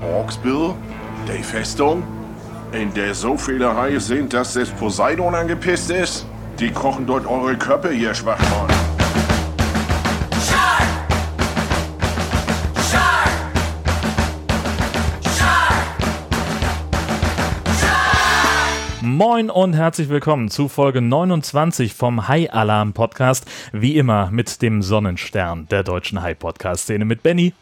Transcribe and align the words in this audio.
Hawksbill? 0.00 0.74
Die 1.26 1.42
Festung? 1.42 2.02
In 2.72 2.92
der 2.94 3.14
so 3.14 3.36
viele 3.36 3.74
Haie 3.74 4.00
sind, 4.00 4.32
dass 4.32 4.54
das 4.54 4.70
Poseidon 4.70 5.34
angepisst 5.34 5.90
ist? 5.90 6.26
Die 6.58 6.70
kochen 6.70 7.06
dort 7.06 7.26
eure 7.26 7.56
Köpfe, 7.56 7.92
ihr 7.92 8.14
Schwachmann. 8.14 8.68
Moin 19.00 19.48
und 19.48 19.72
herzlich 19.72 20.10
willkommen 20.10 20.50
zu 20.50 20.68
Folge 20.68 21.00
29 21.00 21.94
vom 21.94 22.28
High 22.28 22.52
Alarm 22.52 22.92
Podcast. 22.92 23.46
Wie 23.72 23.96
immer 23.96 24.30
mit 24.30 24.60
dem 24.60 24.82
Sonnenstern 24.82 25.66
der 25.70 25.84
deutschen 25.84 26.20
High 26.20 26.38
Podcast 26.38 26.82
Szene 26.84 27.06
mit 27.06 27.22
Benny. 27.22 27.54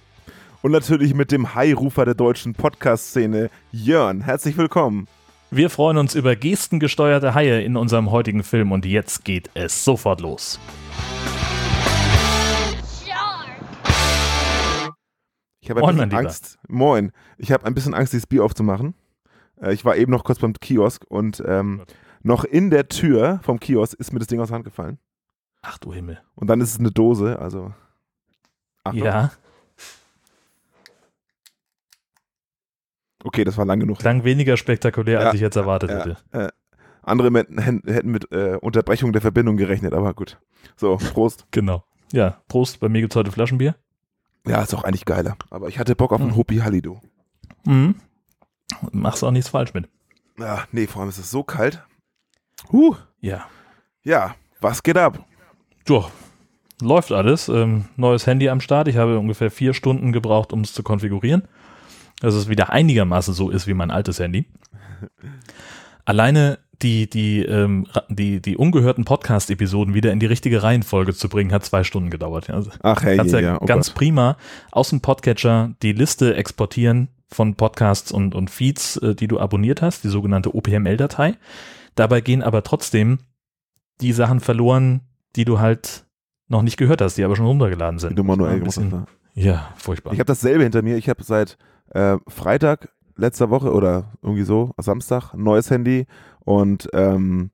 Und 0.65 0.73
natürlich 0.73 1.13
mit 1.13 1.31
dem 1.31 1.55
High-Rufer 1.55 2.07
der 2.07 2.15
deutschen 2.15 2.55
Podcast-Szene, 2.55 3.51
Jörn. 3.71 4.23
Herzlich 4.23 4.57
willkommen. 4.57 5.09
Wir 5.51 5.69
freuen 5.69 5.99
uns 5.99 6.15
über 6.15 6.37
gestengesteuerte 6.37 7.35
Haie 7.35 7.61
in 7.61 7.77
unserem 7.77 8.11
heutigen 8.11 8.43
Film 8.43 8.73
und 8.73 8.87
jetzt 8.87 9.27
geht 9.27 9.51
es 9.53 9.85
sofort 9.85 10.23
los. 10.23 10.59
Ich 15.61 15.69
habe 15.69 15.83
ein 15.83 15.97
bisschen 15.97 16.09
Lieber. 16.09 16.17
Angst. 16.21 16.59
Moin. 16.67 17.13
Ich 17.37 17.53
habe 17.53 17.67
ein 17.67 17.75
bisschen 17.75 17.93
Angst, 17.93 18.15
dieses 18.15 18.27
Bier 18.27 18.43
aufzumachen. 18.43 18.95
Äh, 19.61 19.75
Ich 19.75 19.85
war 19.85 19.97
eben 19.97 20.13
noch 20.13 20.25
kurz 20.25 20.39
beim 20.39 20.55
Kiosk 20.55 21.05
und 21.11 21.43
ähm, 21.47 21.83
noch 22.23 22.45
in 22.45 22.71
der 22.71 22.89
Tür 22.89 23.39
vom 23.43 23.61
Kiosk 23.61 24.01
ist 24.01 24.15
mir 24.15 24.19
das 24.19 24.29
Ding 24.29 24.41
aus 24.41 24.49
der 24.49 24.55
Hand 24.55 24.65
gefallen. 24.65 24.97
Ach 25.61 25.77
du 25.77 25.93
Himmel. 25.93 26.23
Und 26.35 26.47
dann 26.49 26.63
ist 26.63 26.71
es 26.71 26.79
eine 26.79 26.91
Dose, 26.91 27.39
also. 27.39 27.75
Achtung. 28.83 29.05
Ja, 29.05 29.31
Okay, 33.25 33.43
das 33.45 33.57
war 33.59 33.65
lang 33.65 33.81
genug. 33.81 33.99
klang 33.99 34.23
weniger 34.23 34.57
spektakulär, 34.57 35.19
als 35.19 35.27
Ja, 35.29 35.35
ich 35.35 35.41
jetzt 35.41 35.57
erwartet 35.57 35.91
ja. 35.91 35.99
hätte. 35.99 36.17
Äh, 36.31 36.49
andere 37.03 37.31
hätten, 37.33 38.11
mit 38.11 38.31
äh, 38.33 38.57
Unterbrechung 38.61 39.13
der 39.13 39.21
Verbindung 39.23 39.57
gerechnet, 39.57 39.93
aber 39.95 40.15
gut. 40.15 40.39
So, 40.77 40.97
Prost. 40.97 41.47
Genau. 41.51 41.85
Ja, 42.13 42.43
Prost, 42.49 42.81
bei 42.81 42.89
mir 42.89 43.01
gibt 43.01 43.13
es 43.13 43.17
heute 43.17 43.33
Flaschenbier. 43.33 43.75
Ja, 44.47 44.63
ist 44.63 44.75
auch 44.75 44.85
eigentlich 44.85 45.05
geiler. 45.07 45.37
Aber 45.51 45.69
ich 45.69 45.79
hatte 45.79 45.97
Bock 45.97 46.13
auf 46.13 46.21
Mhm. 46.21 46.37
Hopi 46.37 46.59
Hallido. 46.59 47.01
Mhm. 47.65 47.97
Machst 48.93 49.25
auch 49.25 49.31
nichts 49.31 49.49
falsch 49.51 49.73
mit. 49.75 49.89
Ja, 50.39 50.65
nee, 50.71 50.87
vor 50.87 51.01
allem 51.01 51.09
ist 51.09 51.19
es 51.19 51.31
so 51.31 51.43
kalt. 51.43 51.83
Huh. 52.71 52.95
Ja. 53.21 53.47
Ja, 54.03 54.35
was 54.61 54.83
geht 54.83 54.97
ab? 54.99 55.25
Ja, 55.89 56.05
läuft 56.81 57.11
alles. 57.13 57.49
Ähm, 57.49 57.87
neues 57.97 58.27
Handy 58.27 58.49
am 58.49 58.61
Start. 58.61 58.89
Ich 58.89 58.97
habe 58.97 59.19
ungefähr 59.19 59.51
vier 59.51 59.75
Stunden 59.75 60.13
gebraucht, 60.13 60.53
um 60.53 60.61
es 60.61 60.73
zu 60.73 60.83
konfigurieren. 60.83 61.49
Dass 62.25 62.35
es 62.35 62.49
wieder 62.49 62.71
einigermaßen 62.71 63.35
so 63.35 63.51
ist 63.51 63.67
wie 63.67 63.75
mein 63.75 63.91
altes 63.91 64.19
Handy. 64.19 64.47
Alleine 66.07 66.59
die, 66.81 67.09
die, 67.09 67.43
ähm, 67.43 67.87
die, 68.09 68.41
die 68.41 68.57
ungehörten 68.57 69.05
Podcast-Episoden 69.05 69.93
wieder 69.93 70.11
in 70.11 70.21
die 70.21 70.27
richtige 70.27 70.63
Reihenfolge 70.63 71.15
zu 71.15 71.29
bringen, 71.29 71.53
hat 71.53 71.65
zwei 71.67 71.85
Stunden 71.85 72.09
gedauert. 72.09 72.49
Also, 72.49 72.71
Ach, 72.83 73.03
hey, 73.03 73.19
kannst 73.19 73.35
ja, 73.35 73.41
ja, 73.41 73.59
oh 73.61 73.67
ganz 73.67 73.89
Gott. 73.89 73.97
prima 73.97 74.37
aus 74.73 74.89
dem 74.89 75.01
Podcatcher 75.01 75.75
die 75.83 75.93
Liste 75.93 76.35
exportieren 76.35 77.09
von 77.29 77.57
Podcasts 77.57 78.11
und, 78.11 78.35
und 78.35 78.51
Feeds, 78.51 78.97
äh, 78.99 79.15
die 79.15 79.29
du 79.29 79.39
abonniert 79.39 79.83
hast, 79.83 80.03
die 80.05 80.09
sogenannte 80.09 80.55
OPML-Datei. 80.55 81.37
Dabei 81.95 82.21
gehen 82.23 82.43
aber 82.43 82.63
trotzdem 82.63 83.19
die 84.01 84.13
Sachen 84.13 84.41
verloren, 84.41 85.03
die 85.37 85.45
du 85.45 85.61
halt 85.61 86.07
noch 86.49 86.63
nicht 86.63 86.77
gehört 86.79 87.01
hast, 87.01 87.17
die 87.17 87.25
aber 87.25 87.37
schon 87.37 87.47
runtergeladen 87.47 87.99
sind. 87.99 88.13
Wie 88.13 88.17
du 88.17 88.25
manuell 88.25 88.61
gemacht 88.61 88.79
hast. 88.79 89.15
Ja, 89.35 89.73
furchtbar. 89.77 90.13
Ich 90.13 90.21
habe 90.21 90.27
dasselbe 90.27 90.63
hinter 90.63 90.83
mir. 90.83 90.97
Ich 90.97 91.09
habe 91.09 91.23
seit 91.23 91.59
äh, 91.95 92.19
Freitag 92.29 92.91
letzter 93.17 93.51
Woche 93.51 93.73
oder 93.73 94.13
irgendwie 94.23 94.43
so, 94.43 94.73
Samstag, 94.79 95.35
neues 95.35 95.71
Handy 95.71 96.07
und 96.41 96.89
ähm, 96.93 97.51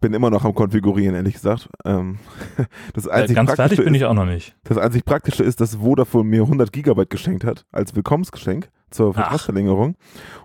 bin 0.00 0.12
immer 0.12 0.30
noch 0.30 0.44
am 0.44 0.54
Konfigurieren, 0.54 1.14
ehrlich 1.14 1.34
gesagt. 1.34 1.68
Ähm, 1.84 2.18
das, 2.94 3.06
äh, 3.06 3.10
einzig 3.10 3.36
ganz 3.36 3.50
fertig 3.50 3.78
Praktische 3.78 3.84
bin 3.84 3.94
ist, 3.94 4.00
ich 4.00 4.06
auch 4.06 4.14
noch 4.14 4.26
nicht. 4.26 4.56
das 4.64 4.78
einzig 4.78 5.04
Praktische 5.04 5.42
ist, 5.42 5.60
dass 5.60 5.76
Vodafone 5.76 6.28
mir 6.28 6.42
100 6.42 6.72
Gigabyte 6.72 7.10
geschenkt 7.10 7.44
hat, 7.44 7.64
als 7.72 7.94
Willkommensgeschenk 7.94 8.68
zur 8.90 9.14
Vertragsverlängerung. 9.14 9.96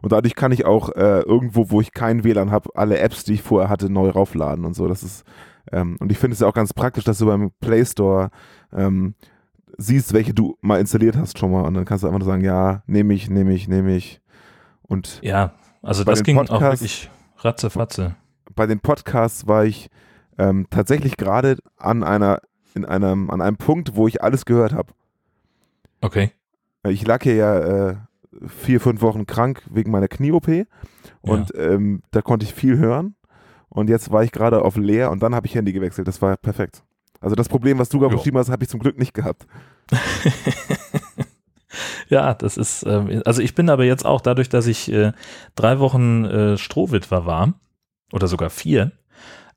Und 0.01 0.11
dadurch 0.11 0.35
kann 0.35 0.51
ich 0.51 0.66
auch 0.66 0.89
äh, 0.95 1.19
irgendwo, 1.22 1.69
wo 1.69 1.81
ich 1.81 1.94
kein 1.94 2.23
WLAN 2.23 2.51
habe, 2.51 2.69
alle 2.73 2.99
Apps, 2.99 3.23
die 3.23 3.33
ich 3.33 3.41
vorher 3.41 3.69
hatte, 3.69 3.91
neu 3.91 4.09
raufladen 4.09 4.66
und 4.66 4.75
so. 4.75 4.88
Das 4.88 5.03
ist, 5.03 5.23
ähm, 5.72 5.97
und 5.99 6.11
ich 6.11 6.17
finde 6.17 6.33
es 6.33 6.39
ja 6.39 6.47
auch 6.47 6.53
ganz 6.53 6.73
praktisch, 6.73 7.03
dass 7.03 7.19
du 7.19 7.28
beim 7.28 7.51
Play 7.59 7.85
Store 7.85 8.29
ähm, 8.73 9.13
siehst, 9.81 10.13
welche 10.13 10.34
du 10.34 10.57
mal 10.62 10.79
installiert 10.79 11.16
hast 11.16 11.40
schon 11.40 11.51
mal. 11.51 11.62
Und 11.62 11.73
dann 11.73 11.85
kannst 11.85 12.03
du 12.03 12.07
einfach 12.07 12.19
nur 12.19 12.28
sagen, 12.28 12.44
ja, 12.44 12.84
nehme 12.85 13.13
ich, 13.13 13.29
nehme 13.29 13.53
ich, 13.53 13.67
nehme 13.67 13.95
ich. 13.95 14.22
Und 14.84 15.19
Ja, 15.23 15.53
also 15.81 16.03
das 16.03 16.23
ging 16.23 16.38
auch 16.38 16.45
Podcasts- 16.47 16.81
wirklich 16.81 17.09
ratzefatze. 17.38 18.16
bei 18.56 18.67
den 18.67 18.79
Podcasts 18.81 19.47
war 19.47 19.63
ich 19.66 19.90
ähm, 20.38 20.67
tatsächlich 20.69 21.16
gerade 21.17 21.57
an 21.78 22.03
einer, 22.03 22.41
in 22.75 22.84
einem, 22.85 23.29
an 23.29 23.41
einem 23.41 23.57
Punkt, 23.57 23.95
wo 23.95 24.07
ich 24.07 24.22
alles 24.22 24.45
gehört 24.45 24.73
habe. 24.73 24.94
Okay. 26.01 26.31
Ich 26.88 27.06
lag 27.06 27.23
hier 27.23 27.35
ja 27.35 27.90
äh, 27.90 27.96
vier, 28.47 28.79
fünf 28.81 29.01
Wochen 29.01 29.25
krank 29.25 29.63
wegen 29.69 29.91
meiner 29.91 30.07
Knie-OP 30.07 30.47
und 31.22 31.53
ähm, 31.56 32.01
da 32.11 32.22
konnte 32.22 32.46
ich 32.46 32.53
viel 32.53 32.78
hören. 32.78 33.16
Und 33.69 33.90
jetzt 33.90 34.11
war 34.11 34.23
ich 34.23 34.31
gerade 34.31 34.63
auf 34.63 34.78
leer 34.78 35.11
und 35.11 35.22
dann 35.22 35.35
habe 35.35 35.46
ich 35.46 35.56
Handy 35.56 35.72
gewechselt. 35.73 36.07
Das 36.07 36.22
war 36.22 36.35
perfekt. 36.38 36.84
Also 37.22 37.35
das 37.35 37.50
Problem, 37.50 37.80
was 37.80 37.90
du 37.90 38.00
gerade 38.00 38.16
beschrieben 38.16 38.38
hast, 38.38 38.50
habe 38.50 38.63
ich 38.63 38.69
zum 38.69 38.80
Glück 38.80 38.97
nicht 38.97 39.13
gehabt. 39.13 39.46
Ja, 42.09 42.34
das 42.34 42.57
ist, 42.57 42.84
ähm, 42.88 43.22
also 43.25 43.41
ich 43.41 43.53
bin 43.53 43.69
aber 43.69 43.85
jetzt 43.85 44.06
auch 44.06 44.22
dadurch, 44.22 44.50
dass 44.50 44.66
ich 44.66 44.91
äh, 44.91 45.12
drei 45.56 45.79
Wochen 45.79 46.25
äh, 46.25 46.58
Strohwitwer 46.58 47.25
war, 47.25 47.53
oder 48.12 48.28
sogar 48.28 48.50
vier, 48.50 48.91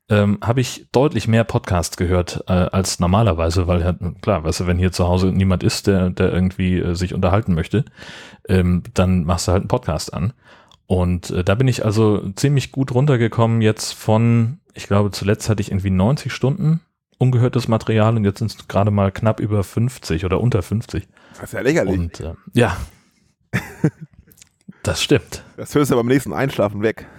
ähm, 0.09 0.37
habe 0.43 0.61
ich 0.61 0.87
deutlich 0.91 1.27
mehr 1.27 1.43
Podcasts 1.43 1.97
gehört 1.97 2.43
äh, 2.47 2.53
als 2.53 2.99
normalerweise, 2.99 3.67
weil 3.67 3.81
ja, 3.81 3.95
klar, 4.21 4.43
weißt 4.43 4.61
du, 4.61 4.67
wenn 4.67 4.77
hier 4.77 4.91
zu 4.91 5.07
Hause 5.07 5.27
niemand 5.27 5.63
ist, 5.63 5.87
der, 5.87 6.11
der 6.11 6.31
irgendwie 6.31 6.77
äh, 6.79 6.93
sich 6.93 7.13
unterhalten 7.13 7.55
möchte, 7.55 7.85
ähm, 8.47 8.83
dann 8.93 9.23
machst 9.23 9.47
du 9.47 9.53
halt 9.53 9.61
einen 9.61 9.69
Podcast 9.69 10.13
an. 10.13 10.33
Und 10.85 11.31
äh, 11.31 11.43
da 11.43 11.55
bin 11.55 11.67
ich 11.67 11.85
also 11.85 12.29
ziemlich 12.35 12.71
gut 12.71 12.93
runtergekommen 12.93 13.61
jetzt 13.61 13.93
von, 13.93 14.59
ich 14.73 14.87
glaube, 14.87 15.09
zuletzt 15.11 15.49
hatte 15.49 15.61
ich 15.61 15.71
irgendwie 15.71 15.89
90 15.89 16.31
Stunden 16.31 16.81
ungehörtes 17.23 17.67
Material 17.67 18.15
und 18.17 18.25
jetzt 18.25 18.39
sind 18.39 18.51
es 18.51 18.67
gerade 18.67 18.91
mal 18.91 19.11
knapp 19.11 19.39
über 19.39 19.63
50 19.63 20.25
oder 20.25 20.39
unter 20.41 20.61
50. 20.61 21.07
Das 21.35 21.43
ist 21.45 21.53
ja 21.53 21.61
lächerlich. 21.61 21.97
Und 21.97 22.19
äh, 22.19 22.33
ja, 22.53 22.75
das 24.83 25.01
stimmt. 25.01 25.43
das 25.57 25.73
hörst 25.73 25.89
du 25.91 25.95
aber 25.95 26.03
beim 26.03 26.09
nächsten 26.13 26.33
Einschlafen 26.33 26.81
weg. 26.83 27.07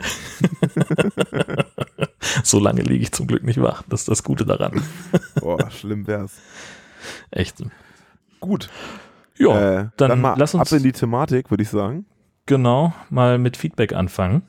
So 2.42 2.58
lange 2.58 2.82
liege 2.82 3.02
ich 3.02 3.12
zum 3.12 3.26
Glück 3.26 3.44
nicht 3.44 3.60
wach. 3.62 3.82
Das 3.88 4.00
ist 4.00 4.08
das 4.08 4.22
Gute 4.24 4.44
daran. 4.44 4.82
Boah, 5.40 5.70
schlimm 5.70 6.06
wär's. 6.06 6.32
Echt. 7.30 7.62
Gut. 8.40 8.70
Ja, 9.38 9.80
äh, 9.82 9.88
dann 9.96 10.08
dann, 10.10 10.20
mal 10.20 10.34
lass 10.36 10.54
uns- 10.54 10.72
ab 10.72 10.76
in 10.78 10.82
die 10.82 10.92
Thematik, 10.92 11.50
würde 11.50 11.62
ich 11.62 11.68
sagen. 11.68 12.06
genau, 12.46 12.92
mal 13.10 13.38
mit 13.38 13.56
Feedback 13.56 13.92
anfangen. 13.92 14.42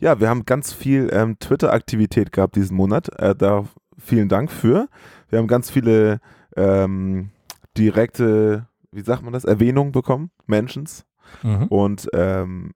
Ja, 0.00 0.20
wir 0.20 0.28
haben 0.28 0.44
ganz 0.44 0.72
viel 0.72 1.08
ähm, 1.12 1.38
Twitter-Aktivität 1.38 2.32
gehabt 2.32 2.56
diesen 2.56 2.76
Monat. 2.76 3.08
Äh, 3.18 3.34
da 3.36 3.64
vielen 4.02 4.28
Dank 4.28 4.50
für. 4.50 4.88
Wir 5.28 5.38
haben 5.38 5.46
ganz 5.46 5.70
viele 5.70 6.20
ähm, 6.56 7.30
direkte, 7.76 8.66
wie 8.90 9.02
sagt 9.02 9.22
man 9.22 9.32
das, 9.32 9.44
Erwähnungen 9.44 9.92
bekommen, 9.92 10.30
Mentions. 10.46 11.04
Mhm. 11.42 11.66
Und 11.68 12.08
ähm, 12.12 12.72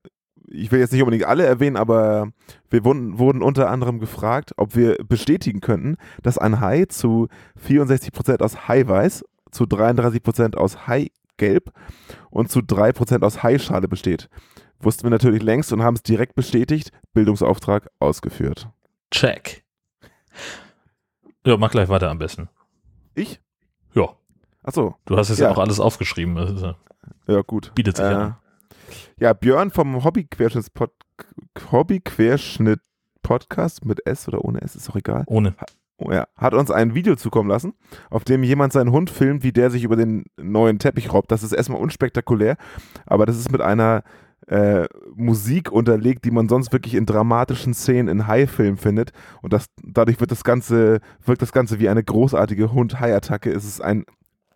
ich 0.48 0.70
will 0.70 0.78
jetzt 0.78 0.92
nicht 0.92 1.03
unbedingt 1.03 1.25
alle 1.26 1.44
erwähnen, 1.44 1.76
aber 1.76 2.31
wir 2.70 2.84
wurden, 2.84 3.19
wurden 3.19 3.42
unter 3.42 3.69
anderem 3.70 3.98
gefragt, 3.98 4.53
ob 4.56 4.76
wir 4.76 4.97
bestätigen 5.04 5.60
könnten, 5.60 5.97
dass 6.22 6.38
ein 6.38 6.60
Hai 6.60 6.84
zu 6.86 7.28
64% 7.66 8.42
aus 8.42 8.69
Haiweiß, 8.69 9.25
zu 9.50 9.65
33% 9.65 10.56
aus 10.56 10.86
Haigelb 10.86 11.72
und 12.31 12.50
zu 12.50 12.60
3% 12.60 13.25
aus 13.25 13.42
Haischale 13.42 13.89
besteht. 13.89 14.28
Wussten 14.80 15.04
wir 15.04 15.10
natürlich 15.10 15.42
längst 15.42 15.72
und 15.72 15.83
haben 15.83 15.97
es 15.97 16.03
direkt 16.03 16.34
bestätigt. 16.34 16.91
Bildungsauftrag 17.15 17.89
ausgeführt. 17.98 18.68
Check. 19.10 19.65
Ja, 21.47 21.57
mach 21.57 21.71
gleich 21.71 21.89
weiter 21.89 22.10
am 22.10 22.19
besten. 22.19 22.48
Ich? 23.15 23.41
Ja, 23.95 24.09
Achso, 24.63 24.97
du 25.04 25.16
hast 25.16 25.28
jetzt 25.28 25.39
ja, 25.39 25.47
Ja. 25.47 25.53
auch 25.53 25.59
alles 25.59 25.78
aufgeschrieben. 25.78 26.37
Ist, 26.37 26.60
ja- 27.28 27.41
gut. 27.43 27.72
bietet 27.77 27.97
sich 27.97 28.04
Äh, 28.04 28.09
an. 28.09 28.37
Ja, 29.19 29.33
Björn 29.33 29.71
vom 29.71 30.03
Hobby-Querschnitt 30.03 30.66
Hobby 31.71 32.03
mit 33.84 34.04
S 34.07 34.27
oder 34.28 34.45
ohne 34.45 34.60
S, 34.63 34.75
ist 34.77 34.89
doch 34.89 34.97
egal. 34.97 35.22
Ohne. 35.28 35.54
Oh 35.98 36.10
ja, 36.13 36.27
hat 36.37 36.53
uns 36.53 36.71
ein 36.71 36.95
Video 36.95 37.15
zukommen 37.16 37.48
lassen, 37.48 37.75
auf 38.10 38.25
dem 38.25 38.43
jemand 38.43 38.72
seinen 38.72 38.91
Hund 38.93 39.09
filmt, 39.09 39.43
wie 39.45 39.53
der 39.53 39.71
sich 39.71 39.84
über 39.84 39.97
den 39.97 40.25
neuen 40.37 40.78
Teppich 40.78 41.13
robbt. 41.13 41.31
Das 41.33 41.43
ist 41.43 41.53
erstmal 41.53 41.81
unspektakulär, 41.81 42.57
aber 43.07 43.25
das 43.25 43.39
ist 43.39 43.51
mit 43.51 43.60
einer 43.63 44.03
äh, 44.47 44.87
Musik 45.15 45.72
unterlegt, 45.72 46.25
die 46.25 46.31
man 46.31 46.48
sonst 46.48 46.72
wirklich 46.72 46.95
in 46.95 47.07
dramatischen 47.07 47.75
Szenen 47.75 48.09
in 48.09 48.27
Hai-Filmen 48.27 48.77
findet. 48.77 49.13
Und 49.43 49.53
das, 49.53 49.66
dadurch 49.83 50.21
wird 50.21 50.31
das 50.31 50.45
Ganze, 50.45 51.01
wirkt 51.25 51.43
das 51.43 51.53
Ganze 51.53 51.78
wie 51.81 51.89
eine 51.89 52.04
großartige 52.04 52.72
Hund-Hai-Attacke. 52.72 53.51
Es 53.51 53.65
ist 53.65 53.81
ein 53.81 54.04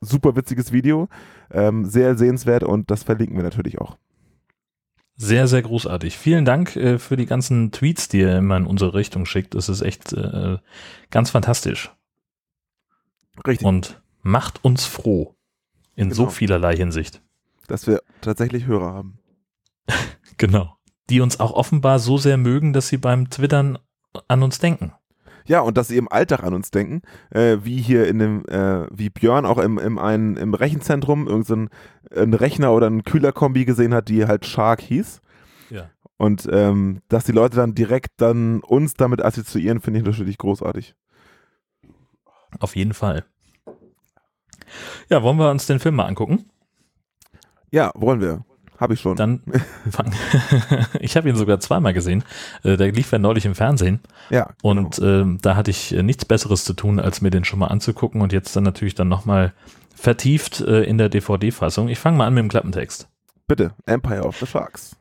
super 0.01 0.37
witziges 0.37 0.73
Video, 0.73 1.09
ähm, 1.51 1.85
sehr 1.85 2.17
sehenswert 2.17 2.65
und 2.65 2.91
das 2.91 3.03
verlinken 3.03 3.37
wir 3.37 3.43
natürlich 3.43 3.81
auch. 3.81 3.97
Sehr, 5.17 5.47
sehr 5.49 5.61
großartig. 5.61 6.17
Vielen 6.17 6.47
Dank 6.47 6.77
äh, 6.77 6.99
für 6.99 7.17
die 7.17 7.27
ganzen 7.27 7.73
Tweets, 7.73 8.09
die 8.09 8.21
ihr 8.21 8.39
immer 8.39 8.57
in 8.57 8.65
unsere 8.65 8.95
Richtung 8.95 9.27
schickt. 9.27 9.55
Das 9.55 9.69
ist 9.69 9.83
echt 9.83 10.15
äh, 10.15 10.57
ganz 11.11 11.29
fantastisch. 11.29 11.91
Richtig. 13.47 13.67
Und 13.67 14.01
macht 14.23 14.65
uns 14.65 14.87
froh. 14.87 15.35
In 15.95 16.09
Genau. 16.09 16.15
so 16.15 16.27
vielerlei 16.31 16.75
Hinsicht. 16.77 17.21
Dass 17.67 17.87
wir 17.87 18.01
tatsächlich 18.23 18.67
Hörer 18.67 18.95
haben. 18.95 19.19
Genau. 20.37 20.75
Die 21.11 21.21
uns 21.21 21.39
auch 21.39 21.53
offenbar 21.53 21.99
so 21.99 22.17
sehr 22.17 22.39
mögen, 22.39 22.73
dass 22.73 22.89
sie 22.89 22.97
beim 22.97 23.29
Twittern 23.29 23.79
an 24.27 24.43
uns 24.43 24.59
denken. 24.59 24.93
Ja, 25.47 25.61
und 25.61 25.77
dass 25.77 25.89
sie 25.89 25.97
im 25.97 26.11
Alltag 26.11 26.45
an 26.45 26.55
uns 26.55 26.71
denken, 26.71 27.03
äh, 27.31 27.59
wie 27.63 27.81
hier 27.81 28.07
in 28.07 28.19
dem, 28.19 28.47
äh, 28.47 28.87
wie 28.91 29.11
Björn 29.11 29.45
auch 29.45 29.59
im, 29.59 29.79
im, 29.79 29.99
einen, 29.99 30.37
im 30.37 30.55
Rechenzentrum 30.55 31.27
irgendein 31.27 31.69
so 32.11 32.21
ein 32.21 32.35
Rechner 32.35 32.73
oder 32.73 32.87
ein 32.87 33.05
Kühlerkombi 33.05 33.65
gesehen 33.65 33.93
hat, 33.93 34.09
die 34.09 34.27
halt 34.27 34.47
Shark 34.47 34.81
hieß. 34.81 35.21
Ja. 35.71 35.91
Und 36.17 36.49
ähm, 36.53 37.01
dass 37.09 37.25
die 37.25 37.33
Leute 37.33 37.57
dann 37.57 37.75
direkt 37.75 38.13
dann 38.19 38.61
uns 38.61 38.95
damit 38.95 39.25
assoziieren, 39.25 39.81
finde 39.81 40.01
ich 40.01 40.07
natürlich 40.07 40.39
großartig. 40.39 40.95
Auf 42.59 42.77
jeden 42.77 42.95
Fall. 42.95 43.25
Ja, 45.09 45.23
wollen 45.23 45.39
wir 45.39 45.51
uns 45.51 45.67
den 45.67 45.81
Film 45.81 45.97
mal 45.97 46.07
angucken? 46.07 46.49
Ja, 47.71 47.91
wollen 47.95 48.21
wir. 48.21 48.45
Habe 48.81 48.95
ich 48.95 49.01
schon. 49.01 49.15
Dann 49.17 49.41
ich 51.01 51.17
habe 51.17 51.29
ihn 51.29 51.37
sogar 51.37 51.61
zweimal 51.61 51.93
gesehen. 51.93 52.25
Äh, 52.65 52.77
Der 52.77 52.91
lief 52.93 53.13
ja 53.13 53.19
neulich 53.19 53.45
im 53.45 53.55
Fernsehen. 53.55 54.01
ja. 54.31 54.49
Und 54.63 54.99
ähm, 55.01 55.39
da 55.43 55.55
hatte 55.57 55.71
ich 55.71 55.95
äh, 55.95 56.03
nichts 56.03 56.25
Besseres 56.25 56.65
zu 56.65 56.73
tun, 56.73 56.99
als 56.99 57.21
mir 57.21 57.31
den 57.31 57.45
schon 57.45 57.59
mal 57.59 57.67
anzugucken 57.69 58.23
und 58.23 58.33
jetzt 58.33 58.57
dann 58.57 58.65
natürlich 58.65 58.95
dann 58.95 59.09
nochmal 59.09 59.53
vertieft 59.95 60.61
äh, 60.63 60.83
in 60.85 60.97
der 60.99 61.11
DVD-Fassung. 61.11 61.89
Ich 61.89 61.99
fange 61.99 62.17
mal 62.17 62.27
an 62.27 62.35
mit 62.35 62.43
dem 62.43 62.49
Klappentext. 62.49 63.07
Bitte, 63.47 63.73
Empire 63.87 64.23
of 64.25 64.39
the 64.39 64.47
Sharks. 64.47 64.97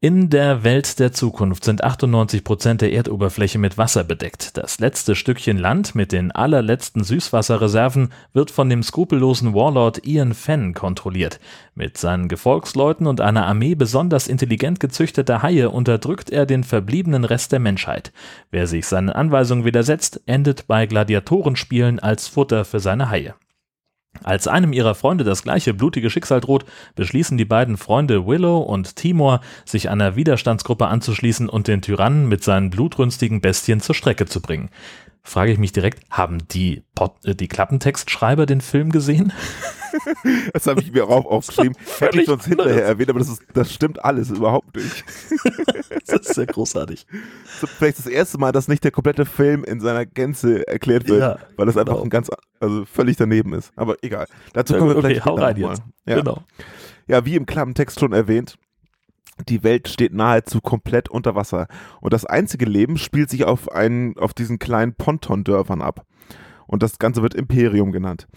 In 0.00 0.30
der 0.30 0.62
Welt 0.62 1.00
der 1.00 1.10
Zukunft 1.10 1.64
sind 1.64 1.82
98 1.82 2.44
Prozent 2.44 2.82
der 2.82 2.92
Erdoberfläche 2.92 3.58
mit 3.58 3.78
Wasser 3.78 4.04
bedeckt. 4.04 4.56
Das 4.56 4.78
letzte 4.78 5.16
Stückchen 5.16 5.58
Land 5.58 5.96
mit 5.96 6.12
den 6.12 6.30
allerletzten 6.30 7.02
Süßwasserreserven 7.02 8.12
wird 8.32 8.52
von 8.52 8.70
dem 8.70 8.84
skrupellosen 8.84 9.54
Warlord 9.54 10.06
Ian 10.06 10.34
Fenn 10.34 10.72
kontrolliert. 10.72 11.40
Mit 11.74 11.98
seinen 11.98 12.28
Gefolgsleuten 12.28 13.08
und 13.08 13.20
einer 13.20 13.48
Armee 13.48 13.74
besonders 13.74 14.28
intelligent 14.28 14.78
gezüchteter 14.78 15.42
Haie 15.42 15.68
unterdrückt 15.68 16.30
er 16.30 16.46
den 16.46 16.62
verbliebenen 16.62 17.24
Rest 17.24 17.50
der 17.50 17.58
Menschheit. 17.58 18.12
Wer 18.52 18.68
sich 18.68 18.86
seinen 18.86 19.10
Anweisungen 19.10 19.64
widersetzt, 19.64 20.20
endet 20.26 20.68
bei 20.68 20.86
Gladiatorenspielen 20.86 21.98
als 21.98 22.28
Futter 22.28 22.64
für 22.64 22.78
seine 22.78 23.10
Haie. 23.10 23.34
Als 24.24 24.48
einem 24.48 24.72
ihrer 24.72 24.94
Freunde 24.94 25.24
das 25.24 25.42
gleiche 25.42 25.74
blutige 25.74 26.10
Schicksal 26.10 26.40
droht, 26.40 26.64
beschließen 26.94 27.38
die 27.38 27.44
beiden 27.44 27.76
Freunde 27.76 28.26
Willow 28.26 28.58
und 28.58 28.96
Timor, 28.96 29.40
sich 29.64 29.90
einer 29.90 30.16
Widerstandsgruppe 30.16 30.86
anzuschließen 30.86 31.48
und 31.48 31.68
den 31.68 31.82
Tyrannen 31.82 32.28
mit 32.28 32.44
seinen 32.44 32.70
blutrünstigen 32.70 33.40
Bestien 33.40 33.80
zur 33.80 33.94
Strecke 33.94 34.26
zu 34.26 34.40
bringen. 34.40 34.70
Frage 35.28 35.52
ich 35.52 35.58
mich 35.58 35.72
direkt, 35.72 36.00
haben 36.10 36.38
die, 36.48 36.82
Pod 36.94 37.12
äh, 37.24 37.34
die 37.34 37.48
Klappentextschreiber 37.48 38.46
den 38.46 38.60
Film 38.62 38.90
gesehen? 38.90 39.32
Das 40.52 40.66
habe 40.66 40.80
ich 40.82 40.92
mir 40.92 41.08
auch 41.08 41.24
aufgeschrieben. 41.24 41.74
Hätte 41.98 42.20
ich 42.20 42.26
sonst 42.26 42.44
hinterher 42.44 42.84
erwähnt, 42.84 43.08
aber 43.10 43.18
das, 43.18 43.30
ist, 43.30 43.42
das 43.54 43.72
stimmt 43.72 44.04
alles 44.04 44.30
überhaupt 44.30 44.76
nicht. 44.76 45.04
Das 46.06 46.26
ist 46.28 46.36
ja 46.36 46.44
großartig. 46.44 47.06
So, 47.60 47.66
vielleicht 47.66 47.98
das 47.98 48.06
erste 48.06 48.38
Mal, 48.38 48.52
dass 48.52 48.68
nicht 48.68 48.84
der 48.84 48.90
komplette 48.90 49.24
Film 49.24 49.64
in 49.64 49.80
seiner 49.80 50.06
Gänze 50.06 50.66
erklärt 50.68 51.08
wird, 51.08 51.20
Ja, 51.20 51.38
weil 51.56 51.66
das 51.66 51.76
einfach 51.76 51.94
genau. 51.94 52.04
ein 52.04 52.10
ganz, 52.10 52.30
also 52.60 52.84
völlig 52.84 53.16
daneben 53.16 53.54
ist. 53.54 53.72
Aber 53.76 53.96
egal. 54.02 54.26
Dazu 54.52 54.74
kommen 54.74 54.90
wir 54.90 54.96
Okay, 54.98 55.06
vielleicht 55.08 55.24
hau 55.24 55.32
später 55.36 55.46
rein 55.46 55.60
mal. 55.60 55.70
jetzt. 55.70 55.82
Ja. 56.06 56.16
Genau. 56.16 56.42
ja, 57.06 57.24
wie 57.24 57.34
im 57.34 57.46
Klappentext 57.46 57.98
schon 57.98 58.12
erwähnt, 58.12 58.56
die 59.48 59.62
Welt 59.62 59.88
steht 59.88 60.14
nahezu 60.14 60.60
komplett 60.60 61.08
unter 61.08 61.34
Wasser. 61.34 61.66
Und 62.00 62.12
das 62.12 62.24
einzige 62.24 62.64
Leben 62.64 62.96
spielt 62.98 63.30
sich 63.30 63.44
auf, 63.44 63.70
einen, 63.70 64.16
auf 64.18 64.34
diesen 64.34 64.58
kleinen 64.58 64.94
Pontondörfern 64.94 65.82
ab. 65.82 66.06
Und 66.66 66.82
das 66.82 66.98
Ganze 66.98 67.22
wird 67.22 67.34
Imperium 67.34 67.92
genannt. 67.92 68.28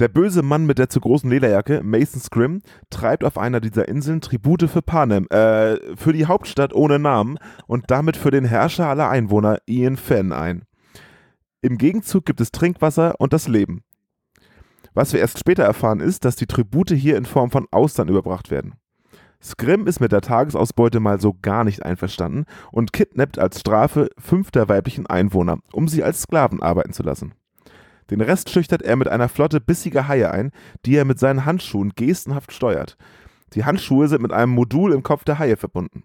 Der 0.00 0.08
böse 0.08 0.42
Mann 0.42 0.66
mit 0.66 0.78
der 0.78 0.88
zu 0.88 1.00
großen 1.00 1.30
Lederjacke, 1.30 1.82
Mason 1.84 2.20
Scrim, 2.20 2.62
treibt 2.90 3.22
auf 3.22 3.38
einer 3.38 3.60
dieser 3.60 3.86
Inseln 3.86 4.20
Tribute 4.20 4.68
für 4.68 4.82
Panem, 4.82 5.28
äh, 5.28 5.76
für 5.96 6.12
die 6.12 6.26
Hauptstadt 6.26 6.74
ohne 6.74 6.98
Namen 6.98 7.38
und 7.66 7.90
damit 7.90 8.16
für 8.16 8.32
den 8.32 8.44
Herrscher 8.44 8.88
aller 8.88 9.08
Einwohner, 9.08 9.58
Ian 9.66 9.96
Fenn, 9.96 10.32
ein. 10.32 10.64
Im 11.62 11.78
Gegenzug 11.78 12.26
gibt 12.26 12.40
es 12.40 12.50
Trinkwasser 12.50 13.14
und 13.20 13.32
das 13.32 13.46
Leben. 13.46 13.84
Was 14.94 15.12
wir 15.12 15.20
erst 15.20 15.38
später 15.38 15.64
erfahren 15.64 16.00
ist, 16.00 16.24
dass 16.24 16.36
die 16.36 16.46
Tribute 16.46 16.90
hier 16.90 17.16
in 17.16 17.24
Form 17.24 17.50
von 17.50 17.66
Austern 17.70 18.08
überbracht 18.08 18.50
werden. 18.50 18.74
Scrim 19.44 19.86
ist 19.86 20.00
mit 20.00 20.10
der 20.10 20.22
Tagesausbeute 20.22 21.00
mal 21.00 21.20
so 21.20 21.36
gar 21.42 21.64
nicht 21.64 21.84
einverstanden 21.84 22.46
und 22.72 22.94
kidnappt 22.94 23.38
als 23.38 23.60
Strafe 23.60 24.08
fünf 24.18 24.50
der 24.50 24.70
weiblichen 24.70 25.06
Einwohner, 25.06 25.58
um 25.72 25.86
sie 25.86 26.02
als 26.02 26.22
Sklaven 26.22 26.62
arbeiten 26.62 26.94
zu 26.94 27.02
lassen. 27.02 27.34
Den 28.10 28.22
Rest 28.22 28.48
schüchtert 28.48 28.80
er 28.80 28.96
mit 28.96 29.08
einer 29.08 29.28
Flotte 29.28 29.60
bissiger 29.60 30.08
Haie 30.08 30.30
ein, 30.30 30.50
die 30.86 30.96
er 30.96 31.04
mit 31.04 31.18
seinen 31.18 31.44
Handschuhen 31.44 31.92
gestenhaft 31.94 32.52
steuert. 32.52 32.96
Die 33.52 33.64
Handschuhe 33.64 34.08
sind 34.08 34.22
mit 34.22 34.32
einem 34.32 34.52
Modul 34.52 34.92
im 34.92 35.02
Kopf 35.02 35.24
der 35.24 35.38
Haie 35.38 35.58
verbunden. 35.58 36.04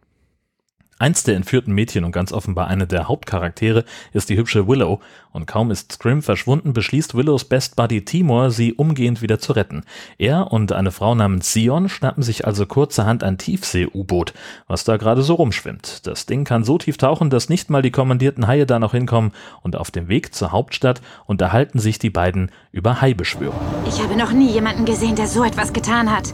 Eins 1.01 1.23
der 1.23 1.37
entführten 1.37 1.73
Mädchen 1.73 2.03
und 2.03 2.11
ganz 2.11 2.33
offenbar 2.33 2.67
eine 2.67 2.85
der 2.85 3.07
Hauptcharaktere 3.07 3.85
ist 4.11 4.29
die 4.29 4.35
hübsche 4.35 4.67
Willow 4.67 4.99
und 5.31 5.47
kaum 5.47 5.71
ist 5.71 5.93
Scrim 5.93 6.21
verschwunden, 6.21 6.73
beschließt 6.73 7.15
Willows 7.15 7.45
Best 7.45 7.77
Buddy 7.77 8.03
Timor, 8.03 8.51
sie 8.51 8.73
umgehend 8.73 9.21
wieder 9.21 9.39
zu 9.39 9.53
retten. 9.53 9.83
Er 10.17 10.51
und 10.51 10.73
eine 10.73 10.91
Frau 10.91 11.15
namens 11.15 11.53
Sion 11.53 11.87
schnappen 11.87 12.21
sich 12.21 12.45
also 12.45 12.65
kurzerhand 12.65 13.23
ein 13.23 13.37
Tiefsee-U-Boot, 13.37 14.33
was 14.67 14.83
da 14.83 14.97
gerade 14.97 15.23
so 15.23 15.35
rumschwimmt. 15.35 16.05
Das 16.05 16.25
Ding 16.25 16.43
kann 16.43 16.65
so 16.65 16.77
tief 16.77 16.97
tauchen, 16.97 17.29
dass 17.29 17.47
nicht 17.47 17.69
mal 17.69 17.81
die 17.81 17.91
kommandierten 17.91 18.45
Haie 18.47 18.65
da 18.65 18.77
noch 18.77 18.91
hinkommen 18.91 19.31
und 19.61 19.77
auf 19.77 19.91
dem 19.91 20.09
Weg 20.09 20.35
zur 20.35 20.51
Hauptstadt 20.51 21.01
unterhalten 21.25 21.79
sich 21.79 21.97
die 21.99 22.09
beiden 22.09 22.51
über 22.73 22.99
Haibeschwörung. 22.99 23.59
Ich 23.87 24.03
habe 24.03 24.17
noch 24.17 24.33
nie 24.33 24.51
jemanden 24.51 24.83
gesehen, 24.83 25.15
der 25.15 25.27
so 25.27 25.45
etwas 25.45 25.71
getan 25.71 26.11
hat. 26.11 26.33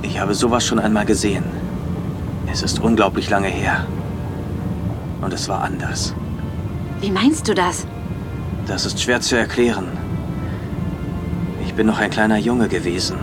Ich 0.00 0.18
habe 0.18 0.34
sowas 0.34 0.64
schon 0.64 0.78
einmal 0.78 1.04
gesehen. 1.04 1.44
Es 2.50 2.62
ist 2.62 2.80
unglaublich 2.80 3.30
lange 3.30 3.48
her. 3.48 3.86
Und 5.20 5.32
es 5.32 5.48
war 5.48 5.62
anders. 5.62 6.14
Wie 7.00 7.10
meinst 7.10 7.46
du 7.48 7.54
das? 7.54 7.86
Das 8.66 8.86
ist 8.86 9.00
schwer 9.00 9.20
zu 9.20 9.36
erklären. 9.36 9.86
Ich 11.64 11.74
bin 11.74 11.86
noch 11.86 11.98
ein 11.98 12.10
kleiner 12.10 12.38
Junge 12.38 12.68
gewesen. 12.68 13.18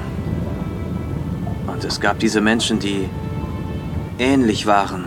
Und 1.67 1.83
es 1.83 1.99
gab 1.99 2.19
diese 2.19 2.41
Menschen, 2.41 2.79
die 2.79 3.09
ähnlich 4.17 4.65
waren. 4.65 5.05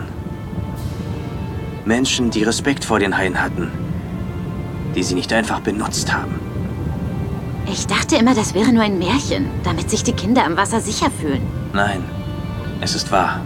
Menschen, 1.85 2.29
die 2.29 2.43
Respekt 2.43 2.85
vor 2.85 2.99
den 2.99 3.17
Haien 3.17 3.41
hatten. 3.41 3.71
Die 4.95 5.03
sie 5.03 5.15
nicht 5.15 5.33
einfach 5.33 5.61
benutzt 5.61 6.13
haben. 6.13 6.39
Ich 7.71 7.87
dachte 7.87 8.15
immer, 8.15 8.33
das 8.33 8.53
wäre 8.53 8.71
nur 8.71 8.83
ein 8.83 8.97
Märchen, 8.97 9.47
damit 9.63 9.89
sich 9.89 10.03
die 10.03 10.13
Kinder 10.13 10.45
am 10.45 10.57
Wasser 10.57 10.81
sicher 10.81 11.09
fühlen. 11.11 11.41
Nein, 11.73 12.03
es 12.81 12.95
ist 12.95 13.11
wahr. 13.11 13.41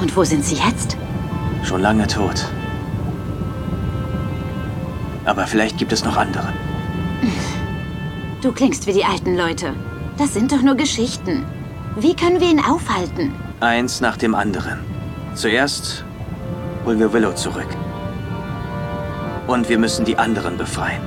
Und 0.00 0.16
wo 0.16 0.24
sind 0.24 0.44
sie 0.44 0.56
jetzt? 0.56 0.96
Schon 1.64 1.82
lange 1.82 2.06
tot. 2.06 2.46
Aber 5.24 5.46
vielleicht 5.46 5.78
gibt 5.78 5.92
es 5.92 6.04
noch 6.04 6.16
andere. 6.16 6.52
Du 8.40 8.52
klingst 8.52 8.86
wie 8.86 8.92
die 8.92 9.04
alten 9.04 9.36
Leute. 9.36 9.74
Das 10.16 10.32
sind 10.32 10.52
doch 10.52 10.62
nur 10.62 10.76
Geschichten. 10.76 11.44
Wie 11.96 12.14
können 12.14 12.38
wir 12.38 12.48
ihn 12.48 12.60
aufhalten? 12.60 13.34
Eins 13.58 14.00
nach 14.00 14.16
dem 14.16 14.36
anderen. 14.36 14.78
Zuerst 15.34 16.04
holen 16.84 17.00
wir 17.00 17.12
Willow 17.12 17.32
zurück. 17.32 17.66
Und 19.48 19.68
wir 19.68 19.76
müssen 19.76 20.04
die 20.04 20.16
anderen 20.16 20.56
befreien. 20.56 21.02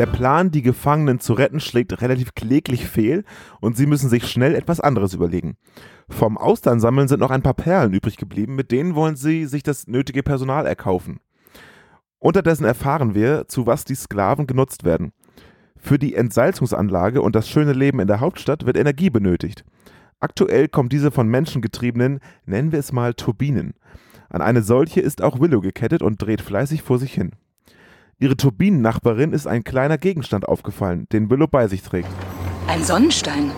Der 0.00 0.06
Plan, 0.06 0.50
die 0.50 0.62
Gefangenen 0.62 1.20
zu 1.20 1.34
retten, 1.34 1.60
schlägt 1.60 2.00
relativ 2.00 2.34
kläglich 2.34 2.86
fehl 2.86 3.22
und 3.60 3.76
sie 3.76 3.84
müssen 3.84 4.08
sich 4.08 4.26
schnell 4.30 4.54
etwas 4.54 4.80
anderes 4.80 5.12
überlegen. 5.12 5.58
Vom 6.08 6.38
Austernsammeln 6.38 7.06
sind 7.06 7.20
noch 7.20 7.30
ein 7.30 7.42
paar 7.42 7.52
Perlen 7.52 7.92
übrig 7.92 8.16
geblieben, 8.16 8.54
mit 8.54 8.70
denen 8.70 8.94
wollen 8.94 9.16
sie 9.16 9.44
sich 9.44 9.62
das 9.62 9.88
nötige 9.88 10.22
Personal 10.22 10.64
erkaufen. 10.64 11.20
Unterdessen 12.18 12.64
erfahren 12.64 13.14
wir, 13.14 13.46
zu 13.46 13.66
was 13.66 13.84
die 13.84 13.94
Sklaven 13.94 14.46
genutzt 14.46 14.84
werden. 14.84 15.12
Für 15.76 15.98
die 15.98 16.14
Entsalzungsanlage 16.14 17.20
und 17.20 17.36
das 17.36 17.46
schöne 17.46 17.74
Leben 17.74 18.00
in 18.00 18.08
der 18.08 18.20
Hauptstadt 18.20 18.64
wird 18.64 18.78
Energie 18.78 19.10
benötigt. 19.10 19.66
Aktuell 20.18 20.68
kommt 20.68 20.94
diese 20.94 21.10
von 21.10 21.28
Menschen 21.28 21.60
getriebenen, 21.60 22.20
nennen 22.46 22.72
wir 22.72 22.78
es 22.78 22.92
mal 22.92 23.12
Turbinen. 23.12 23.74
An 24.30 24.40
eine 24.40 24.62
solche 24.62 25.02
ist 25.02 25.22
auch 25.22 25.40
Willow 25.40 25.60
gekettet 25.60 26.00
und 26.00 26.22
dreht 26.22 26.40
fleißig 26.40 26.80
vor 26.80 26.98
sich 26.98 27.12
hin. 27.12 27.32
Ihre 28.22 28.36
Turbinennachbarin 28.36 29.32
ist 29.32 29.46
ein 29.46 29.64
kleiner 29.64 29.96
Gegenstand 29.96 30.46
aufgefallen, 30.46 31.06
den 31.10 31.30
Willow 31.30 31.46
bei 31.46 31.68
sich 31.68 31.80
trägt. 31.82 32.10
Ein 32.66 32.84
Sonnenstein. 32.84 33.50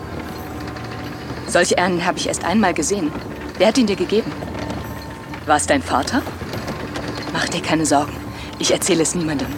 Solche 1.47 1.77
Ernen 1.77 2.05
habe 2.05 2.17
ich 2.17 2.29
erst 2.29 2.45
einmal 2.45 2.73
gesehen. 2.73 3.11
Wer 3.57 3.67
hat 3.67 3.77
ihn 3.77 3.87
dir 3.87 3.97
gegeben? 3.97 4.31
War 5.45 5.57
es 5.57 5.67
dein 5.67 5.81
Vater? 5.81 6.21
Mach 7.33 7.49
dir 7.49 7.61
keine 7.61 7.85
Sorgen. 7.85 8.13
Ich 8.57 8.71
erzähle 8.71 9.03
es 9.03 9.15
niemandem. 9.15 9.49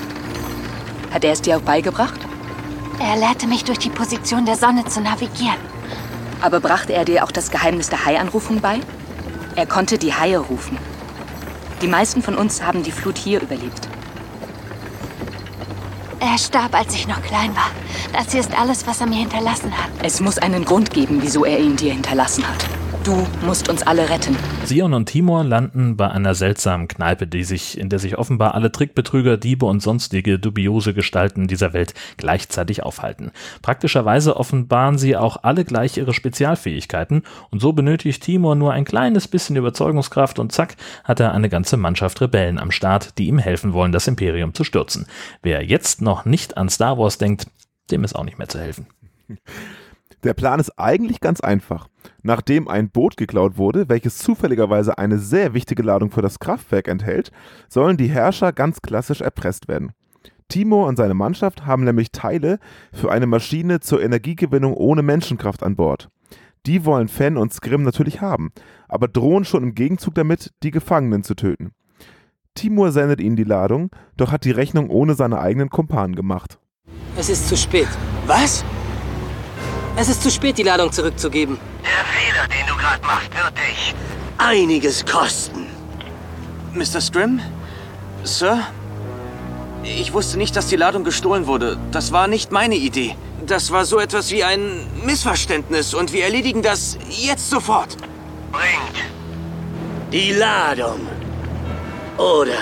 Hat 1.12 1.24
er 1.24 1.34
es 1.34 1.42
dir 1.44 1.58
auch 1.58 1.62
beigebracht? 1.62 2.20
Er 3.00 3.16
lehrte 3.16 3.46
mich 3.46 3.64
durch 3.64 3.78
die 3.78 3.92
Position 3.92 4.48
der 4.48 4.56
Sonne 4.56 4.86
zu 4.86 5.02
navigieren. 5.02 5.60
Aber 6.42 6.60
brachte 6.60 6.94
er 6.94 7.06
dir 7.06 7.24
auch 7.24 7.32
das 7.32 7.52
Geheimnis 7.52 7.90
der 7.90 8.06
Haianrufung 8.06 8.60
bei? 8.60 8.80
Er 9.56 9.68
konnte 9.68 10.00
die 10.00 10.16
Haie 10.16 10.40
rufen. 10.40 10.80
Die 11.84 11.88
meisten 11.88 12.24
von 12.24 12.34
uns 12.34 12.64
haben 12.64 12.82
die 12.82 12.92
Flut 12.92 13.20
hier 13.20 13.40
überlebt. 13.40 13.88
Er 16.28 16.40
starb, 16.40 16.74
als 16.74 16.96
ich 16.96 17.08
noch 17.08 17.22
klein 17.22 17.56
war. 17.56 17.70
Das 18.12 18.32
hier 18.32 18.40
ist 18.40 18.58
alles, 18.58 18.88
was 18.88 19.00
er 19.00 19.06
mir 19.06 19.20
hinterlassen 19.20 19.72
hat. 19.72 19.92
Es 20.02 20.20
muss 20.22 20.40
einen 20.40 20.66
Grund 20.66 20.90
geben, 20.90 21.20
wieso 21.22 21.46
er 21.46 21.60
ihn 21.60 21.76
dir 21.76 21.94
hinterlassen 21.94 22.44
hat. 22.48 22.66
Du 23.06 23.24
musst 23.46 23.70
uns 23.70 23.84
alle 23.84 24.10
retten. 24.10 24.36
Sion 24.64 24.96
und 24.96 25.06
Timor 25.06 25.44
landen 25.44 25.96
bei 25.96 26.10
einer 26.10 26.34
seltsamen 26.34 26.88
Kneipe, 26.88 27.28
die 27.28 27.44
sich, 27.44 27.78
in 27.78 27.88
der 27.90 28.00
sich 28.00 28.18
offenbar 28.18 28.56
alle 28.56 28.72
Trickbetrüger, 28.72 29.38
Diebe 29.38 29.68
und 29.68 29.80
sonstige 29.80 30.40
dubiose 30.40 30.96
Gestalten 30.96 31.48
dieser 31.48 31.74
Welt 31.74 31.94
gleichzeitig 32.18 32.82
aufhalten. 32.82 33.32
Praktischerweise 33.62 34.38
offenbaren 34.38 34.98
sie 34.98 35.16
auch 35.16 35.38
alle 35.44 35.66
gleich 35.66 35.98
ihre 35.98 36.16
Spezialfähigkeiten 36.16 37.22
und 37.52 37.62
so 37.62 37.74
benötigt 37.74 38.24
Timor 38.24 38.56
nur 38.56 38.74
ein 38.74 38.86
kleines 38.86 39.28
bisschen 39.28 39.56
Überzeugungskraft 39.56 40.40
und 40.40 40.52
zack, 40.52 40.76
hat 41.04 41.20
er 41.20 41.32
eine 41.32 41.50
ganze 41.50 41.78
Mannschaft 41.78 42.20
Rebellen 42.22 42.58
am 42.58 42.72
Start, 42.72 43.20
die 43.20 43.28
ihm 43.28 43.38
helfen 43.38 43.74
wollen, 43.74 43.92
das 43.92 44.08
Imperium 44.08 44.56
zu 44.56 44.64
stürzen. 44.64 45.06
Wer 45.44 45.64
jetzt 45.64 46.02
noch 46.02 46.26
nicht 46.26 46.58
an 46.58 46.70
Star 46.70 46.98
Wars 46.98 47.20
denkt, 47.20 47.46
dem 47.92 48.04
ist 48.04 48.16
auch 48.16 48.24
nicht 48.24 48.40
mehr 48.40 48.50
zu 48.50 48.60
helfen. 48.60 48.88
Der 50.26 50.34
Plan 50.34 50.60
ist 50.60 50.72
eigentlich 50.80 51.20
ganz 51.20 51.40
einfach. 51.40 51.88
Nachdem 52.24 52.68
ein 52.68 52.90
Boot 52.90 53.16
geklaut 53.16 53.58
wurde, 53.58 53.90
welches 53.90 54.18
zufälligerweise 54.18 54.98
eine 54.98 55.20
sehr 55.20 55.54
wichtige 55.54 55.84
Ladung 55.84 56.10
für 56.10 56.24
das 56.24 56.40
Kraftwerk 56.40 56.88
enthält, 56.88 57.32
sollen 57.70 57.96
die 57.96 58.08
Herrscher 58.08 58.52
ganz 58.52 58.82
klassisch 58.82 59.22
erpresst 59.22 59.68
werden. 59.68 59.92
Timo 60.48 60.88
und 60.88 60.96
seine 60.96 61.14
Mannschaft 61.14 61.68
haben 61.68 61.84
nämlich 61.84 62.12
Teile 62.12 62.58
für 62.92 63.12
eine 63.12 63.28
Maschine 63.28 63.82
zur 63.82 64.02
Energiegewinnung 64.02 64.74
ohne 64.74 65.04
Menschenkraft 65.04 65.62
an 65.62 65.76
Bord. 65.76 66.10
Die 66.66 66.86
wollen 66.86 67.08
Fenn 67.08 67.38
und 67.38 67.54
Scrim 67.54 67.84
natürlich 67.84 68.22
haben, 68.22 68.52
aber 68.88 69.08
drohen 69.08 69.46
schon 69.46 69.62
im 69.62 69.76
Gegenzug 69.76 70.16
damit, 70.16 70.54
die 70.64 70.72
Gefangenen 70.72 71.24
zu 71.24 71.36
töten. 71.36 71.74
Timur 72.56 72.92
sendet 72.92 73.22
ihnen 73.22 73.36
die 73.36 73.44
Ladung, 73.44 73.92
doch 74.18 74.32
hat 74.32 74.44
die 74.44 74.52
Rechnung 74.52 74.90
ohne 74.90 75.14
seine 75.14 75.40
eigenen 75.40 75.70
Kumpanen 75.70 76.16
gemacht. 76.16 76.58
Es 77.16 77.30
ist 77.30 77.48
zu 77.48 77.56
spät. 77.56 77.88
Was? 78.26 78.66
Es 79.98 80.10
ist 80.10 80.24
zu 80.24 80.30
spät, 80.30 80.58
die 80.58 80.64
Ladung 80.64 80.92
zurückzugeben. 80.92 81.58
Der 81.84 82.06
Fehler, 82.06 82.48
den 82.48 82.68
du 82.68 82.76
gerade 82.76 83.02
machst, 83.06 83.30
wird 83.34 83.58
dich 83.58 83.96
Einiges 84.38 85.06
kosten. 85.06 85.68
Mr. 86.74 87.00
Scrim? 87.00 87.40
Sir? 88.24 88.60
Ich 89.84 90.12
wusste 90.14 90.38
nicht, 90.38 90.56
dass 90.56 90.68
die 90.68 90.76
Ladung 90.76 91.04
gestohlen 91.04 91.48
wurde. 91.48 91.78
Das 91.92 92.12
war 92.12 92.28
nicht 92.28 92.52
meine 92.52 92.76
Idee. 92.76 93.16
Das 93.46 93.72
war 93.72 93.86
so 93.86 94.00
etwas 94.00 94.32
wie 94.32 94.44
ein 94.44 94.86
Missverständnis 95.06 95.94
und 95.94 96.12
wir 96.12 96.24
erledigen 96.26 96.62
das 96.62 96.98
jetzt 97.10 97.50
sofort. 97.50 97.96
bringt. 98.52 98.98
Die 100.12 100.34
Ladung. 100.34 101.08
Oder 102.18 102.58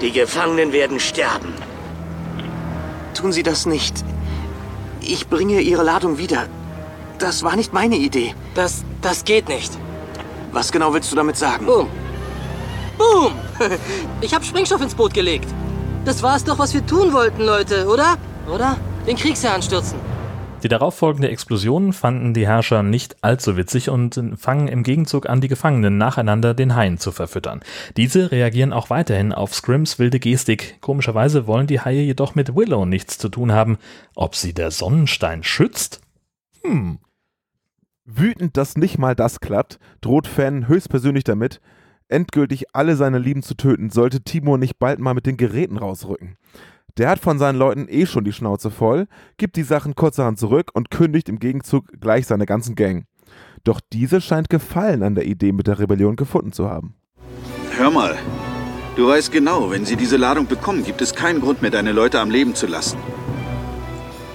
die 0.00 0.12
Gefangenen 0.12 0.72
werden 0.72 1.00
sterben. 1.00 1.52
Tun 3.14 3.32
Sie 3.32 3.42
das 3.42 3.66
nicht. 3.66 4.04
Ich 5.06 5.28
bringe 5.28 5.60
Ihre 5.60 5.82
Ladung 5.82 6.18
wieder. 6.18 6.46
Das 7.18 7.42
war 7.42 7.56
nicht 7.56 7.72
meine 7.72 7.96
Idee. 7.96 8.34
Das, 8.54 8.84
das 9.02 9.24
geht 9.24 9.48
nicht. 9.48 9.72
Was 10.52 10.72
genau 10.72 10.94
willst 10.94 11.12
du 11.12 11.16
damit 11.16 11.36
sagen? 11.36 11.66
Boom. 11.66 11.88
Boom! 12.98 13.32
Ich 14.20 14.34
habe 14.34 14.44
Sprengstoff 14.44 14.80
ins 14.80 14.94
Boot 14.94 15.12
gelegt. 15.12 15.48
Das 16.04 16.22
war 16.22 16.36
es 16.36 16.44
doch, 16.44 16.58
was 16.58 16.72
wir 16.74 16.84
tun 16.84 17.12
wollten, 17.12 17.42
Leute, 17.42 17.86
oder? 17.86 18.16
Oder? 18.52 18.76
Den 19.06 19.16
Kriegsherrn 19.16 19.62
stürzen. 19.62 19.98
Die 20.64 20.68
darauffolgende 20.68 21.28
Explosion 21.28 21.92
fanden 21.92 22.32
die 22.32 22.46
Herrscher 22.46 22.82
nicht 22.82 23.22
allzu 23.22 23.58
witzig 23.58 23.90
und 23.90 24.18
fangen 24.36 24.66
im 24.66 24.82
Gegenzug 24.82 25.28
an, 25.28 25.42
die 25.42 25.48
Gefangenen 25.48 25.98
nacheinander 25.98 26.54
den 26.54 26.74
Haien 26.74 26.96
zu 26.96 27.12
verfüttern. 27.12 27.60
Diese 27.98 28.32
reagieren 28.32 28.72
auch 28.72 28.88
weiterhin 28.88 29.34
auf 29.34 29.54
Scrims 29.54 29.98
wilde 29.98 30.18
Gestik. 30.18 30.80
Komischerweise 30.80 31.46
wollen 31.46 31.66
die 31.66 31.80
Haie 31.80 32.00
jedoch 32.00 32.34
mit 32.34 32.56
Willow 32.56 32.86
nichts 32.86 33.18
zu 33.18 33.28
tun 33.28 33.52
haben. 33.52 33.76
Ob 34.14 34.34
sie 34.36 34.54
der 34.54 34.70
Sonnenstein 34.70 35.42
schützt? 35.42 36.00
Hm. 36.62 36.98
Wütend, 38.06 38.56
dass 38.56 38.78
nicht 38.78 38.96
mal 38.96 39.14
das 39.14 39.40
klappt, 39.40 39.78
droht 40.00 40.26
Fan 40.26 40.66
höchstpersönlich 40.66 41.24
damit, 41.24 41.60
endgültig 42.08 42.74
alle 42.74 42.96
seine 42.96 43.18
Lieben 43.18 43.42
zu 43.42 43.54
töten, 43.54 43.90
sollte 43.90 44.22
Timur 44.22 44.56
nicht 44.56 44.78
bald 44.78 44.98
mal 44.98 45.12
mit 45.12 45.26
den 45.26 45.36
Geräten 45.36 45.76
rausrücken. 45.76 46.38
Der 46.96 47.08
hat 47.08 47.18
von 47.18 47.40
seinen 47.40 47.58
Leuten 47.58 47.86
eh 47.88 48.06
schon 48.06 48.22
die 48.22 48.32
Schnauze 48.32 48.70
voll, 48.70 49.08
gibt 49.36 49.56
die 49.56 49.64
Sachen 49.64 49.96
kurzerhand 49.96 50.38
zurück 50.38 50.70
und 50.74 50.90
kündigt 50.90 51.28
im 51.28 51.40
Gegenzug 51.40 51.86
gleich 52.00 52.26
seine 52.26 52.46
ganzen 52.46 52.76
Gang. 52.76 53.06
Doch 53.64 53.80
diese 53.92 54.20
scheint 54.20 54.48
Gefallen 54.48 55.02
an 55.02 55.16
der 55.16 55.26
Idee 55.26 55.50
mit 55.50 55.66
der 55.66 55.80
Rebellion 55.80 56.14
gefunden 56.14 56.52
zu 56.52 56.70
haben. 56.70 56.94
Hör 57.76 57.90
mal, 57.90 58.16
du 58.94 59.08
weißt 59.08 59.32
genau, 59.32 59.72
wenn 59.72 59.84
sie 59.84 59.96
diese 59.96 60.16
Ladung 60.16 60.46
bekommen, 60.46 60.84
gibt 60.84 61.02
es 61.02 61.16
keinen 61.16 61.40
Grund 61.40 61.62
mehr, 61.62 61.72
deine 61.72 61.90
Leute 61.90 62.20
am 62.20 62.30
Leben 62.30 62.54
zu 62.54 62.68
lassen. 62.68 62.98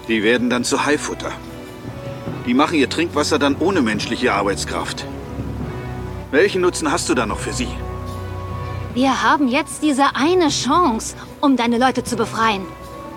Die 0.10 0.22
werden 0.22 0.50
dann 0.50 0.66
zu 0.66 0.86
Haifutter. 0.86 1.32
Die 2.46 2.54
machen 2.54 2.78
ihr 2.78 2.90
Trinkwasser 2.90 3.40
dann 3.40 3.56
ohne 3.58 3.82
menschliche 3.82 4.34
Arbeitskraft. 4.34 5.06
Welchen 6.32 6.62
Nutzen 6.62 6.92
hast 6.92 7.08
du 7.08 7.14
da 7.14 7.26
noch 7.26 7.40
für 7.40 7.54
sie? 7.54 7.70
Wir 9.00 9.24
haben 9.24 9.48
jetzt 9.48 9.82
diese 9.82 10.14
eine 10.14 10.50
Chance, 10.50 11.16
um 11.40 11.56
deine 11.56 11.78
Leute 11.78 12.04
zu 12.04 12.18
befreien. 12.18 12.66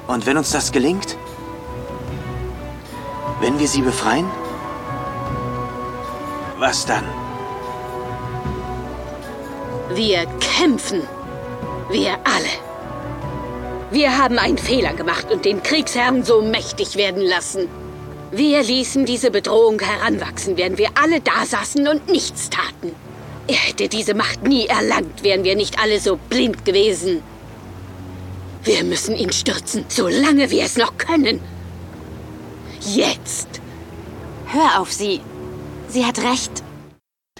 Und 0.06 0.26
wenn 0.26 0.36
uns 0.36 0.52
das 0.52 0.70
gelingt? 0.70 1.16
Wenn 3.40 3.58
wir 3.58 3.66
sie 3.66 3.82
befreien? 3.82 4.30
Was 6.60 6.86
dann? 6.86 7.02
Wir 9.96 10.24
kämpfen. 10.38 11.02
Wir 11.90 12.12
alle. 12.12 12.54
Wir 13.90 14.16
haben 14.16 14.38
einen 14.38 14.58
Fehler 14.58 14.92
gemacht 14.92 15.32
und 15.32 15.44
den 15.44 15.64
Kriegsherrn 15.64 16.22
so 16.22 16.42
mächtig 16.42 16.94
werden 16.94 17.22
lassen. 17.22 17.66
Wir 18.30 18.62
ließen 18.62 19.04
diese 19.04 19.32
Bedrohung 19.32 19.80
heranwachsen, 19.80 20.56
während 20.56 20.78
wir 20.78 20.90
alle 21.02 21.20
da 21.20 21.44
saßen 21.44 21.88
und 21.88 22.08
nichts 22.08 22.50
taten. 22.50 22.94
Er 23.48 23.56
hätte 23.56 23.88
diese 23.88 24.14
Macht 24.14 24.42
nie 24.42 24.66
erlangt, 24.66 25.22
wären 25.22 25.44
wir 25.44 25.56
nicht 25.56 25.78
alle 25.78 26.00
so 26.00 26.16
blind 26.16 26.64
gewesen. 26.64 27.22
Wir 28.64 28.84
müssen 28.84 29.16
ihn 29.16 29.32
stürzen, 29.32 29.84
solange 29.88 30.50
wir 30.50 30.62
es 30.62 30.76
noch 30.76 30.96
können. 30.96 31.40
Jetzt. 32.80 33.60
Hör 34.46 34.80
auf 34.80 34.92
sie. 34.92 35.20
Sie 35.88 36.04
hat 36.04 36.18
recht. 36.18 36.62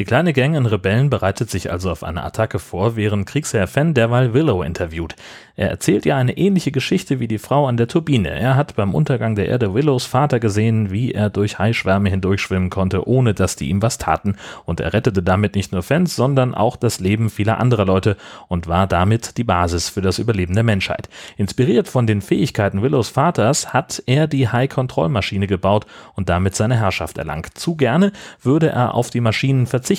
Die 0.02 0.06
kleine 0.06 0.32
Gang 0.32 0.56
an 0.56 0.66
Rebellen 0.66 1.10
bereitet 1.10 1.48
sich 1.48 1.70
also 1.70 1.88
auf 1.88 2.02
eine 2.02 2.24
Attacke 2.24 2.58
vor, 2.58 2.96
während 2.96 3.24
Kriegsherr 3.24 3.68
Fenn 3.68 3.94
derweil 3.94 4.34
Willow 4.34 4.64
interviewt. 4.64 5.14
Er 5.54 5.70
erzählt 5.70 6.06
ihr 6.06 6.16
eine 6.16 6.36
ähnliche 6.36 6.72
Geschichte 6.72 7.20
wie 7.20 7.28
die 7.28 7.38
Frau 7.38 7.68
an 7.68 7.76
der 7.76 7.86
Turbine. 7.86 8.30
Er 8.30 8.56
hat 8.56 8.74
beim 8.74 8.96
Untergang 8.96 9.36
der 9.36 9.46
Erde 9.46 9.74
Willows 9.74 10.06
Vater 10.06 10.40
gesehen, 10.40 10.90
wie 10.90 11.12
er 11.12 11.30
durch 11.30 11.60
Haischwärme 11.60 12.08
hindurchschwimmen 12.08 12.68
konnte, 12.68 13.06
ohne 13.06 13.32
dass 13.32 13.54
die 13.54 13.68
ihm 13.68 13.80
was 13.80 13.98
taten. 13.98 14.36
Und 14.64 14.80
er 14.80 14.92
rettete 14.92 15.22
damit 15.22 15.54
nicht 15.54 15.70
nur 15.70 15.84
Fans, 15.84 16.16
sondern 16.16 16.52
auch 16.52 16.74
das 16.74 16.98
Leben 16.98 17.30
vieler 17.30 17.60
anderer 17.60 17.84
Leute 17.84 18.16
und 18.48 18.66
war 18.66 18.88
damit 18.88 19.36
die 19.36 19.44
Basis 19.44 19.88
für 19.88 20.00
das 20.00 20.18
Überleben 20.18 20.54
der 20.54 20.64
Menschheit. 20.64 21.10
Inspiriert 21.36 21.86
von 21.86 22.08
den 22.08 22.22
Fähigkeiten 22.22 22.82
Willows 22.82 23.10
Vaters 23.10 23.72
hat 23.72 24.02
er 24.06 24.26
die 24.26 24.48
Hai-Kontrollmaschine 24.48 25.46
gebaut 25.46 25.86
und 26.14 26.28
damit 26.28 26.56
seine 26.56 26.76
Herrschaft 26.76 27.18
erlangt. 27.18 27.56
Zu 27.56 27.76
gerne 27.76 28.10
würde 28.42 28.70
er 28.70 28.94
auf 28.94 29.10
die 29.10 29.20
Maschinen 29.20 29.66
verzichten 29.66 29.91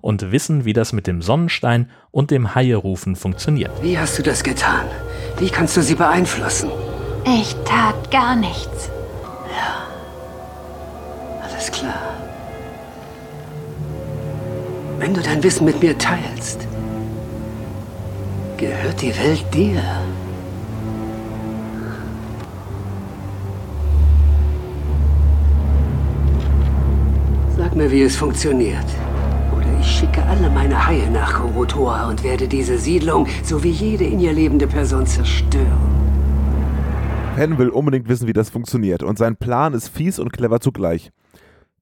und 0.00 0.32
wissen, 0.32 0.64
wie 0.64 0.72
das 0.72 0.92
mit 0.92 1.06
dem 1.06 1.22
Sonnenstein 1.22 1.90
und 2.10 2.30
dem 2.30 2.54
Haierufen 2.54 3.16
funktioniert. 3.16 3.70
Wie 3.82 3.98
hast 3.98 4.18
du 4.18 4.22
das 4.22 4.42
getan? 4.42 4.86
Wie 5.38 5.50
kannst 5.50 5.76
du 5.76 5.82
sie 5.82 5.94
beeinflussen? 5.94 6.70
Ich 7.26 7.54
tat 7.64 8.10
gar 8.10 8.36
nichts. 8.36 8.90
Alles 11.42 11.70
klar. 11.70 12.14
Wenn 14.98 15.14
du 15.14 15.20
dein 15.20 15.42
Wissen 15.42 15.64
mit 15.64 15.82
mir 15.82 15.96
teilst, 15.96 16.66
gehört 18.56 19.00
die 19.00 19.16
Welt 19.18 19.44
dir. 19.52 19.82
Sag 27.56 27.76
mir, 27.76 27.90
wie 27.90 28.02
es 28.02 28.16
funktioniert. 28.16 28.84
Ich 29.86 29.98
schicke 29.98 30.24
alle 30.24 30.48
meine 30.48 30.86
Haie 30.86 31.10
nach 31.10 31.34
Korotor 31.34 32.06
und 32.08 32.24
werde 32.24 32.48
diese 32.48 32.78
Siedlung 32.78 33.26
sowie 33.42 33.68
jede 33.68 34.04
in 34.04 34.18
ihr 34.18 34.32
lebende 34.32 34.66
Person 34.66 35.04
zerstören. 35.04 35.68
Penn 37.36 37.58
will 37.58 37.68
unbedingt 37.68 38.08
wissen, 38.08 38.26
wie 38.26 38.32
das 38.32 38.48
funktioniert 38.48 39.02
und 39.02 39.18
sein 39.18 39.36
Plan 39.36 39.74
ist 39.74 39.88
fies 39.88 40.18
und 40.18 40.32
clever 40.32 40.60
zugleich. 40.60 41.12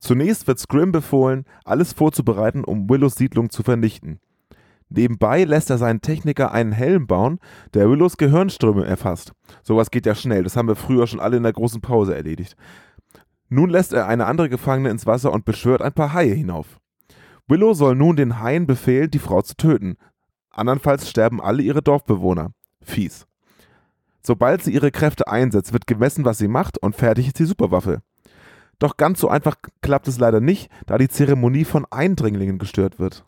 Zunächst 0.01 0.49
wird 0.49 0.59
Scrim 0.59 0.91
befohlen, 0.91 1.45
alles 1.65 1.93
vorzubereiten, 1.93 2.65
um 2.65 2.91
Willows 2.91 3.15
Siedlung 3.15 3.51
zu 3.51 3.63
vernichten. 3.63 4.19
Nebenbei 4.89 5.45
lässt 5.45 5.71
er 5.71 5.79
seinen 5.79 6.01
Techniker 6.01 6.51
einen 6.51 6.73
Helm 6.73 7.07
bauen, 7.07 7.39
der 7.73 7.89
Willows 7.89 8.17
Gehirnströme 8.17 8.85
erfasst. 8.85 9.33
Sowas 9.63 9.93
geht 9.93 10.07
ja 10.07 10.17
schnell, 10.17 10.43
das 10.43 10.57
haben 10.57 10.67
wir 10.67 10.75
früher 10.75 11.07
schon 11.07 11.21
alle 11.21 11.37
in 11.37 11.45
der 11.45 11.53
großen 11.53 11.81
Pause 11.81 12.17
erledigt. 12.17 12.57
Nun 13.49 13.71
lässt 13.71 13.93
er 13.93 14.09
eine 14.09 14.27
andere 14.27 14.49
Gefangene 14.49 14.91
ins 14.91 15.07
Wasser 15.07 15.33
und 15.33 15.45
beschwört 15.45 15.83
ein 15.83 15.93
paar 15.93 16.13
Haie 16.13 16.35
hinauf. 16.35 16.82
Willow 17.49 17.75
soll 17.75 17.95
nun 17.95 18.17
den 18.17 18.41
Haien 18.41 18.67
befehlen, 18.67 19.11
die 19.11 19.19
Frau 19.19 19.43
zu 19.43 19.57
töten. 19.57 19.97
Andernfalls 20.51 21.09
sterben 21.09 21.41
alle 21.41 21.63
ihre 21.63 21.83
Dorfbewohner. 21.83 22.53
Fies. 22.83 23.27
Sobald 24.23 24.63
sie 24.63 24.73
ihre 24.73 24.91
Kräfte 24.91 25.27
einsetzt, 25.27 25.73
wird 25.73 25.87
gemessen, 25.87 26.25
was 26.25 26.39
sie 26.39 26.49
macht 26.49 26.79
und 26.79 26.95
fertig 26.95 27.27
ist 27.27 27.39
die 27.39 27.45
Superwaffe. 27.45 28.03
Doch 28.83 28.97
ganz 28.97 29.21
so 29.21 29.29
einfach 29.29 29.55
klappt 29.81 30.09
es 30.09 30.19
leider 30.19 30.41
nicht, 30.41 30.69
da 30.87 30.99
die 30.99 31.07
Zeremonie 31.07 31.65
von 31.65 31.87
Eindringlingen 31.93 32.59
gestört 32.59 32.99
wird. 32.99 33.23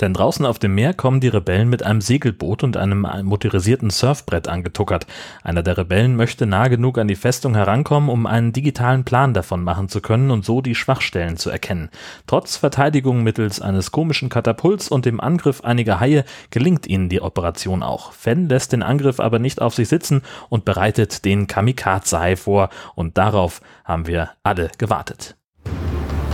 Denn 0.00 0.14
draußen 0.14 0.46
auf 0.46 0.58
dem 0.58 0.74
Meer 0.74 0.94
kommen 0.94 1.20
die 1.20 1.28
Rebellen 1.28 1.68
mit 1.68 1.82
einem 1.82 2.00
Segelboot 2.00 2.62
und 2.62 2.76
einem 2.76 3.06
motorisierten 3.22 3.90
Surfbrett 3.90 4.48
angetuckert. 4.48 5.06
Einer 5.42 5.62
der 5.62 5.78
Rebellen 5.78 6.16
möchte 6.16 6.46
nah 6.46 6.68
genug 6.68 6.98
an 6.98 7.08
die 7.08 7.16
Festung 7.16 7.54
herankommen, 7.54 8.08
um 8.08 8.26
einen 8.26 8.52
digitalen 8.52 9.04
Plan 9.04 9.34
davon 9.34 9.62
machen 9.62 9.88
zu 9.88 10.00
können 10.00 10.30
und 10.30 10.44
so 10.44 10.60
die 10.60 10.74
Schwachstellen 10.74 11.36
zu 11.36 11.50
erkennen. 11.50 11.90
Trotz 12.26 12.56
Verteidigung 12.56 13.22
mittels 13.22 13.60
eines 13.60 13.92
komischen 13.92 14.28
Katapults 14.28 14.88
und 14.88 15.04
dem 15.04 15.20
Angriff 15.20 15.62
einiger 15.62 16.00
Haie 16.00 16.24
gelingt 16.50 16.86
ihnen 16.86 17.08
die 17.08 17.22
Operation 17.22 17.82
auch. 17.82 18.12
Fenn 18.12 18.48
lässt 18.48 18.72
den 18.72 18.82
Angriff 18.82 19.20
aber 19.20 19.38
nicht 19.38 19.60
auf 19.60 19.74
sich 19.74 19.88
sitzen 19.88 20.22
und 20.48 20.64
bereitet 20.64 21.24
den 21.24 21.46
Kamikaze-Hai 21.46 22.36
vor 22.36 22.70
und 22.94 23.18
darauf 23.18 23.60
haben 23.88 24.06
wir 24.06 24.30
alle 24.44 24.70
gewartet. 24.78 25.34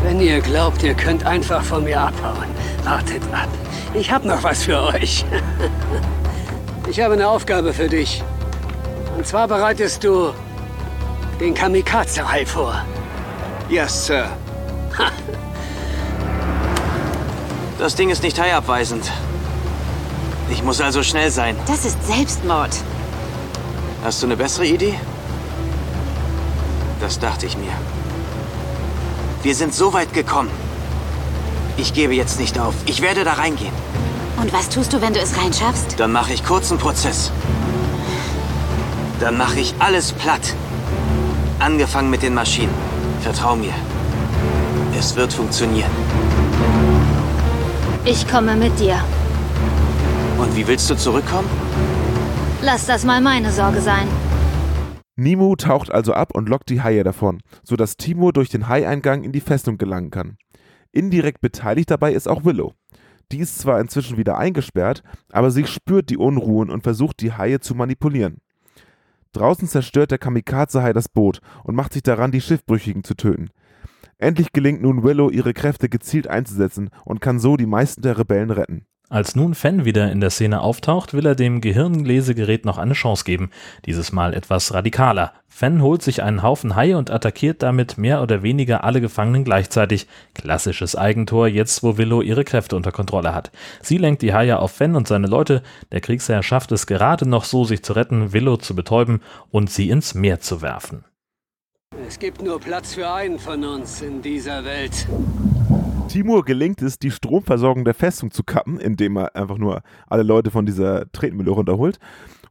Wenn 0.02 0.20
ihr 0.20 0.40
glaubt, 0.40 0.82
ihr 0.82 0.94
könnt 0.94 1.24
einfach 1.24 1.62
von 1.62 1.84
mir 1.84 1.98
abhauen, 1.98 2.48
wartet 2.82 3.22
ab. 3.32 3.48
Ich 3.94 4.12
hab 4.12 4.24
noch 4.24 4.42
was 4.42 4.64
für 4.64 4.82
euch. 4.82 5.24
Ich 6.86 7.00
habe 7.00 7.14
eine 7.14 7.26
Aufgabe 7.26 7.72
für 7.72 7.88
dich. 7.88 8.22
Und 9.16 9.26
zwar 9.26 9.48
bereitest 9.48 10.04
du 10.04 10.34
den 11.40 11.54
Kamikaze-Hai 11.54 12.44
vor. 12.44 12.84
Yes, 13.70 14.06
Sir. 14.06 14.28
Das 17.78 17.94
Ding 17.94 18.10
ist 18.10 18.22
nicht 18.22 18.38
haiabweisend. 18.38 19.10
Ich 20.50 20.62
muss 20.62 20.82
also 20.82 21.02
schnell 21.02 21.30
sein. 21.30 21.56
Das 21.66 21.86
ist 21.86 22.06
Selbstmord. 22.06 22.76
Hast 24.04 24.22
du 24.22 24.26
eine 24.26 24.36
bessere 24.36 24.66
Idee? 24.66 24.98
Das 27.04 27.18
dachte 27.18 27.44
ich 27.44 27.58
mir. 27.58 27.72
Wir 29.42 29.54
sind 29.54 29.74
so 29.74 29.92
weit 29.92 30.14
gekommen. 30.14 30.48
Ich 31.76 31.92
gebe 31.92 32.14
jetzt 32.14 32.40
nicht 32.40 32.58
auf. 32.58 32.72
Ich 32.86 33.02
werde 33.02 33.24
da 33.24 33.34
reingehen. 33.34 33.74
Und 34.40 34.50
was 34.54 34.70
tust 34.70 34.94
du, 34.94 35.02
wenn 35.02 35.12
du 35.12 35.20
es 35.20 35.36
reinschaffst? 35.36 36.00
Dann 36.00 36.12
mache 36.12 36.32
ich 36.32 36.42
kurzen 36.42 36.78
Prozess. 36.78 37.30
Dann 39.20 39.36
mache 39.36 39.60
ich 39.60 39.74
alles 39.80 40.12
platt. 40.12 40.54
Angefangen 41.58 42.08
mit 42.08 42.22
den 42.22 42.32
Maschinen. 42.32 42.72
Vertrau 43.20 43.54
mir. 43.54 43.74
Es 44.98 45.14
wird 45.14 45.34
funktionieren. 45.34 45.90
Ich 48.06 48.26
komme 48.26 48.56
mit 48.56 48.80
dir. 48.80 48.98
Und 50.38 50.56
wie 50.56 50.66
willst 50.66 50.88
du 50.88 50.96
zurückkommen? 50.96 51.50
Lass 52.62 52.86
das 52.86 53.04
mal 53.04 53.20
meine 53.20 53.52
Sorge 53.52 53.82
sein. 53.82 54.08
Nemo 55.16 55.54
taucht 55.54 55.92
also 55.92 56.12
ab 56.12 56.34
und 56.34 56.48
lockt 56.48 56.70
die 56.70 56.82
Haie 56.82 57.04
davon, 57.04 57.40
sodass 57.62 57.96
Timo 57.96 58.32
durch 58.32 58.48
den 58.48 58.68
Haieingang 58.68 59.22
in 59.22 59.32
die 59.32 59.40
Festung 59.40 59.78
gelangen 59.78 60.10
kann. 60.10 60.36
Indirekt 60.90 61.40
beteiligt 61.40 61.90
dabei 61.90 62.12
ist 62.12 62.28
auch 62.28 62.44
Willow. 62.44 62.74
Die 63.32 63.38
ist 63.38 63.58
zwar 63.58 63.80
inzwischen 63.80 64.16
wieder 64.16 64.38
eingesperrt, 64.38 65.02
aber 65.30 65.50
sie 65.50 65.66
spürt 65.66 66.10
die 66.10 66.16
Unruhen 66.16 66.70
und 66.70 66.82
versucht 66.82 67.20
die 67.20 67.32
Haie 67.32 67.60
zu 67.60 67.74
manipulieren. 67.74 68.38
Draußen 69.32 69.66
zerstört 69.66 70.10
der 70.10 70.18
Kamikaze-Hai 70.18 70.92
das 70.92 71.08
Boot 71.08 71.40
und 71.64 71.74
macht 71.74 71.92
sich 71.92 72.02
daran, 72.02 72.30
die 72.30 72.40
Schiffbrüchigen 72.40 73.02
zu 73.02 73.14
töten. 73.14 73.50
Endlich 74.18 74.52
gelingt 74.52 74.82
nun 74.82 75.02
Willow, 75.02 75.30
ihre 75.30 75.54
Kräfte 75.54 75.88
gezielt 75.88 76.28
einzusetzen 76.28 76.90
und 77.04 77.20
kann 77.20 77.40
so 77.40 77.56
die 77.56 77.66
meisten 77.66 78.02
der 78.02 78.16
Rebellen 78.18 78.50
retten. 78.50 78.86
Als 79.10 79.36
nun 79.36 79.54
Fenn 79.54 79.84
wieder 79.84 80.10
in 80.10 80.20
der 80.20 80.30
Szene 80.30 80.62
auftaucht, 80.62 81.12
will 81.12 81.26
er 81.26 81.34
dem 81.34 81.60
Gehirnlesegerät 81.60 82.64
noch 82.64 82.78
eine 82.78 82.94
Chance 82.94 83.24
geben, 83.24 83.50
dieses 83.84 84.12
Mal 84.12 84.32
etwas 84.32 84.72
radikaler. 84.72 85.34
Fenn 85.46 85.82
holt 85.82 86.02
sich 86.02 86.22
einen 86.22 86.42
Haufen 86.42 86.74
Haie 86.74 86.96
und 86.96 87.10
attackiert 87.10 87.62
damit 87.62 87.98
mehr 87.98 88.22
oder 88.22 88.42
weniger 88.42 88.82
alle 88.82 89.02
Gefangenen 89.02 89.44
gleichzeitig. 89.44 90.08
Klassisches 90.32 90.96
Eigentor, 90.96 91.48
jetzt 91.48 91.82
wo 91.82 91.98
Willow 91.98 92.22
ihre 92.22 92.44
Kräfte 92.44 92.76
unter 92.76 92.92
Kontrolle 92.92 93.34
hat. 93.34 93.52
Sie 93.82 93.98
lenkt 93.98 94.22
die 94.22 94.32
Haie 94.32 94.58
auf 94.58 94.72
Fenn 94.72 94.96
und 94.96 95.06
seine 95.06 95.26
Leute. 95.26 95.62
Der 95.92 96.00
Kriegsherr 96.00 96.42
schafft 96.42 96.72
es 96.72 96.86
gerade 96.86 97.28
noch 97.28 97.44
so, 97.44 97.64
sich 97.64 97.84
zu 97.84 97.92
retten, 97.92 98.32
Willow 98.32 98.56
zu 98.56 98.74
betäuben 98.74 99.20
und 99.50 99.70
sie 99.70 99.90
ins 99.90 100.14
Meer 100.14 100.40
zu 100.40 100.62
werfen. 100.62 101.04
Es 102.06 102.18
gibt 102.18 102.42
nur 102.42 102.60
Platz 102.60 102.94
für 102.94 103.10
einen 103.10 103.38
von 103.38 103.64
uns 103.64 104.02
in 104.02 104.20
dieser 104.20 104.64
Welt. 104.64 105.06
Timur 106.08 106.44
gelingt 106.44 106.82
es, 106.82 106.98
die 106.98 107.10
Stromversorgung 107.10 107.84
der 107.84 107.94
Festung 107.94 108.30
zu 108.30 108.42
kappen, 108.44 108.78
indem 108.78 109.16
er 109.16 109.34
einfach 109.34 109.56
nur 109.56 109.82
alle 110.06 110.22
Leute 110.22 110.50
von 110.50 110.66
dieser 110.66 111.10
Tretmühle 111.12 111.50
runterholt 111.50 111.98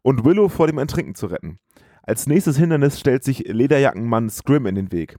und 0.02 0.26
Willow 0.26 0.50
vor 0.50 0.68
dem 0.68 0.80
Ertrinken 0.80 1.14
zu 1.14 1.28
retten. 1.28 1.60
Als 2.02 2.26
nächstes 2.26 2.58
Hindernis 2.58 3.00
stellt 3.00 3.24
sich 3.24 3.48
Lederjackenmann 3.48 4.30
Scrim 4.30 4.66
in 4.66 4.76
den 4.76 4.92
Weg. 4.92 5.18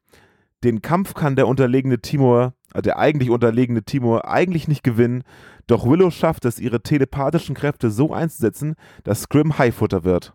Den 0.65 0.83
Kampf 0.83 1.15
kann 1.15 1.37
der 1.37 1.47
unterlegene 1.47 2.01
Timur, 2.01 2.55
äh, 2.75 2.83
der 2.83 2.99
eigentlich 2.99 3.31
unterlegene 3.31 3.85
Timur, 3.85 4.29
eigentlich 4.29 4.67
nicht 4.67 4.83
gewinnen, 4.83 5.23
doch 5.67 5.87
Willow 5.89 6.11
schafft 6.11 6.45
es, 6.45 6.59
ihre 6.59 6.83
telepathischen 6.83 7.55
Kräfte 7.55 7.91
so 7.91 8.13
einzusetzen, 8.13 8.75
dass 9.05 9.23
Scrim 9.23 9.59
Highfutter 9.59 10.05
wird. 10.05 10.35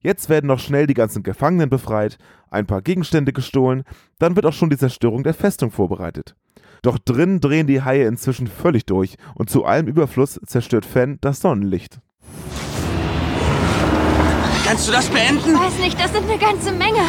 Jetzt 0.00 0.28
werden 0.28 0.46
noch 0.46 0.60
schnell 0.60 0.86
die 0.86 0.94
ganzen 0.94 1.22
Gefangenen 1.22 1.70
befreit, 1.70 2.18
ein 2.50 2.66
paar 2.66 2.82
Gegenstände 2.82 3.32
gestohlen, 3.32 3.82
dann 4.18 4.36
wird 4.36 4.46
auch 4.46 4.52
schon 4.52 4.70
die 4.70 4.76
Zerstörung 4.76 5.22
der 5.22 5.34
Festung 5.34 5.70
vorbereitet. 5.70 6.36
Doch 6.82 6.98
drin 6.98 7.40
drehen 7.40 7.66
die 7.66 7.82
Haie 7.82 8.06
inzwischen 8.06 8.46
völlig 8.46 8.86
durch 8.86 9.16
und 9.34 9.50
zu 9.50 9.64
allem 9.64 9.86
Überfluss 9.86 10.38
zerstört 10.46 10.84
Fenn 10.84 11.18
das 11.20 11.40
Sonnenlicht. 11.40 11.98
Kannst 14.66 14.88
du 14.88 14.92
das 14.92 15.06
beenden? 15.08 15.54
Ich 15.54 15.60
weiß 15.60 15.78
nicht, 15.78 15.98
das 15.98 16.12
sind 16.12 16.28
eine 16.28 16.38
ganze 16.38 16.72
Menge. 16.72 17.00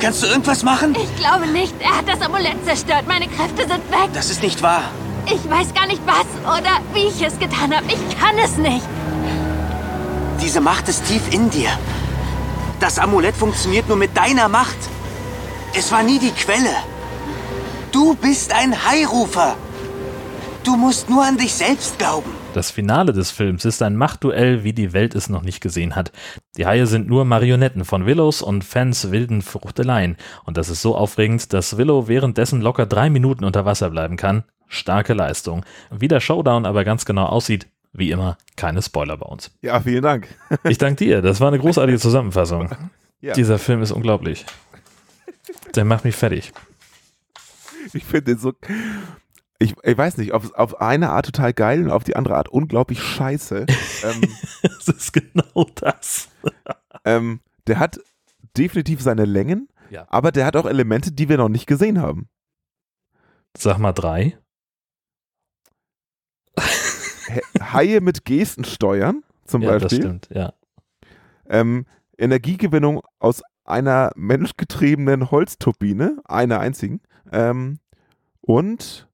Kannst 0.00 0.22
du 0.22 0.26
irgendwas 0.26 0.62
machen? 0.62 0.96
Ich 0.96 1.16
glaube 1.16 1.46
nicht. 1.46 1.74
Er 1.80 1.98
hat 1.98 2.08
das 2.08 2.20
Amulett 2.20 2.56
zerstört. 2.64 3.04
Meine 3.06 3.26
Kräfte 3.26 3.62
sind 3.62 3.90
weg. 3.90 4.10
Das 4.14 4.30
ist 4.30 4.42
nicht 4.42 4.62
wahr. 4.62 4.82
Ich 5.26 5.48
weiß 5.48 5.74
gar 5.74 5.86
nicht 5.86 6.02
was 6.06 6.26
oder 6.42 6.80
wie 6.94 7.08
ich 7.08 7.22
es 7.24 7.38
getan 7.38 7.72
habe. 7.72 7.86
Ich 7.86 8.18
kann 8.18 8.36
es 8.42 8.56
nicht. 8.56 8.84
Diese 10.42 10.60
Macht 10.60 10.88
ist 10.88 11.06
tief 11.06 11.32
in 11.32 11.50
dir. 11.50 11.70
Das 12.80 12.98
Amulett 12.98 13.36
funktioniert 13.36 13.88
nur 13.88 13.96
mit 13.96 14.16
deiner 14.16 14.48
Macht. 14.48 14.76
Es 15.72 15.92
war 15.92 16.02
nie 16.02 16.18
die 16.18 16.32
Quelle. 16.32 16.74
Du 17.92 18.14
bist 18.16 18.52
ein 18.52 18.74
Hairufer. 18.84 19.54
Du 20.64 20.76
musst 20.76 21.08
nur 21.08 21.24
an 21.24 21.36
dich 21.36 21.54
selbst 21.54 21.96
glauben. 21.98 22.30
Das 22.54 22.72
Finale 22.72 23.12
des 23.12 23.30
Films 23.30 23.64
ist 23.64 23.82
ein 23.82 23.96
Machtduell, 23.96 24.64
wie 24.64 24.72
die 24.72 24.92
Welt 24.92 25.14
es 25.14 25.28
noch 25.28 25.42
nicht 25.42 25.60
gesehen 25.60 25.94
hat. 25.94 26.10
Die 26.56 26.66
Haie 26.66 26.86
sind 26.86 27.08
nur 27.08 27.24
Marionetten 27.24 27.84
von 27.84 28.04
Willows 28.04 28.42
und 28.42 28.64
Fans 28.64 29.10
wilden 29.10 29.42
Fruchteleien. 29.42 30.16
Und 30.44 30.56
das 30.56 30.68
ist 30.68 30.82
so 30.82 30.96
aufregend, 30.96 31.52
dass 31.52 31.76
Willow 31.76 32.08
währenddessen 32.08 32.60
locker 32.60 32.86
drei 32.86 33.10
Minuten 33.10 33.44
unter 33.44 33.64
Wasser 33.64 33.90
bleiben 33.90 34.16
kann. 34.16 34.42
Starke 34.66 35.14
Leistung. 35.14 35.64
Wie 35.90 36.08
der 36.08 36.20
Showdown 36.20 36.66
aber 36.66 36.84
ganz 36.84 37.04
genau 37.04 37.26
aussieht, 37.26 37.68
wie 37.92 38.10
immer, 38.10 38.38
keine 38.56 38.82
Spoiler 38.82 39.16
bei 39.16 39.26
uns. 39.26 39.50
Ja, 39.60 39.80
vielen 39.80 40.02
Dank. 40.02 40.28
ich 40.64 40.78
danke 40.78 41.04
dir. 41.04 41.22
Das 41.22 41.40
war 41.40 41.48
eine 41.48 41.58
großartige 41.58 41.98
Zusammenfassung. 41.98 42.70
Ja. 43.20 43.34
Dieser 43.34 43.58
Film 43.58 43.82
ist 43.82 43.92
unglaublich. 43.92 44.44
Der 45.74 45.84
macht 45.84 46.04
mich 46.04 46.16
fertig. 46.16 46.52
Ich 47.92 48.04
finde 48.04 48.32
den 48.34 48.38
so. 48.38 48.52
Ich, 49.58 49.74
ich 49.82 49.96
weiß 49.98 50.16
nicht, 50.16 50.32
auf, 50.32 50.52
auf 50.54 50.80
eine 50.80 51.10
Art 51.10 51.26
total 51.26 51.52
geil 51.52 51.84
und 51.84 51.90
auf 51.90 52.02
die 52.04 52.16
andere 52.16 52.36
Art 52.36 52.48
unglaublich 52.48 53.00
scheiße. 53.02 53.66
ähm, 54.04 54.22
das 54.62 54.88
ist 54.88 55.12
genau 55.12 55.66
das. 55.76 56.28
ähm, 57.04 57.40
der 57.66 57.78
hat 57.78 58.00
definitiv 58.56 59.00
seine 59.02 59.24
Längen, 59.24 59.68
Ja. 59.90 60.06
aber 60.08 60.32
der 60.32 60.46
hat 60.46 60.56
auch 60.56 60.66
Elemente, 60.66 61.12
die 61.12 61.28
wir 61.28 61.36
noch 61.36 61.48
nicht 61.48 61.66
gesehen 61.66 62.00
haben. 62.00 62.28
Sag 63.56 63.78
mal 63.78 63.92
drei. 63.92 64.36
Haie 67.72 68.00
mit 68.00 68.24
Gesten 68.24 68.64
steuern, 68.64 69.22
zum 69.44 69.62
ja, 69.62 69.72
das 69.72 69.82
Beispiel. 69.84 70.00
stimmt, 70.00 70.28
ja. 70.32 70.52
Ähm, 71.48 71.86
Energiegewinnung 72.18 73.02
aus 73.18 73.42
einer 73.64 74.12
menschgetriebenen 74.16 75.30
Holzturbine, 75.30 76.18
einer 76.24 76.60
einzigen. 76.60 77.00
Ähm, 77.30 77.78
und, 78.40 79.08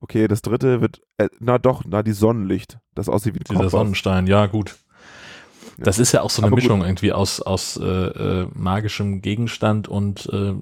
okay, 0.00 0.28
das 0.28 0.42
dritte 0.42 0.80
wird, 0.80 1.00
äh, 1.18 1.28
na 1.38 1.58
doch, 1.58 1.82
na 1.86 2.02
die 2.02 2.12
Sonnenlicht, 2.12 2.78
das 2.94 3.08
aussieht 3.08 3.34
wie 3.34 3.38
ein 3.40 3.44
Dieser 3.44 3.54
Kompass. 3.60 3.72
Sonnenstein, 3.72 4.26
ja, 4.26 4.46
gut. 4.46 4.76
Das 5.78 5.98
ist 5.98 6.12
ja 6.12 6.22
auch 6.22 6.30
so 6.30 6.40
eine 6.40 6.46
Aber 6.46 6.56
gut. 6.56 6.62
Mischung 6.64 6.82
irgendwie 6.82 7.12
aus, 7.12 7.42
aus 7.42 7.76
äh, 7.76 7.84
äh, 7.84 8.48
magischem 8.54 9.20
Gegenstand 9.20 9.88
und 9.88 10.26
äh, 10.32 10.54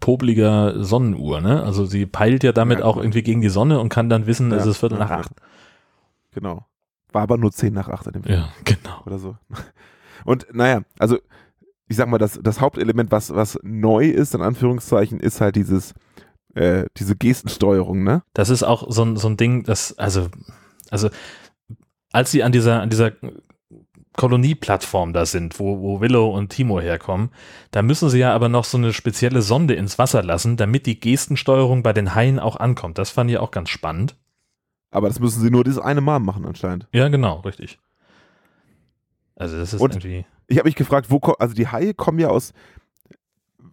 popliger 0.00 0.84
Sonnenuhr, 0.84 1.40
ne? 1.40 1.62
Also 1.62 1.86
sie 1.86 2.04
peilt 2.04 2.44
ja 2.44 2.52
damit 2.52 2.80
Ja. 2.80 2.84
auch 2.84 2.98
irgendwie 2.98 3.22
gegen 3.22 3.40
die 3.40 3.48
Sonne 3.48 3.80
und 3.80 3.88
kann 3.88 4.10
dann 4.10 4.26
wissen, 4.26 4.52
es 4.52 4.64
Ja, 4.66 4.70
ist 4.70 4.76
Viertel 4.78 4.98
ja, 4.98 5.04
nach 5.04 5.10
acht. 5.12 5.32
Genau. 6.32 6.66
War 7.12 7.22
aber 7.22 7.36
nur 7.36 7.52
10 7.52 7.72
nach 7.72 7.88
8 7.88 8.08
in 8.08 8.12
dem 8.12 8.22
Film. 8.24 8.38
Ja, 8.38 8.48
genau. 8.64 9.02
Oder 9.06 9.18
so. 9.18 9.36
Und 10.24 10.46
naja, 10.52 10.82
also 10.98 11.18
ich 11.90 11.96
sag 11.96 12.08
mal, 12.08 12.18
das, 12.18 12.38
das 12.40 12.60
Hauptelement, 12.60 13.10
was, 13.10 13.34
was 13.34 13.58
neu 13.64 14.06
ist, 14.06 14.34
in 14.34 14.42
Anführungszeichen, 14.42 15.18
ist 15.18 15.40
halt 15.40 15.56
dieses, 15.56 15.92
äh, 16.54 16.84
diese 16.96 17.16
Gestensteuerung, 17.16 18.04
ne? 18.04 18.22
Das 18.32 18.48
ist 18.48 18.62
auch 18.62 18.90
so 18.90 19.04
ein, 19.04 19.16
so 19.16 19.28
ein 19.28 19.36
Ding, 19.36 19.64
das, 19.64 19.98
also, 19.98 20.28
also, 20.90 21.10
als 22.12 22.30
sie 22.30 22.44
an 22.44 22.52
dieser, 22.52 22.80
an 22.80 22.90
dieser 22.90 23.12
Kolonieplattform 24.16 25.12
da 25.12 25.26
sind, 25.26 25.58
wo, 25.58 25.80
wo 25.80 26.00
Willow 26.00 26.30
und 26.30 26.50
Timo 26.50 26.80
herkommen, 26.80 27.30
da 27.72 27.82
müssen 27.82 28.08
sie 28.08 28.18
ja 28.18 28.34
aber 28.34 28.48
noch 28.48 28.64
so 28.64 28.78
eine 28.78 28.92
spezielle 28.92 29.42
Sonde 29.42 29.74
ins 29.74 29.98
Wasser 29.98 30.22
lassen, 30.22 30.56
damit 30.56 30.86
die 30.86 31.00
Gestensteuerung 31.00 31.82
bei 31.82 31.92
den 31.92 32.14
Haien 32.14 32.38
auch 32.38 32.56
ankommt. 32.56 32.98
Das 32.98 33.10
fand 33.10 33.30
ich 33.30 33.38
auch 33.38 33.50
ganz 33.50 33.68
spannend. 33.68 34.16
Aber 34.90 35.08
das 35.08 35.20
müssen 35.20 35.40
sie 35.40 35.50
nur 35.50 35.64
dieses 35.64 35.78
eine 35.78 36.00
Mal 36.00 36.18
machen 36.18 36.44
anscheinend. 36.44 36.88
Ja, 36.92 37.08
genau, 37.08 37.40
richtig. 37.40 37.78
Also 39.36 39.56
das 39.58 39.72
ist 39.74 39.80
Und- 39.80 39.92
irgendwie. 39.94 40.26
Ich 40.48 40.58
habe 40.58 40.66
mich 40.68 40.74
gefragt, 40.74 41.10
wo 41.10 41.18
also 41.38 41.54
die 41.54 41.68
Haie 41.68 41.94
kommen 41.94 42.18
ja 42.18 42.28
aus, 42.28 42.52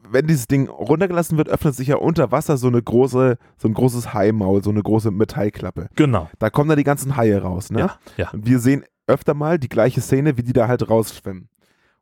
wenn 0.10 0.28
dieses 0.28 0.48
Ding 0.48 0.70
runtergelassen 0.70 1.36
wird, 1.38 1.50
öffnet 1.50 1.74
sich 1.76 1.88
ja 1.88 1.96
unter 1.98 2.32
Wasser 2.32 2.56
so 2.58 2.68
eine 2.68 2.82
große, 2.82 3.38
so 3.58 3.68
ein 3.68 3.74
großes 3.74 4.14
Haimaul, 4.14 4.64
so 4.64 4.70
eine 4.70 4.84
große 4.84 5.10
Metallklappe. 5.12 5.90
Genau. 5.96 6.30
Da 6.38 6.50
kommen 6.52 6.70
dann 6.70 6.78
die 6.78 6.84
ganzen 6.84 7.18
Haie 7.18 7.42
raus, 7.42 7.72
ne? 7.72 7.80
Ja, 7.80 8.00
ja. 8.18 8.30
Und 8.30 8.46
wir 8.46 8.60
sehen 8.60 8.84
öfter 9.08 9.34
mal 9.34 9.58
die 9.58 9.70
gleiche 9.70 10.02
Szene, 10.02 10.38
wie 10.38 10.44
die 10.44 10.54
da 10.54 10.68
halt 10.68 10.88
rausschwimmen. 10.88 11.50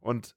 Und 0.01 0.35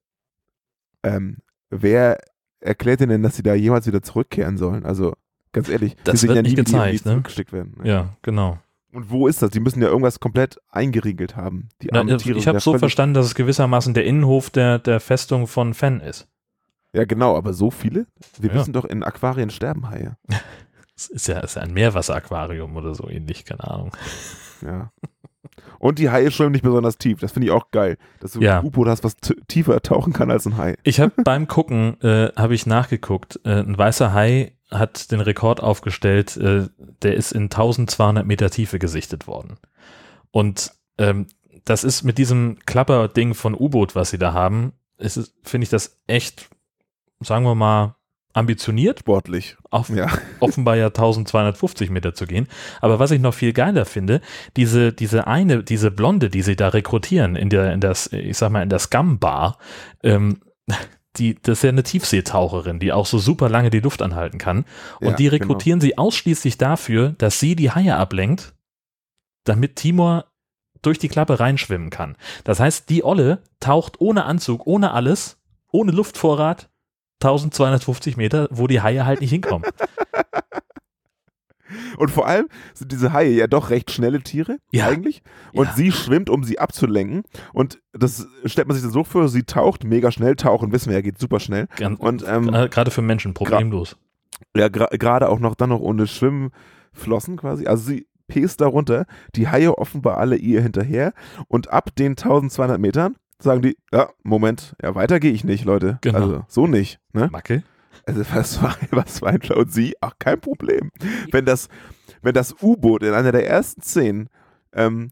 ähm, 1.03 1.39
wer 1.71 2.21
erklärt 2.61 3.01
denn, 3.01 3.23
dass 3.23 3.37
sie 3.37 3.43
da 3.43 3.55
jemals 3.55 3.87
wieder 3.89 4.03
zurückkehren 4.03 4.57
sollen? 4.57 4.87
Also 4.87 5.15
ganz 5.53 5.69
ehrlich, 5.69 5.97
Das 6.05 6.23
wird 6.23 6.37
ja 6.37 6.43
nicht 6.43 6.53
die 6.57 6.63
gezeigt, 6.65 7.05
ne? 7.07 7.13
zurückgeschickt 7.13 7.53
werden. 7.53 7.75
Ja, 7.85 8.11
genau. 8.23 8.59
Und 8.99 9.11
wo 9.13 9.29
ist 9.29 9.43
das? 9.43 9.51
Die 9.51 9.61
müssen 9.61 9.81
ja 9.81 9.87
irgendwas 9.89 10.19
komplett 10.19 10.59
eingeriegelt 10.71 11.37
haben. 11.37 11.69
Die 11.83 11.89
Na, 11.93 12.03
Tiere 12.17 12.37
ich 12.37 12.49
habe 12.49 12.59
so 12.59 12.77
verstanden, 12.77 13.15
dass 13.15 13.27
es 13.27 13.37
gewissermaßen 13.37 13.95
der 13.95 14.05
Innenhof 14.05 14.51
der, 14.51 14.81
der 14.81 14.99
Festung 14.99 15.47
von 15.47 15.73
Fan 15.73 16.01
ist. 16.01 16.27
Ja, 16.93 17.05
genau, 17.05 17.37
aber 17.37 17.53
so 17.53 17.71
viele? 17.71 18.07
Wir 18.41 18.51
Ja. 18.51 18.57
wissen 18.57 18.73
doch, 18.73 18.85
in 18.85 19.05
Aquarien 19.05 19.51
sterben 19.51 19.89
Haie. 19.89 20.17
Es 20.97 21.07
ist 21.07 21.29
ja, 21.29 21.39
ist 21.39 21.55
ja 21.55 21.63
ein 21.63 21.73
Meerwasseraquarium 21.73 22.75
oder 22.75 22.93
so 22.93 23.09
ähnlich, 23.09 23.45
keine 23.45 23.63
Ahnung. 23.71 23.93
Ja. 24.63 24.91
Und 25.79 26.01
die 26.01 26.11
Haie 26.11 26.33
schwimmen 26.33 26.51
nicht 26.51 26.65
besonders 26.65 26.99
tief. 26.99 27.21
Das 27.21 27.31
finde 27.31 27.47
ich 27.47 27.53
auch 27.53 27.71
geil, 27.71 27.99
dass 28.19 28.33
du 28.33 28.41
Ja. 28.41 28.59
ein 28.59 28.65
U-Boot 28.65 28.89
hast, 28.89 29.05
was 29.05 29.15
tiefer 29.47 29.81
tauchen 29.81 30.13
kann 30.13 30.29
als 30.33 30.45
ein 30.47 30.57
Hai. 30.57 30.75
Ich 30.83 30.99
habe 30.99 31.13
beim 31.23 31.47
Gucken, 31.47 32.01
äh, 32.01 32.33
habe 32.35 32.57
ich 32.57 32.67
nachgeguckt, 32.67 33.39
äh, 33.45 33.61
ein 33.61 33.79
weißer 33.79 34.13
Hai 34.13 34.58
hat 34.71 35.11
den 35.11 35.21
Rekord 35.21 35.63
aufgestellt, 35.63 36.37
äh, 36.37 36.69
der 37.03 37.15
ist 37.15 37.33
in 37.33 37.45
1200 37.45 38.27
Meter 38.27 38.51
Tiefe 38.51 38.79
gesichtet 38.79 39.27
worden. 39.27 39.59
Und 40.31 40.73
ähm, 40.99 41.27
das 41.65 41.85
ist 41.85 42.03
mit 42.03 42.19
diesem 42.19 42.59
Klapperding 42.67 43.35
von 43.35 43.55
U-Boot, 43.55 43.95
was 43.95 44.11
sie 44.11 44.19
da 44.19 44.33
haben, 44.33 44.73
finde 45.43 45.65
ich 45.65 45.71
das 45.71 45.99
echt, 46.07 46.49
sagen 47.21 47.45
wir 47.45 47.55
mal, 47.55 47.95
ambitioniert. 48.33 49.01
Sportlich. 49.01 49.57
Auf, 49.71 49.89
Ja. 49.89 50.09
offenbar 50.41 50.77
ja 50.77 50.87
1250 50.87 51.91
Meter 51.91 52.15
zu 52.15 52.27
gehen. 52.27 52.49
Aber 52.81 52.99
was 52.99 53.11
ich 53.11 53.21
noch 53.21 53.35
viel 53.35 53.53
geiler 53.53 53.85
finde, 53.85 54.21
diese, 54.57 54.93
diese 54.93 55.27
eine, 55.27 55.63
diese 55.63 55.91
Blonde, 55.91 56.31
die 56.31 56.43
sie 56.43 56.57
da 56.57 56.69
rekrutieren 56.69 57.37
in 57.37 57.51
der, 57.51 57.73
in 57.73 57.81
das, 57.81 58.13
ich 58.13 58.37
sag 58.37 58.51
mal, 58.51 58.63
in 58.63 58.69
der 58.69 58.79
Scum-Bar, 58.79 59.59
ähm, 60.03 60.41
die, 61.17 61.37
das 61.41 61.59
ist 61.59 61.63
ja 61.65 61.71
eine 61.71 61.83
Tiefseetaucherin, 61.83 62.79
die 62.79 62.93
auch 62.93 63.07
so 63.07 63.19
super 63.19 63.49
lange 63.49 63.71
die 63.71 63.81
Luft 63.81 64.03
anhalten 64.03 64.39
kann. 64.39 64.65
Und 65.01 65.11
Ja, 65.11 65.17
die 65.17 65.29
rekrutieren 65.29 65.81
sie 65.81 65.99
ausschließlich 65.99 66.59
dafür, 66.59 67.15
dass 67.19 67.41
sie 67.41 67.57
die 67.57 67.71
Haie 67.71 67.97
ablenkt, 67.97 68.55
damit 69.45 69.77
Timor 69.77 70.27
durch 70.83 70.99
die 70.99 71.09
Klappe 71.09 71.41
reinschwimmen 71.41 71.91
kann. 71.91 72.17
Das 72.45 72.61
heißt, 72.61 72.89
die 72.89 73.05
Olle 73.05 73.43
taucht 73.59 74.01
ohne 74.01 74.25
Anzug, 74.25 74.67
ohne 74.67 74.93
alles, 74.93 75.39
ohne 75.73 75.93
Luftvorrat 75.93 76.71
1250 77.21 78.17
Meter, 78.17 78.49
wo 78.51 78.69
die 78.69 78.81
Haie 78.81 79.05
halt 79.05 79.21
nicht 79.21 79.31
hinkommen. 79.31 79.69
Und 81.99 82.11
vor 82.11 82.27
allem 82.27 82.49
sind 82.75 82.93
diese 82.93 83.13
Haie 83.13 83.31
ja 83.31 83.47
doch 83.47 83.71
recht 83.71 83.91
schnelle 83.91 84.21
Tiere, 84.23 84.59
Ja. 84.73 84.87
eigentlich. 84.87 85.23
Und 85.53 85.67
Ja. 85.67 85.73
sie 85.75 85.93
schwimmt, 85.93 86.31
um 86.31 86.45
sie 86.45 86.59
abzulenken. 86.59 87.23
Und 87.53 87.81
das 87.93 88.27
stellt 88.45 88.69
man 88.69 88.75
sich 88.77 88.83
dann 88.85 88.93
so 88.93 89.05
vor, 89.05 89.29
sie 89.29 89.43
taucht 89.43 89.85
mega 89.85 90.11
schnell. 90.13 90.37
Tauchen, 90.37 90.73
wissen 90.73 90.89
wir 90.91 90.97
ja, 90.97 91.03
geht 91.03 91.19
super 91.19 91.41
schnell. 91.41 91.67
Gan- 91.77 91.97
Und 91.97 92.25
ähm, 92.27 92.53
Äh, 92.55 92.69
Gerade 92.69 92.91
für 92.91 93.03
Menschen 93.03 93.35
problemlos. 93.35 93.97
ja, 94.57 94.67
gra- 94.67 94.97
gerade 94.97 95.29
auch 95.29 95.41
noch 95.41 95.55
dann 95.55 95.71
noch 95.71 95.81
ohne 95.81 96.07
Schwimmflossen 96.07 97.37
quasi. 97.37 97.67
Also 97.67 97.85
sie 97.85 98.07
pest 98.29 98.61
darunter, 98.61 99.07
die 99.35 99.49
Haie 99.49 99.77
offenbar 99.77 100.19
alle 100.19 100.37
ihr 100.37 100.61
hinterher. 100.63 101.13
Und 101.49 101.71
ab 101.73 101.95
den 101.97 102.17
1200 102.17 102.79
Metern 102.81 103.17
sagen 103.41 103.63
die, 103.63 103.77
ja, 103.93 104.11
Moment, 104.23 104.75
ja, 104.83 104.95
weiter 104.95 105.19
gehe 105.21 105.33
ich 105.33 105.45
nicht, 105.45 105.65
Leute. 105.65 105.99
Genau. 106.03 106.19
Also 106.19 106.45
so 106.49 106.67
nicht. 106.67 106.99
Ne? 107.13 107.29
Macke? 107.33 107.63
Also 108.07 108.23
was 108.33 108.63
war, 108.63 108.77
was 108.91 109.23
war 109.23 109.31
ein 109.31 109.41
und 109.55 109.73
sie? 109.73 109.95
Ach, 110.01 110.13
kein 110.19 110.41
Problem. 110.41 110.91
Wenn 111.33 111.45
das, 111.45 111.69
wenn 112.23 112.35
das 112.35 112.55
U-Boot 112.63 113.03
in 113.03 113.15
einer 113.15 113.33
der 113.33 113.49
ersten 113.49 113.83
Szenen 113.83 114.29
ähm, 114.73 115.11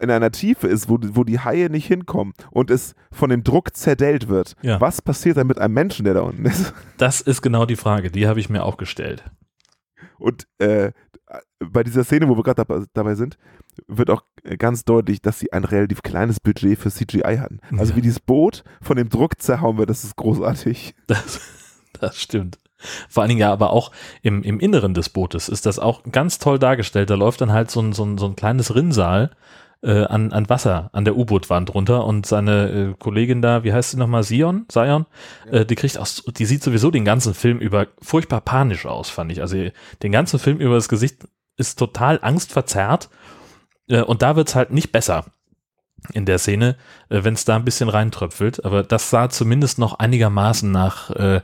in 0.00 0.10
einer 0.10 0.32
Tiefe 0.32 0.66
ist, 0.66 0.88
wo, 0.88 0.98
die- 0.98 1.14
wo 1.14 1.22
die 1.22 1.38
Haie 1.38 1.70
nicht 1.70 1.86
hinkommen 1.86 2.32
und 2.50 2.70
es 2.70 2.94
von 3.12 3.30
dem 3.30 3.44
Druck 3.44 3.76
zerdellt 3.76 4.28
wird, 4.28 4.54
Ja. 4.62 4.80
was 4.80 5.00
passiert 5.00 5.36
dann 5.36 5.46
mit 5.46 5.58
einem 5.58 5.74
Menschen, 5.74 6.04
der 6.04 6.14
da 6.14 6.20
unten 6.22 6.44
ist? 6.44 6.72
Das 6.98 7.20
ist 7.20 7.40
genau 7.42 7.66
die 7.66 7.76
Frage, 7.76 8.10
die 8.10 8.26
habe 8.26 8.40
ich 8.40 8.48
mir 8.50 8.64
auch 8.64 8.76
gestellt. 8.78 9.24
Und 10.18 10.46
äh, 10.58 10.90
bei 11.60 11.82
dieser 11.84 12.02
Szene, 12.04 12.28
wo 12.28 12.36
wir 12.36 12.42
gerade 12.42 12.86
dabei, 12.94 13.14
sind, 13.14 13.38
wird 13.86 14.10
auch 14.10 14.22
ganz 14.58 14.84
deutlich, 14.84 15.22
dass 15.22 15.38
sie 15.38 15.52
ein 15.52 15.64
relativ 15.64 16.02
kleines 16.02 16.40
Budget 16.40 16.78
für 16.78 16.90
CGI 16.90 17.38
hatten. 17.38 17.60
Also 17.78 17.94
wie 17.96 18.02
dieses 18.02 18.20
Boot 18.20 18.64
von 18.82 18.96
dem 18.96 19.08
Druck 19.08 19.40
zerhauen 19.40 19.78
wird, 19.78 19.88
das 19.88 20.04
ist 20.04 20.16
großartig. 20.16 20.94
Das, 21.06 21.40
das 22.00 22.20
stimmt. 22.20 22.58
Vor 23.08 23.22
allen 23.22 23.28
Dingen 23.28 23.40
ja 23.40 23.52
aber 23.52 23.70
auch 23.70 23.92
im, 24.22 24.42
im 24.42 24.58
Inneren 24.58 24.92
des 24.94 25.08
Bootes 25.08 25.48
ist 25.48 25.66
das 25.66 25.78
auch 25.78 26.02
ganz 26.10 26.38
toll 26.38 26.58
dargestellt. 26.58 27.10
Da 27.10 27.14
läuft 27.14 27.40
dann 27.40 27.52
halt 27.52 27.70
so 27.70 27.80
ein, 27.80 27.92
so 27.92 28.04
ein, 28.04 28.18
so 28.18 28.26
ein 28.26 28.34
kleines 28.34 28.74
Rinnsal 28.74 29.30
äh, 29.82 30.04
an, 30.04 30.32
an 30.32 30.48
Wasser 30.48 30.90
an 30.92 31.04
der 31.04 31.16
U-Boot-Wand 31.16 31.74
runter 31.74 32.04
und 32.04 32.26
seine 32.26 32.70
äh, 32.70 32.94
Kollegin 32.98 33.42
da, 33.42 33.64
wie 33.64 33.72
heißt 33.72 33.92
sie 33.92 33.96
nochmal, 33.98 34.22
Sion? 34.22 34.66
Sion? 34.70 35.06
Äh, 35.50 35.64
die 35.64 35.74
kriegt 35.74 35.98
aus, 35.98 36.24
die 36.26 36.44
sieht 36.44 36.62
sowieso 36.62 36.90
den 36.90 37.04
ganzen 37.04 37.34
Film 37.34 37.58
über 37.58 37.88
furchtbar 38.00 38.40
panisch 38.40 38.86
aus, 38.86 39.10
fand 39.10 39.30
ich. 39.32 39.40
Also 39.40 39.56
den 40.02 40.12
ganzen 40.12 40.38
Film 40.38 40.58
über 40.58 40.74
das 40.74 40.88
Gesicht 40.88 41.28
ist 41.56 41.78
total 41.78 42.18
angstverzerrt 42.22 43.10
äh, 43.88 44.02
und 44.02 44.22
da 44.22 44.36
wird's 44.36 44.54
halt 44.54 44.72
nicht 44.72 44.92
besser 44.92 45.26
in 46.12 46.26
der 46.26 46.38
Szene, 46.38 46.76
äh, 47.08 47.24
wenn 47.24 47.34
es 47.34 47.44
da 47.44 47.56
ein 47.56 47.64
bisschen 47.64 47.88
reintröpfelt. 47.88 48.64
Aber 48.64 48.82
das 48.82 49.10
sah 49.10 49.28
zumindest 49.30 49.78
noch 49.78 49.98
einigermaßen 49.98 50.70
nach, 50.70 51.10
äh, 51.10 51.40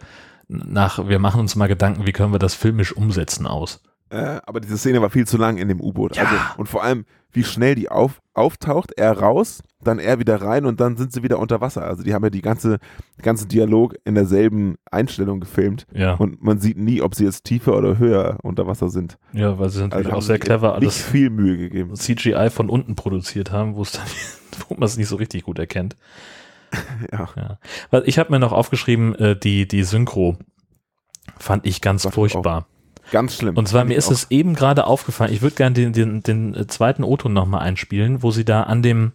nach, 0.49 1.09
wir 1.09 1.19
machen 1.19 1.41
uns 1.41 1.57
mal 1.57 1.69
Gedanken, 1.69 2.07
wie 2.07 2.13
können 2.13 2.33
wir 2.33 2.39
das 2.39 2.55
filmisch 2.55 2.97
umsetzen 2.97 3.47
aus. 3.47 3.83
Äh, 4.11 4.41
aber 4.47 4.61
diese 4.61 4.79
Szene 4.79 5.03
war 5.03 5.11
viel 5.11 5.27
zu 5.27 5.37
lang 5.37 5.59
in 5.59 5.69
dem 5.69 5.81
U-Boot. 5.81 6.17
Ja. 6.17 6.25
Also, 6.25 6.37
und 6.57 6.67
vor 6.67 6.83
allem, 6.83 7.05
wie 7.33 7.45
schnell 7.45 7.75
die 7.75 7.91
auf, 7.91 8.23
auftaucht, 8.33 8.93
er 8.97 9.19
raus, 9.19 9.63
dann 9.83 9.99
er 9.99 10.19
wieder 10.19 10.41
rein 10.41 10.65
und 10.65 10.81
dann 10.81 10.97
sind 10.97 11.13
sie 11.13 11.23
wieder 11.23 11.39
unter 11.39 11.61
Wasser. 11.61 11.85
Also 11.85 12.03
die 12.03 12.15
haben 12.15 12.25
ja 12.25 12.31
die 12.31 12.41
ganze, 12.41 12.79
den 13.19 13.23
ganzen 13.23 13.49
Dialog 13.49 13.97
in 14.05 14.15
derselben 14.15 14.77
Einstellung 14.91 15.41
gefilmt. 15.41 15.87
Ja. 15.93 16.15
Und 16.15 16.43
man 16.43 16.59
sieht 16.59 16.79
nie, 16.79 17.03
ob 17.03 17.15
sie 17.15 17.25
jetzt 17.25 17.45
tiefer 17.45 17.77
oder 17.77 17.99
höher 17.99 18.39
unter 18.43 18.67
Wasser 18.67 18.89
sind. 18.89 19.19
Ja, 19.33 19.59
weil 19.59 19.69
sie 19.69 19.83
natürlich 19.83 20.07
Also 20.07 20.17
auch 20.19 20.23
sehr 20.23 20.39
clever 20.39 20.69
nicht 20.69 20.83
alles 20.83 21.03
viel 21.03 21.31
Mühe 21.31 21.59
gegeben. 21.59 21.95
CGI 21.95 22.49
von 22.51 22.71
unten 22.71 22.97
produziert 22.97 23.53
haben, 23.53 23.77
wo 23.77 23.83
es 23.83 23.93
dann, 23.93 24.07
wo 24.69 24.75
man 24.75 24.85
es 24.85 24.97
nicht 24.97 25.09
so 25.09 25.17
richtig 25.17 25.45
gut 25.45 25.59
erkennt. 25.59 25.97
Ja. 27.13 27.29
Ja. 27.37 27.59
Weil 27.91 28.03
ich 28.07 28.19
habe 28.19 28.31
mir 28.31 28.39
noch 28.39 28.53
aufgeschrieben, 28.53 29.15
äh, 29.15 29.37
die, 29.39 29.69
die 29.69 29.85
Synchro 29.85 30.37
fand 31.39 31.67
ich 31.67 31.81
ganz 31.81 32.03
Gott, 32.03 32.15
furchtbar. 32.15 32.67
Ganz 33.11 33.37
schlimm. 33.37 33.57
Und 33.57 33.69
zwar 33.69 33.81
Fand 33.81 33.91
mir 33.91 33.97
ist 33.97 34.09
auch. 34.09 34.13
es 34.13 34.31
eben 34.31 34.55
gerade 34.55 34.87
aufgefallen, 34.87 35.33
ich 35.33 35.41
würde 35.43 35.57
gerne 35.57 35.75
den, 35.75 35.93
den, 35.93 36.23
den 36.23 36.55
äh, 36.55 36.67
zweiten 36.67 37.05
O-Ton 37.05 37.33
nochmal 37.33 37.61
einspielen, 37.63 38.23
wo 38.23 38.31
sie 38.31 38.45
da 38.45 38.65
an 38.65 38.83
dem, 38.83 39.13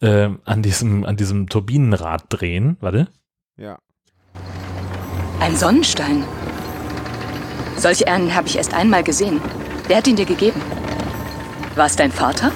äh, 0.00 0.30
an 0.44 0.62
diesem, 0.62 1.04
an 1.04 1.16
diesem 1.16 1.48
Turbinenrad 1.48 2.24
drehen. 2.28 2.76
Warte. 2.80 3.08
Ja. 3.56 3.78
Ein 5.40 5.56
Sonnenstein. 5.56 6.24
Solch 7.76 8.08
einen 8.08 8.34
habe 8.34 8.48
ich 8.48 8.56
erst 8.56 8.74
einmal 8.74 9.04
gesehen. 9.04 9.40
Wer 9.86 9.98
hat 9.98 10.08
ihn 10.08 10.16
dir 10.16 10.26
gegeben? 10.26 10.60
War 11.76 11.86
es 11.86 11.96
dein 11.96 12.10
Vater? 12.10 12.50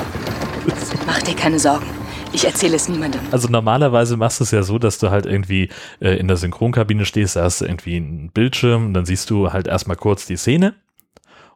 Mach 1.06 1.22
dir 1.22 1.36
keine 1.36 1.58
Sorgen. 1.58 1.86
Ich 2.32 2.44
erzähle 2.44 2.76
es 2.76 2.88
niemandem. 2.88 3.20
Also 3.30 3.48
normalerweise 3.48 4.16
machst 4.16 4.40
du 4.40 4.44
es 4.44 4.50
ja 4.50 4.62
so, 4.62 4.78
dass 4.78 4.98
du 4.98 5.10
halt 5.10 5.26
irgendwie 5.26 5.68
äh, 6.00 6.16
in 6.16 6.28
der 6.28 6.36
Synchronkabine 6.36 7.04
stehst, 7.04 7.36
da 7.36 7.44
hast 7.44 7.60
du 7.60 7.66
irgendwie 7.66 7.96
einen 7.96 8.30
Bildschirm, 8.30 8.86
und 8.86 8.94
dann 8.94 9.04
siehst 9.04 9.28
du 9.30 9.52
halt 9.52 9.66
erstmal 9.66 9.96
kurz 9.96 10.26
die 10.26 10.36
Szene 10.36 10.74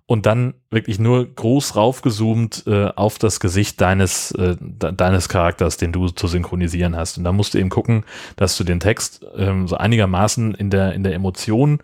und 0.06 0.24
dann 0.26 0.54
wirklich 0.70 0.98
nur 0.98 1.26
groß 1.26 1.76
raufgezoomt 1.76 2.64
äh, 2.66 2.90
auf 2.94 3.18
das 3.18 3.40
Gesicht 3.40 3.80
deines, 3.80 4.30
äh, 4.32 4.56
de 4.60 4.92
deines 4.92 5.28
Charakters, 5.28 5.78
den 5.78 5.92
du 5.92 6.08
zu 6.08 6.28
synchronisieren 6.28 6.94
hast. 6.94 7.18
Und 7.18 7.24
da 7.24 7.32
musst 7.32 7.54
du 7.54 7.58
eben 7.58 7.70
gucken, 7.70 8.04
dass 8.36 8.56
du 8.56 8.62
den 8.62 8.78
Text 8.78 9.26
ähm, 9.36 9.66
so 9.66 9.76
einigermaßen 9.76 10.54
in 10.54 10.70
der, 10.70 10.92
in 10.92 11.02
der 11.02 11.14
Emotion 11.14 11.80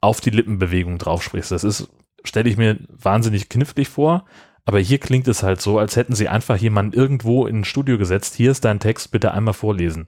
auf 0.00 0.20
die 0.20 0.30
Lippenbewegung 0.30 0.98
drauf 0.98 1.22
sprichst. 1.22 1.50
Das 1.50 1.64
ist, 1.64 1.88
stelle 2.24 2.48
ich 2.48 2.56
mir 2.56 2.78
wahnsinnig 2.88 3.48
knifflig 3.48 3.88
vor, 3.88 4.24
aber 4.66 4.78
hier 4.80 4.98
klingt 4.98 5.26
es 5.28 5.42
halt 5.42 5.60
so, 5.62 5.78
als 5.78 5.96
hätten 5.96 6.14
sie 6.14 6.28
einfach 6.28 6.56
jemanden 6.56 6.92
irgendwo 6.92 7.46
in 7.46 7.60
ein 7.60 7.64
Studio 7.64 7.96
gesetzt. 7.96 8.34
Hier 8.34 8.50
ist 8.50 8.64
dein 8.64 8.80
Text, 8.80 9.10
bitte 9.12 9.32
einmal 9.32 9.54
vorlesen. 9.54 10.06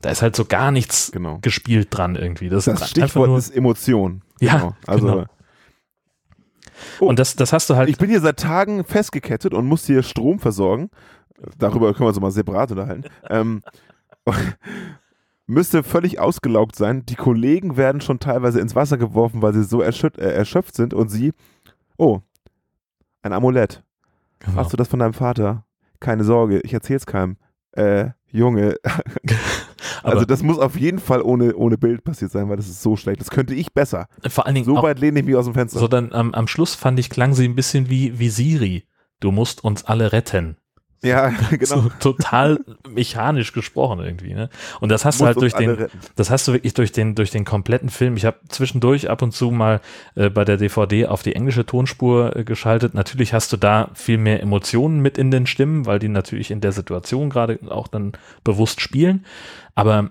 Da 0.00 0.08
ist 0.10 0.22
halt 0.22 0.34
so 0.34 0.46
gar 0.46 0.70
nichts 0.70 1.10
Genau. 1.12 1.38
gespielt 1.42 1.88
dran 1.90 2.16
irgendwie. 2.16 2.48
Das, 2.48 2.64
Das 2.64 2.80
ist 2.80 2.88
Stichwort 2.90 3.28
nur, 3.28 3.36
ist 3.36 3.50
Emotion. 3.50 4.22
Ja, 4.40 4.56
Genau. 4.56 4.76
Also 4.86 5.06
genau. 5.06 5.24
und 7.00 7.18
das, 7.18 7.36
das 7.36 7.52
hast 7.52 7.68
du 7.68 7.76
halt. 7.76 7.90
ich 7.90 7.98
bin 7.98 8.08
hier 8.08 8.20
seit 8.20 8.38
Tagen 8.38 8.84
festgekettet 8.84 9.52
und 9.52 9.66
muss 9.66 9.84
hier 9.86 10.02
Strom 10.02 10.38
versorgen. 10.38 10.88
Darüber 11.58 11.92
können 11.92 12.04
wir 12.04 12.08
uns 12.08 12.20
mal 12.20 12.30
separat 12.30 12.70
unterhalten. 12.70 13.04
ähm, 13.28 13.62
müsste 15.46 15.82
völlig 15.82 16.18
ausgelaugt 16.20 16.76
sein. 16.76 17.04
Die 17.06 17.16
Kollegen 17.16 17.76
werden 17.76 18.00
schon 18.00 18.20
teilweise 18.20 18.60
ins 18.60 18.74
Wasser 18.74 18.98
geworfen, 18.98 19.42
weil 19.42 19.52
sie 19.52 19.64
so 19.64 19.82
äh, 19.82 19.90
erschöpft 20.18 20.74
sind. 20.76 20.94
Und 20.94 21.08
sie, 21.08 21.32
oh, 21.96 22.20
ein 23.22 23.32
Amulett. 23.32 23.82
Genau. 24.40 24.56
Hast 24.56 24.72
du 24.72 24.76
das 24.76 24.88
von 24.88 24.98
deinem 24.98 25.12
Vater? 25.12 25.64
Keine 26.00 26.24
Sorge, 26.24 26.60
ich 26.60 26.72
erzähl's 26.72 27.06
keinem. 27.06 27.36
Äh, 27.72 28.10
Junge. 28.32 28.76
also 30.02 30.24
das 30.24 30.42
muss 30.42 30.58
auf 30.58 30.78
jeden 30.78 30.98
Fall 30.98 31.22
ohne, 31.22 31.54
ohne 31.56 31.76
Bild 31.78 32.04
passiert 32.04 32.30
sein, 32.30 32.48
weil 32.48 32.56
das 32.56 32.68
ist 32.68 32.82
so 32.82 32.96
schlecht. 32.96 33.20
Das 33.20 33.30
könnte 33.30 33.54
ich 33.54 33.72
besser. 33.72 34.06
Vor 34.28 34.46
allen 34.46 34.54
Dingen 34.54 34.64
So 34.64 34.82
weit 34.82 35.00
lehne 35.00 35.20
ich 35.20 35.26
mich 35.26 35.36
aus 35.36 35.44
dem 35.44 35.54
Fenster. 35.54 35.78
So 35.78 35.88
dann 35.88 36.12
am, 36.12 36.32
am 36.32 36.48
Schluss 36.48 36.74
fand 36.74 36.98
ich, 36.98 37.10
klang 37.10 37.34
sie 37.34 37.46
ein 37.46 37.54
bisschen 37.54 37.90
wie, 37.90 38.18
wie 38.18 38.28
Siri. 38.28 38.84
Du 39.20 39.32
musst 39.32 39.62
uns 39.64 39.84
alle 39.84 40.12
retten. 40.12 40.56
Ja, 41.02 41.28
genau. 41.50 41.64
So 41.64 41.90
total 41.98 42.60
mechanisch 42.88 43.52
gesprochen 43.52 44.00
irgendwie, 44.00 44.34
ne? 44.34 44.50
Und 44.80 44.90
das 44.90 45.04
hast 45.04 45.20
du 45.20 45.24
Muss 45.24 45.28
halt 45.28 45.36
uns 45.38 45.52
durch 45.52 45.54
den, 45.54 45.70
retten. 45.70 45.98
das 46.16 46.30
hast 46.30 46.46
du 46.46 46.52
wirklich 46.52 46.74
durch 46.74 46.92
den, 46.92 47.14
durch 47.14 47.30
den 47.30 47.44
kompletten 47.44 47.88
Film. 47.88 48.16
Ich 48.16 48.24
habe 48.24 48.38
zwischendurch 48.48 49.08
ab 49.08 49.22
und 49.22 49.32
zu 49.32 49.50
mal 49.50 49.80
äh, 50.14 50.28
bei 50.28 50.44
der 50.44 50.58
DVD 50.58 51.06
auf 51.06 51.22
die 51.22 51.34
englische 51.34 51.64
Tonspur 51.64 52.36
äh, 52.36 52.44
geschaltet. 52.44 52.94
Natürlich 52.94 53.32
hast 53.32 53.52
du 53.52 53.56
da 53.56 53.90
viel 53.94 54.18
mehr 54.18 54.42
Emotionen 54.42 55.00
mit 55.00 55.16
in 55.16 55.30
den 55.30 55.46
Stimmen, 55.46 55.86
weil 55.86 55.98
die 55.98 56.08
natürlich 56.08 56.50
in 56.50 56.60
der 56.60 56.72
Situation 56.72 57.30
gerade 57.30 57.58
auch 57.68 57.88
dann 57.88 58.12
bewusst 58.44 58.80
spielen. 58.80 59.24
Aber 59.74 60.10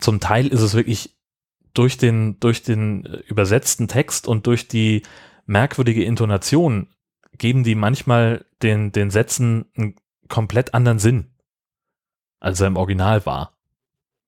zum 0.00 0.20
Teil 0.20 0.46
ist 0.46 0.62
es 0.62 0.74
wirklich 0.74 1.16
durch 1.74 1.98
den, 1.98 2.40
durch 2.40 2.62
den 2.62 3.04
äh, 3.04 3.18
übersetzten 3.26 3.86
Text 3.86 4.26
und 4.26 4.46
durch 4.46 4.66
die 4.66 5.02
merkwürdige 5.46 6.04
Intonation 6.04 6.86
geben 7.40 7.64
die 7.64 7.74
manchmal 7.74 8.44
den, 8.62 8.92
den 8.92 9.10
Sätzen 9.10 9.64
einen 9.76 9.96
komplett 10.28 10.74
anderen 10.74 10.98
Sinn, 10.98 11.30
als 12.38 12.60
er 12.60 12.66
im 12.68 12.76
Original 12.76 13.24
war. 13.26 13.54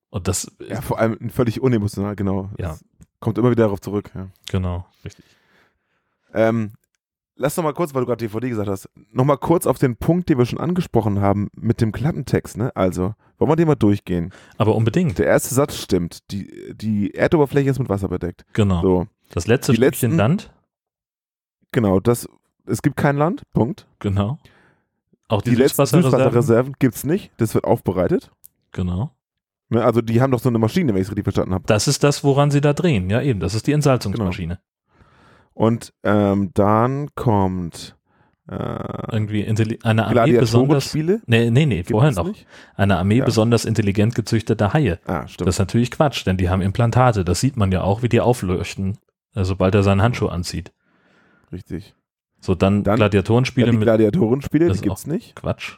Und 0.09 0.27
das, 0.27 0.51
Ja, 0.67 0.81
vor 0.81 0.99
allem 0.99 1.29
völlig 1.29 1.61
unemotional, 1.61 2.15
genau. 2.15 2.49
Ja. 2.57 2.69
Das 2.69 2.83
kommt 3.19 3.37
immer 3.37 3.51
wieder 3.51 3.63
darauf 3.65 3.79
zurück. 3.81 4.11
Ja. 4.15 4.27
genau, 4.49 4.85
richtig. 5.05 5.23
Ähm, 6.33 6.73
lass 7.35 7.55
noch 7.55 7.63
mal 7.63 7.73
kurz, 7.73 7.93
weil 7.93 8.01
du 8.01 8.07
gerade 8.07 8.25
DVD 8.25 8.49
gesagt 8.49 8.67
hast, 8.69 8.89
noch 9.11 9.25
mal 9.25 9.37
kurz 9.37 9.67
auf 9.67 9.77
den 9.77 9.95
Punkt, 9.95 10.29
den 10.29 10.37
wir 10.39 10.45
schon 10.47 10.59
angesprochen 10.59 11.21
haben, 11.21 11.49
mit 11.55 11.81
dem 11.81 11.91
Klappentext. 11.91 12.57
Ne? 12.57 12.75
Also, 12.75 13.13
wollen 13.37 13.51
wir 13.51 13.55
den 13.55 13.67
mal 13.67 13.75
durchgehen? 13.75 14.33
Aber 14.57 14.75
unbedingt, 14.75 15.19
Der 15.19 15.27
erste 15.27 15.53
Satz 15.53 15.77
stimmt. 15.77 16.31
Die, 16.31 16.73
die 16.75 17.13
Erdoberfläche 17.13 17.69
ist 17.69 17.79
mit 17.79 17.89
Wasser 17.89 18.07
bedeckt. 18.07 18.43
genau. 18.53 18.81
So, 18.81 19.07
Das 19.29 19.45
letzte 19.47 19.71
Die 19.73 19.77
Stückchen 19.77 20.11
letzten- 20.11 20.17
Land, 20.17 20.53
genau. 21.71 21.99
Das, 21.99 22.27
es 22.65 22.81
gibt 22.81 22.95
kein 22.97 23.17
Land. 23.17 23.43
Punkt. 23.53 23.87
genau. 23.99 24.37
Auch 25.29 25.41
die, 25.41 25.51
Die, 25.51 25.55
letzten 25.55 25.85
Süßwasserreserven, 25.85 26.73
gibt 26.79 26.95
es 26.95 27.03
nicht. 27.03 27.31
Das 27.37 27.53
wird 27.55 27.63
aufbereitet. 27.65 28.31
genau. 28.71 29.11
Ne? 29.69 29.83
Also, 29.83 30.01
die 30.01 30.21
haben 30.21 30.31
doch 30.31 30.39
so 30.41 30.49
eine 30.49 30.59
Maschine, 30.59 30.93
wenn 30.93 31.01
ich 31.01 31.07
es 31.07 31.11
richtig 31.11 31.23
verstanden 31.23 31.53
habe. 31.53 31.63
Das 31.65 31.87
ist 31.87 32.03
das, 32.03 32.23
woran 32.23 32.51
sie 32.51 32.61
da 32.61 32.73
drehen. 32.73 33.09
Ja, 33.09 33.21
eben. 33.21 33.39
Das 33.39 33.55
ist 33.55 33.65
die 33.65 33.71
Entsalzungsmaschine. 33.71 34.59
Und 35.53 35.93
ähm, 36.03 36.51
dann 36.53 37.09
kommt 37.15 37.95
äh, 38.49 38.55
Irgendwie 39.15 39.47
eine 39.83 40.05
Armee 40.05 40.37
besonders. 40.37 40.93
Nee, 40.93 41.49
nee, 41.49 41.65
nee, 41.65 41.83
vorher 41.85 42.11
noch. 42.11 42.27
nicht? 42.27 42.45
Eine 42.75 42.97
Armee 42.97 43.19
Ja. 43.19 43.25
besonders 43.25 43.63
intelligent 43.65 44.15
gezüchteter 44.15 44.73
Haie. 44.73 44.99
Ah, 45.05 45.25
stimmt. 45.27 45.47
Das 45.47 45.55
ist 45.55 45.59
natürlich 45.59 45.91
Quatsch, 45.91 46.25
denn 46.27 46.35
die 46.37 46.49
haben 46.49 46.61
Implantate. 46.61 47.23
Das 47.23 47.39
sieht 47.39 47.55
man 47.55 47.71
ja 47.71 47.81
auch, 47.83 48.01
wie 48.03 48.09
die 48.09 48.19
aufleuchten, 48.19 48.97
äh, 49.33 49.43
sobald 49.45 49.73
er 49.75 49.83
seinen 49.83 50.01
Handschuh 50.01 50.27
anzieht. 50.27 50.73
richtig. 51.51 51.95
So, 52.43 52.55
dann, 52.55 52.83
Dann- 52.83 52.97
Gladiatorenspiele 52.97 53.67
Ja, 53.67 53.71
die 53.71 53.77
mit 53.77 53.85
Gladiatorenspiele, 53.85 54.67
Das 54.67 54.81
die 54.81 54.87
gibt's 54.89 55.07
nicht. 55.07 55.35
Quatsch. 55.35 55.77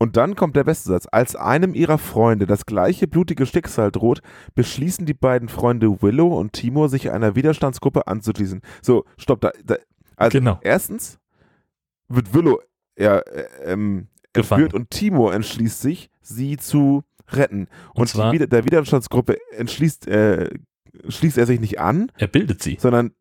Und 0.00 0.16
dann 0.16 0.36
kommt 0.36 0.54
der 0.54 0.62
beste 0.62 0.90
Satz. 0.90 1.08
Als 1.10 1.34
einem 1.34 1.74
ihrer 1.74 1.98
Freunde 1.98 2.46
das 2.46 2.64
gleiche 2.66 3.08
blutige 3.08 3.44
Schicksal 3.44 3.90
droht, 3.90 4.20
beschließen 4.54 5.04
die 5.06 5.14
beiden 5.14 5.48
Freunde 5.48 6.00
Willow 6.00 6.38
und 6.38 6.52
Timur, 6.52 6.88
sich 6.88 7.10
einer 7.10 7.34
Widerstandsgruppe 7.34 8.06
anzuschließen. 8.06 8.60
So, 8.80 9.04
stopp, 9.16 9.40
da, 9.40 9.50
da 9.64 9.74
also 10.16 10.38
Genau. 10.38 10.58
erstens 10.62 11.18
wird 12.08 12.32
Willow 12.32 12.60
ja, 12.96 13.18
äh, 13.18 13.44
ähm, 13.64 14.06
entführt 14.32 14.74
und 14.74 14.90
Timur 14.90 15.34
entschließt 15.34 15.80
sich, 15.80 16.08
sie 16.20 16.56
zu 16.56 17.02
retten. 17.32 17.66
Und 17.94 18.14
Und, 18.14 18.32
die, 18.32 18.48
der 18.48 18.64
Widerstandsgruppe 18.64 19.36
entschließt, 19.56 20.06
äh, 20.06 20.50
schließt 21.08 21.38
er 21.38 21.46
sich 21.46 21.58
nicht 21.58 21.80
an, 21.80 22.12
Er 22.16 22.28
bildet 22.28 22.62
sie. 22.62 22.76
sondern, 22.80 23.12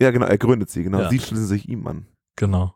ja 0.00 0.10
genau, 0.10 0.26
er 0.26 0.38
gründet 0.38 0.70
sie, 0.70 0.82
genau. 0.82 1.00
Ja. 1.00 1.10
Sie 1.10 1.18
schließen 1.18 1.46
sich 1.46 1.68
ihm 1.68 1.86
an. 1.86 2.06
Genau. 2.36 2.74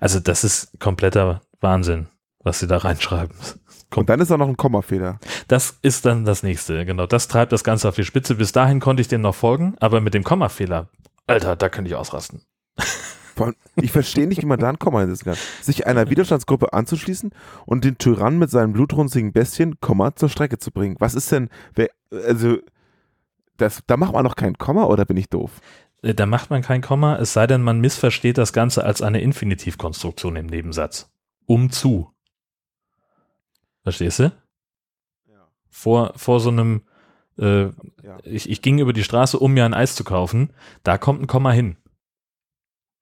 Also, 0.00 0.20
das 0.20 0.44
ist 0.44 0.78
kompletter 0.80 1.42
Wahnsinn, 1.60 2.08
was 2.42 2.58
sie 2.58 2.66
da 2.66 2.78
reinschreiben. 2.78 3.36
Und 3.94 4.08
dann 4.08 4.20
ist 4.20 4.30
auch 4.30 4.38
noch 4.38 4.48
ein 4.48 4.56
Kommafehler. 4.56 5.18
Das 5.48 5.78
ist 5.82 6.06
dann 6.06 6.24
das 6.24 6.42
nächste, 6.42 6.84
genau. 6.84 7.06
Das 7.06 7.28
treibt 7.28 7.52
das 7.52 7.64
Ganze 7.64 7.88
auf 7.88 7.94
die 7.94 8.04
Spitze. 8.04 8.34
Bis 8.34 8.52
dahin 8.52 8.80
konnte 8.80 9.02
ich 9.02 9.08
dem 9.08 9.20
noch 9.20 9.34
folgen, 9.34 9.74
aber 9.80 10.00
mit 10.00 10.14
dem 10.14 10.24
Kommafehler, 10.24 10.88
Alter, 11.26 11.56
da 11.56 11.68
könnte 11.68 11.90
ich 11.90 11.96
ausrasten. 11.96 12.42
Allem, 13.42 13.54
ich 13.76 13.92
verstehe 13.92 14.26
nicht, 14.26 14.42
wie 14.42 14.46
man 14.46 14.60
da 14.60 14.68
ein 14.68 14.78
Komma 14.78 15.00
hinsetzen 15.00 15.32
kann. 15.32 15.40
Sich 15.62 15.86
einer 15.86 16.10
Widerstandsgruppe 16.10 16.72
anzuschließen 16.72 17.30
und 17.66 17.84
den 17.84 17.98
Tyrannen 17.98 18.38
mit 18.38 18.50
seinen 18.50 18.72
blutrunzigen 18.72 19.32
Bestien, 19.32 19.80
Komma, 19.80 20.14
zur 20.14 20.28
Strecke 20.28 20.58
zu 20.58 20.70
bringen. 20.70 20.96
Was 20.98 21.14
ist 21.14 21.32
denn, 21.32 21.48
wer, 21.74 21.88
also, 22.10 22.58
das, 23.56 23.82
da 23.86 23.96
macht 23.96 24.12
man 24.12 24.24
noch 24.24 24.36
kein 24.36 24.58
Komma 24.58 24.84
oder 24.84 25.04
bin 25.04 25.16
ich 25.16 25.28
doof? 25.28 25.60
Äh, 26.02 26.14
Da 26.14 26.26
macht 26.26 26.50
man 26.50 26.62
kein 26.62 26.82
Komma, 26.82 27.16
es 27.16 27.32
sei 27.32 27.46
denn, 27.46 27.62
man 27.62 27.80
missversteht 27.80 28.38
das 28.38 28.52
Ganze 28.52 28.84
als 28.84 29.02
eine 29.02 29.20
Infinitivkonstruktion 29.20 30.36
im 30.36 30.46
Nebensatz. 30.46 31.10
Um 31.46 31.70
zu. 31.70 32.12
Verstehst 33.82 34.18
du? 34.20 34.32
Vor, 35.74 36.12
vor 36.16 36.38
so 36.38 36.50
einem, 36.50 36.82
äh, 37.38 37.62
Ja. 38.02 38.18
ich, 38.24 38.48
ich 38.50 38.60
ging 38.62 38.78
über 38.78 38.92
die 38.92 39.04
Straße, 39.04 39.38
um 39.38 39.54
mir 39.54 39.64
ein 39.64 39.72
Eis 39.74 39.94
zu 39.96 40.04
kaufen, 40.04 40.52
da 40.82 40.98
kommt 40.98 41.22
ein 41.22 41.26
Komma 41.26 41.50
hin. 41.50 41.76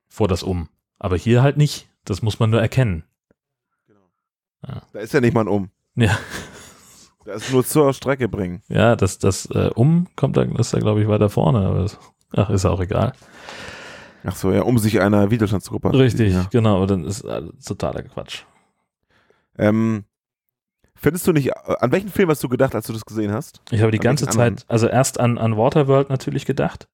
Vor 0.08 0.28
das 0.28 0.42
Um. 0.44 0.68
Aber 0.98 1.16
hier 1.16 1.42
halt 1.42 1.56
nicht. 1.56 1.88
Das 2.04 2.22
muss 2.22 2.38
man 2.38 2.50
nur 2.50 2.60
erkennen. 2.60 3.04
Da 4.92 5.00
ist 5.00 5.12
ja 5.14 5.20
nicht 5.20 5.34
mal 5.34 5.42
ein 5.42 5.48
Um. 5.48 5.70
Ja, 5.96 6.16
Da 7.24 7.32
ist 7.34 7.50
nur 7.52 7.64
zur 7.64 7.92
Strecke 7.92 8.28
bringen. 8.28 8.62
ja 8.68 8.94
das, 8.96 9.18
das 9.18 9.46
äh, 9.46 9.70
Um 9.74 10.06
kommt 10.16 10.36
da, 10.36 10.42
ist 10.42 10.72
da 10.72 10.78
glaube 10.78 11.02
ich 11.02 11.08
weiter 11.08 11.28
vorne, 11.28 11.60
aber 11.66 11.82
das, 11.82 11.98
ach, 12.36 12.50
ist 12.50 12.64
auch 12.66 12.80
egal. 12.80 13.12
Ach 14.24 14.36
so, 14.36 14.52
ja, 14.52 14.62
um 14.62 14.78
sich 14.78 15.00
einer 15.00 15.30
Widerstandsgruppe 15.30 15.92
Richtig, 15.94 16.32
Ja. 16.34 16.46
genau, 16.50 16.76
aber 16.76 16.86
dann 16.86 17.04
ist 17.04 17.22
äh, 17.22 17.42
totaler 17.64 18.02
Quatsch. 18.02 18.42
Ähm, 19.58 20.04
findest 20.94 21.26
du 21.26 21.32
nicht, 21.32 21.56
an 21.56 21.90
welchen 21.92 22.10
Film 22.10 22.28
hast 22.28 22.42
du 22.42 22.48
gedacht, 22.48 22.74
als 22.74 22.86
du 22.86 22.92
das 22.92 23.04
gesehen 23.06 23.32
hast? 23.32 23.62
Ich 23.70 23.80
habe 23.80 23.90
die 23.92 23.98
An 23.98 24.04
ganze 24.04 24.26
Zeit, 24.26 24.34
anderen? 24.52 24.64
also 24.68 24.86
erst 24.88 25.18
an, 25.20 25.38
an 25.38 25.56
Waterworld 25.56 26.10
natürlich 26.10 26.44
gedacht. 26.46 26.88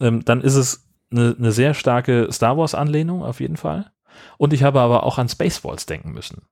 Ähm, 0.00 0.24
dann 0.24 0.40
ist 0.40 0.54
es 0.54 0.86
eine, 1.10 1.34
eine 1.38 1.52
sehr 1.52 1.74
starke 1.74 2.28
Star 2.32 2.56
Wars-Anlehnung 2.56 3.22
auf 3.22 3.40
jeden 3.40 3.56
Fall. 3.56 3.90
Und 4.38 4.52
ich 4.54 4.62
habe 4.62 4.80
aber 4.80 5.02
auch 5.04 5.18
an 5.18 5.28
Spaceballs 5.28 5.84
denken 5.86 6.12
müssen. 6.12 6.42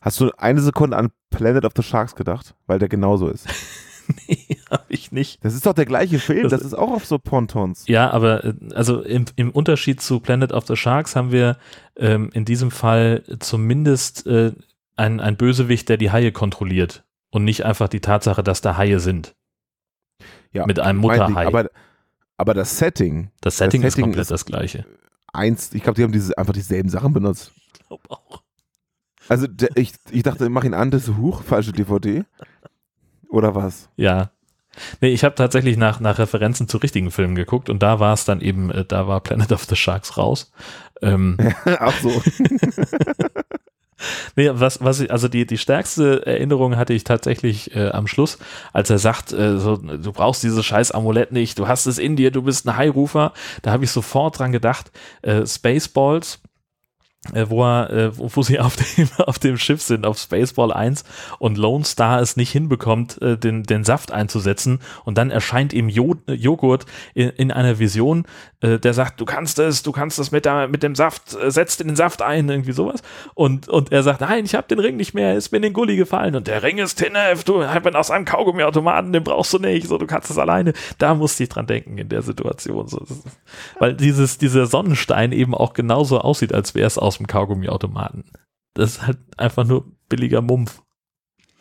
Hast 0.00 0.20
du 0.20 0.30
eine 0.38 0.60
Sekunde 0.60 0.96
an 0.96 1.10
Planet 1.30 1.64
of 1.64 1.72
the 1.76 1.82
Sharks 1.82 2.14
gedacht? 2.14 2.54
Weil 2.66 2.78
der 2.78 2.88
genauso 2.88 3.28
ist. 3.28 3.46
nee, 4.28 4.55
habe 4.70 4.84
ich 4.88 5.12
nicht. 5.12 5.44
Das 5.44 5.54
ist 5.54 5.64
doch 5.66 5.72
der 5.74 5.86
gleiche 5.86 6.18
Film, 6.18 6.42
Das- 6.44 6.52
das, 6.52 6.62
ist 6.62 6.74
auch 6.74 6.90
auf 6.92 7.04
so 7.06 7.18
Pontons. 7.18 7.86
Ja, 7.86 8.10
aber 8.10 8.44
äh, 8.44 8.54
also 8.74 9.02
im, 9.02 9.24
im 9.36 9.50
Unterschied 9.50 10.00
zu 10.00 10.20
Planet 10.20 10.52
of 10.52 10.66
the 10.66 10.76
Sharks 10.76 11.14
haben 11.16 11.30
wir 11.32 11.56
ähm, 11.96 12.30
in 12.32 12.44
diesem 12.44 12.70
Fall 12.70 13.22
zumindest 13.40 14.26
äh, 14.26 14.52
ein, 14.96 15.20
ein 15.20 15.36
Bösewicht, 15.36 15.88
der 15.88 15.96
die 15.96 16.10
Haie 16.10 16.32
kontrolliert. 16.32 17.04
Und 17.30 17.44
nicht 17.44 17.64
einfach 17.64 17.88
die 17.88 18.00
Tatsache, 18.00 18.42
dass 18.42 18.60
da 18.62 18.76
Haie 18.76 18.98
sind. 19.00 19.34
Ja, 20.52 20.64
Mit 20.66 20.78
einem. 20.80 21.00
Mutterhai. 21.00 21.46
Aber, 21.46 21.68
aber 22.38 22.54
das 22.54 22.78
Setting, 22.78 23.30
Das 23.42 23.58
Setting, 23.58 23.82
ist 23.82 23.92
Setting 23.94 24.04
komplett 24.06 24.22
ist- 24.22 24.30
das 24.30 24.46
gleiche. 24.46 24.86
eins, 25.32 25.74
ich 25.74 25.82
glaube, 25.82 25.96
die 25.96 26.02
haben 26.02 26.12
diese, 26.12 26.38
einfach 26.38 26.54
dieselben 26.54 26.88
Sachen 26.88 27.12
benutzt. 27.12 27.52
Ich 27.74 27.86
glaube 27.88 28.10
auch. 28.10 28.42
Also 29.28 29.46
der, 29.48 29.70
ich, 29.76 29.92
ich 30.10 30.22
dachte, 30.22 30.48
mach 30.48 30.64
ihn 30.64 30.72
an, 30.72 30.90
das 30.90 31.08
ist 31.08 31.16
Huch, 31.18 31.42
falsche 31.42 31.72
DVD. 31.72 32.24
Oder 33.28 33.54
was? 33.54 33.90
Ja. 33.96 34.30
Nee, 35.00 35.08
ich 35.08 35.24
habe 35.24 35.34
tatsächlich 35.34 35.76
nach, 35.76 36.00
nach 36.00 36.18
Referenzen 36.18 36.68
zu 36.68 36.78
richtigen 36.78 37.10
Filmen 37.10 37.34
geguckt 37.34 37.70
und 37.70 37.82
da 37.82 38.00
war 38.00 38.14
es 38.14 38.24
dann 38.24 38.40
eben, 38.40 38.70
äh, 38.70 38.84
da 38.84 39.08
war 39.08 39.20
Planet 39.20 39.52
of 39.52 39.64
the 39.64 39.76
Sharks 39.76 40.16
raus. 40.16 40.52
Ähm, 41.02 41.36
Ach 41.64 41.94
so. 42.00 42.22
Nee, 44.36 44.50
was, 44.52 44.82
was 44.82 45.00
ich, 45.00 45.10
also 45.10 45.28
die, 45.28 45.46
die 45.46 45.56
stärkste 45.56 46.26
Erinnerung 46.26 46.76
hatte 46.76 46.92
ich 46.92 47.04
tatsächlich 47.04 47.74
äh, 47.74 47.88
am 47.88 48.06
Schluss, 48.06 48.38
als 48.72 48.90
er 48.90 48.98
sagt, 48.98 49.32
äh, 49.32 49.58
so, 49.58 49.76
du 49.76 50.12
brauchst 50.12 50.42
dieses 50.42 50.64
scheiß 50.66 50.92
Amulett 50.92 51.32
nicht, 51.32 51.58
du 51.58 51.66
hast 51.66 51.86
es 51.86 51.98
in 51.98 52.16
dir, 52.16 52.30
du 52.30 52.42
bist 52.42 52.66
ein 52.68 52.76
Highrufer. 52.76 53.32
Da 53.62 53.72
habe 53.72 53.84
ich 53.84 53.90
sofort 53.90 54.38
dran 54.38 54.52
gedacht, 54.52 54.92
äh, 55.22 55.46
Spaceballs, 55.46 56.40
wo, 57.48 57.64
er, 57.64 57.90
äh, 57.90 58.10
wo, 58.16 58.42
sie 58.42 58.60
auf 58.60 58.76
dem, 58.76 59.08
auf 59.18 59.38
dem 59.38 59.58
Schiff 59.58 59.82
sind, 59.82 60.06
auf 60.06 60.18
Spaceball 60.18 60.72
1 60.72 61.04
und 61.38 61.58
Lone 61.58 61.84
Star 61.84 62.20
es 62.20 62.36
nicht 62.36 62.50
hinbekommt, 62.50 63.20
äh, 63.20 63.36
den, 63.36 63.64
den 63.64 63.84
Saft 63.84 64.12
einzusetzen 64.12 64.80
und 65.04 65.18
dann 65.18 65.30
erscheint 65.30 65.72
ihm 65.72 65.88
jo 65.88 66.14
äh, 66.28 66.32
Joghurt 66.32 66.86
in, 67.14 67.30
in 67.30 67.50
einer 67.50 67.78
Vision, 67.78 68.26
äh, 68.60 68.78
der 68.78 68.94
sagt, 68.94 69.20
du 69.20 69.24
kannst 69.24 69.58
es, 69.58 69.82
du 69.82 69.92
kannst 69.92 70.18
es 70.18 70.30
mit, 70.30 70.44
der, 70.44 70.68
mit 70.68 70.82
dem 70.82 70.94
Saft, 70.94 71.34
äh, 71.34 71.50
setzt 71.50 71.80
den 71.80 71.96
Saft 71.96 72.22
ein, 72.22 72.48
irgendwie 72.48 72.72
sowas 72.72 73.02
und, 73.34 73.68
und 73.68 73.92
er 73.92 74.02
sagt, 74.02 74.20
nein, 74.20 74.44
ich 74.44 74.54
habe 74.54 74.68
den 74.68 74.78
Ring 74.78 74.96
nicht 74.96 75.14
mehr, 75.14 75.34
ist 75.34 75.50
mir 75.50 75.56
in 75.56 75.62
den 75.62 75.72
Gully 75.72 75.96
gefallen 75.96 76.36
und 76.36 76.46
der 76.46 76.62
Ring 76.62 76.78
ist 76.78 76.96
Tinnef, 76.96 77.44
du 77.44 77.64
hast 77.64 77.86
aus 77.94 78.10
einem 78.10 78.24
Kaugummiautomaten, 78.24 79.12
den 79.12 79.24
brauchst 79.24 79.52
du 79.52 79.58
nicht, 79.58 79.88
so, 79.88 79.98
du 79.98 80.06
kannst 80.06 80.30
es 80.30 80.38
alleine. 80.38 80.72
Da 80.98 81.14
musste 81.14 81.42
ich 81.42 81.48
dran 81.48 81.66
denken 81.66 81.98
in 81.98 82.08
der 82.08 82.22
Situation, 82.22 82.88
so, 82.88 83.04
weil 83.78 83.94
dieses, 83.94 84.38
dieser 84.38 84.66
Sonnenstein 84.66 85.32
eben 85.32 85.54
auch 85.54 85.72
genauso 85.72 86.20
aussieht, 86.20 86.54
als 86.54 86.74
wäre 86.74 86.86
es 86.86 86.98
aus 86.98 87.15
dem 87.18 87.26
Kaugummiautomaten. 87.26 88.24
Das 88.74 88.90
ist 88.92 89.06
halt 89.06 89.18
einfach 89.36 89.64
nur 89.64 89.86
billiger 90.08 90.42
Mumpf. 90.42 90.82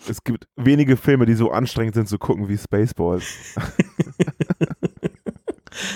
Es 0.07 0.23
gibt 0.23 0.47
wenige 0.55 0.97
Filme, 0.97 1.25
die 1.25 1.33
so 1.33 1.51
anstrengend 1.51 1.95
sind 1.95 2.07
zu 2.07 2.19
gucken 2.19 2.47
wie 2.47 2.57
Spaceballs. 2.57 3.25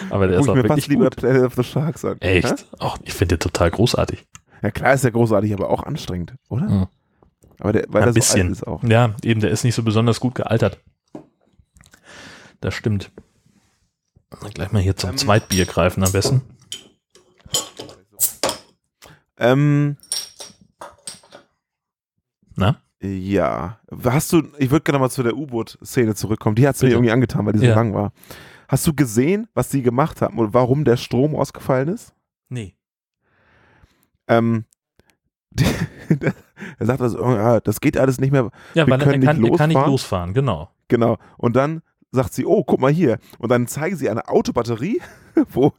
Aber 0.10 0.28
der 0.28 0.38
Guck 0.38 0.42
ist 0.42 0.46
ich 0.46 0.50
auch 0.50 0.56
mir 0.56 0.64
wirklich 0.64 0.84
fast 0.84 0.88
lieber 0.88 1.06
gut. 1.06 1.16
Planet 1.18 1.44
of 1.44 1.54
the 1.56 1.64
Sharks 1.64 2.04
an. 2.06 2.20
Echt? 2.22 2.66
Ach, 2.80 2.98
ich 3.04 3.14
finde 3.14 3.38
den 3.38 3.40
total 3.42 3.72
großartig. 3.72 4.28
Ja 4.62 4.72
klar 4.72 4.94
ist 4.94 5.04
der 5.04 5.12
großartig, 5.12 5.54
aber 5.54 5.70
auch 5.70 5.84
anstrengend, 5.84 6.36
oder? 6.50 6.68
Hm. 6.68 6.88
Aber 7.60 7.74
der, 7.74 7.86
weil 7.90 8.02
Ein 8.02 8.10
er 8.10 8.14
so 8.14 8.16
bisschen. 8.16 8.48
alt 8.48 8.52
ist 8.52 8.68
auch. 8.68 8.84
Ja, 8.84 9.16
eben, 9.24 9.42
der 9.42 9.52
ist 9.52 9.64
nicht 9.64 9.76
so 9.76 9.84
besonders 9.84 10.20
gut 10.20 10.36
gealtert. 10.36 10.80
Das 12.62 12.74
stimmt. 12.74 13.12
Dann 14.30 14.52
Gleich 14.52 14.72
mal 14.72 14.82
hier 14.82 14.96
zum 14.96 15.12
Ähm. 15.12 15.18
Zweitbier 15.18 15.66
greifen 15.66 16.04
am 16.04 16.12
besten. 16.12 16.42
Ähm, 19.40 19.98
Na? 22.56 22.78
ja. 23.02 23.80
Hast 24.04 24.34
du, 24.34 24.44
ich 24.58 24.70
würde 24.72 24.84
gerne 24.84 25.00
mal 25.00 25.10
zu 25.10 25.24
der 25.24 25.36
U-Boot-Szene 25.36 26.16
zurückkommen. 26.16 26.56
Die 26.56 26.68
hat 26.68 26.76
es 26.76 26.82
mir 26.84 26.90
irgendwie 26.90 27.12
angetan, 27.12 27.46
weil 27.46 27.54
die 27.54 27.60
so 27.60 27.66
Ja. 27.66 27.76
lang 27.76 27.94
war. 27.94 28.12
Hast 28.68 28.86
du 28.86 28.94
gesehen, 28.94 29.48
was 29.54 29.72
sie 29.72 29.82
gemacht 29.82 30.22
haben 30.22 30.38
und 30.38 30.54
warum 30.54 30.84
der 30.86 30.98
Strom 30.98 31.36
ausgefallen 31.36 31.88
ist? 31.90 32.14
Nee. 32.50 32.76
Ähm, 34.28 34.66
die, 35.52 35.66
er 36.78 36.86
sagt 36.86 37.02
also, 37.02 37.20
oh, 37.24 37.60
das 37.64 37.82
geht 37.82 37.98
alles 37.98 38.20
nicht 38.20 38.32
mehr. 38.32 38.52
Ja, 38.76 38.86
Wir 38.86 38.92
weil 38.92 39.00
er 39.02 39.06
können 39.06 39.24
kann, 39.24 39.38
nicht 39.42 39.52
er 39.52 39.58
kann 39.58 39.70
nicht 39.70 39.76
losfahren. 39.76 39.92
losfahren, 39.92 40.34
genau. 40.34 40.70
Genau. 40.90 41.18
Und 41.38 41.56
dann 41.56 41.82
sagt 42.12 42.34
sie, 42.34 42.46
oh, 42.46 42.64
guck 42.64 42.80
mal 42.80 42.92
hier. 42.92 43.18
Und 43.38 43.50
dann 43.52 43.68
zeigen 43.68 43.96
sie 43.96 44.10
eine 44.10 44.28
Autobatterie, 44.28 45.00
wo, 45.52 45.74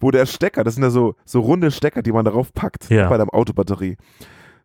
wo 0.00 0.10
der 0.10 0.26
Stecker, 0.26 0.64
das 0.64 0.74
sind 0.74 0.82
ja 0.82 0.90
so, 0.90 1.14
so 1.24 1.40
runde 1.40 1.70
Stecker, 1.70 2.02
die 2.02 2.12
man 2.12 2.24
darauf 2.24 2.52
packt 2.52 2.90
Ja. 2.90 3.08
bei 3.08 3.16
der 3.16 3.32
Autobatterie. 3.32 3.96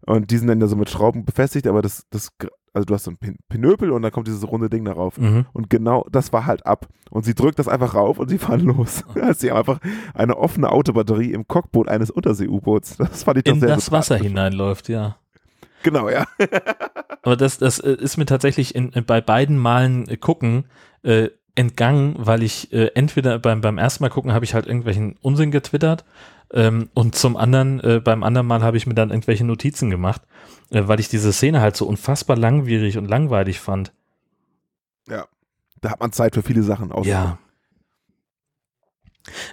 Und 0.05 0.31
die 0.31 0.37
sind 0.37 0.47
dann 0.47 0.59
ja 0.59 0.67
so 0.67 0.75
mit 0.75 0.89
Schrauben 0.89 1.23
befestigt, 1.23 1.65
aber 1.65 1.81
das, 1.81 2.03
das, 2.09 2.27
also 2.73 2.85
du 2.85 2.93
hast 2.93 3.05
so 3.05 3.11
ein 3.11 3.17
Pin- 3.17 3.37
Pinöpel 3.47 3.91
und 3.91 4.01
dann 4.01 4.11
kommt 4.11 4.27
dieses 4.27 4.45
runde 4.45 4.69
Ding 4.69 4.83
darauf. 4.83 5.17
Mhm. 5.17 5.45
Und 5.53 5.69
genau 5.69 6.05
das 6.11 6.33
war 6.33 6.45
halt 6.45 6.65
ab. 6.65 6.87
Und 7.09 7.23
sie 7.23 7.33
drückt 7.35 7.57
das 7.57 7.69
einfach 7.69 7.95
rauf 7.95 8.19
und 8.19 8.27
sie 8.27 8.37
fahren 8.37 8.59
los. 8.65 9.05
sie 9.37 9.49
haben 9.51 9.57
einfach 9.59 9.79
eine 10.13 10.37
offene 10.37 10.69
Autobatterie 10.71 11.31
im 11.31 11.47
Cockpit 11.47 11.87
eines 11.87 12.11
Untersee-U-Boots. 12.11 12.97
Das 12.97 13.23
fand 13.23 13.37
ich 13.37 13.43
doch 13.45 13.53
In 13.53 13.59
sehr 13.61 13.69
das 13.69 13.91
Wasser 13.93 14.17
hineinläuft, 14.17 14.89
ja. 14.89 15.15
Genau, 15.83 16.09
ja. 16.09 16.25
Aber 17.21 17.37
das, 17.37 17.57
das 17.57 17.79
äh, 17.79 17.93
ist 17.93 18.17
mir 18.17 18.25
tatsächlich 18.25 18.73
in, 18.75 18.91
bei 19.05 19.21
beiden 19.21 19.57
Malen 19.57 20.07
äh, 20.07 20.17
gucken 20.17 20.65
äh, 21.03 21.29
entgangen, 21.55 22.15
weil 22.17 22.41
ich 22.41 22.73
äh, 22.73 22.91
entweder 22.95 23.37
beim, 23.39 23.61
beim 23.61 23.77
ersten 23.77 24.03
Mal 24.03 24.09
gucken 24.09 24.33
habe 24.33 24.45
ich 24.45 24.53
halt 24.53 24.65
irgendwelchen 24.65 25.17
Unsinn 25.21 25.51
getwittert 25.51 26.03
ähm, 26.51 26.89
und 26.93 27.15
zum 27.15 27.37
anderen, 27.37 27.79
äh, 27.81 28.01
beim 28.03 28.23
anderen 28.23 28.47
Mal 28.47 28.63
habe 28.63 28.77
ich 28.77 28.87
mir 28.87 28.95
dann 28.95 29.11
irgendwelche 29.11 29.45
Notizen 29.45 29.89
gemacht, 29.89 30.21
äh, 30.71 30.83
weil 30.85 30.99
ich 30.99 31.09
diese 31.09 31.31
Szene 31.31 31.61
halt 31.61 31.75
so 31.75 31.85
unfassbar 31.85 32.37
langwierig 32.37 32.97
und 32.97 33.07
langweilig 33.07 33.59
fand. 33.59 33.91
Ja. 35.07 35.25
Da 35.81 35.91
hat 35.91 35.99
man 35.99 36.11
Zeit 36.11 36.33
für 36.33 36.43
viele 36.43 36.63
Sachen 36.63 36.91
aus. 36.91 37.05
Ja. 37.05 37.37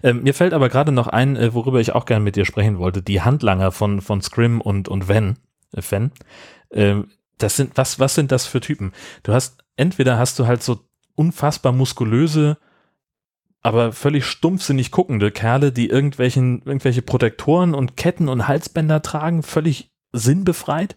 Ähm, 0.03 0.23
mir 0.23 0.35
fällt 0.35 0.53
aber 0.53 0.69
gerade 0.69 0.93
noch 0.93 1.07
ein, 1.07 1.37
äh, 1.37 1.55
worüber 1.55 1.81
ich 1.81 1.93
auch 1.93 2.05
gerne 2.05 2.25
mit 2.25 2.37
dir 2.37 2.45
sprechen 2.45 2.79
wollte, 2.79 3.03
die 3.03 3.21
Handlanger 3.21 3.73
von, 3.73 4.01
von 4.01 4.21
Scrim 4.21 4.61
und, 4.61 4.89
und 4.89 5.09
Ven, 5.09 5.39
äh, 5.73 5.83
Fen. 5.83 6.13
Ähm, 6.71 7.11
das 7.39 7.57
sind, 7.57 7.77
was, 7.77 7.99
was 7.99 8.15
sind 8.15 8.33
das 8.33 8.47
für 8.47 8.61
Typen? 8.61 8.93
Du 9.23 9.33
hast, 9.33 9.65
entweder 9.77 10.19
hast 10.19 10.39
du 10.39 10.47
halt 10.47 10.63
so 10.63 10.81
unfassbar 11.15 11.73
muskulöse, 11.73 12.59
aber 13.63 13.93
völlig 13.93 14.25
stumpfsinnig 14.25 14.91
guckende 14.91 15.31
Kerle, 15.31 15.73
die 15.73 15.89
irgendwelchen, 15.89 16.63
irgendwelche 16.65 17.03
Protektoren 17.03 17.75
und 17.75 17.97
Ketten 17.97 18.29
und 18.29 18.49
Halsbänder 18.49 19.03
tragen, 19.03 19.43
völlig 19.43 19.91
sinnbefreit. 20.13 20.97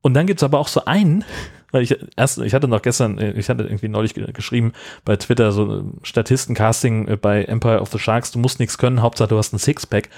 Und 0.00 0.14
dann 0.14 0.26
gibt's 0.26 0.42
aber 0.42 0.58
auch 0.58 0.68
so 0.68 0.84
einen, 0.84 1.24
weil 1.72 1.82
ich 1.82 1.96
erst, 2.16 2.38
ich 2.38 2.54
hatte 2.54 2.68
noch 2.68 2.82
gestern, 2.82 3.18
äh, 3.18 3.32
ich 3.32 3.48
hatte 3.48 3.64
irgendwie 3.64 3.88
neulich 3.88 4.14
ge- 4.14 4.30
geschrieben 4.32 4.72
bei 5.04 5.16
Twitter, 5.16 5.50
so 5.52 5.80
äh, 5.80 5.82
Statistencasting 6.02 7.08
äh, 7.08 7.16
bei 7.16 7.44
Empire 7.44 7.80
of 7.80 7.90
the 7.90 7.98
Sharks, 7.98 8.30
du 8.30 8.38
musst 8.38 8.60
nichts 8.60 8.78
können, 8.78 9.02
Hauptsache 9.02 9.28
du 9.30 9.38
hast 9.38 9.52
ein 9.52 9.58
Sixpack. 9.58 10.08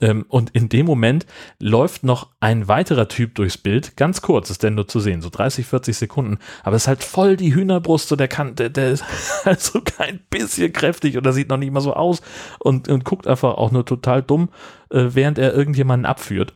Ähm, 0.00 0.24
und 0.28 0.50
in 0.50 0.68
dem 0.68 0.86
Moment 0.86 1.26
läuft 1.58 2.04
noch 2.04 2.28
ein 2.40 2.68
weiterer 2.68 3.08
Typ 3.08 3.34
durchs 3.34 3.58
Bild, 3.58 3.96
ganz 3.96 4.22
kurz 4.22 4.48
ist 4.50 4.62
der 4.62 4.70
nur 4.70 4.88
zu 4.88 5.00
sehen, 5.00 5.20
so 5.20 5.28
30, 5.30 5.66
40 5.66 5.96
Sekunden, 5.96 6.38
aber 6.62 6.76
es 6.76 6.84
ist 6.84 6.88
halt 6.88 7.04
voll 7.04 7.36
die 7.36 7.54
Hühnerbrust, 7.54 8.08
so 8.08 8.16
der 8.16 8.28
kann, 8.28 8.54
der, 8.54 8.70
der 8.70 8.90
ist 8.90 9.04
halt 9.44 9.60
so 9.60 9.80
kein 9.82 10.20
bisschen 10.30 10.72
kräftig 10.72 11.16
oder 11.18 11.32
sieht 11.32 11.48
noch 11.48 11.56
nicht 11.58 11.72
mal 11.72 11.80
so 11.80 11.92
aus 11.94 12.22
und, 12.60 12.88
und 12.88 13.04
guckt 13.04 13.26
einfach 13.26 13.54
auch 13.54 13.70
nur 13.72 13.84
total 13.84 14.22
dumm, 14.22 14.48
äh, 14.90 15.06
während 15.10 15.38
er 15.38 15.52
irgendjemanden 15.54 16.06
abführt. 16.06 16.54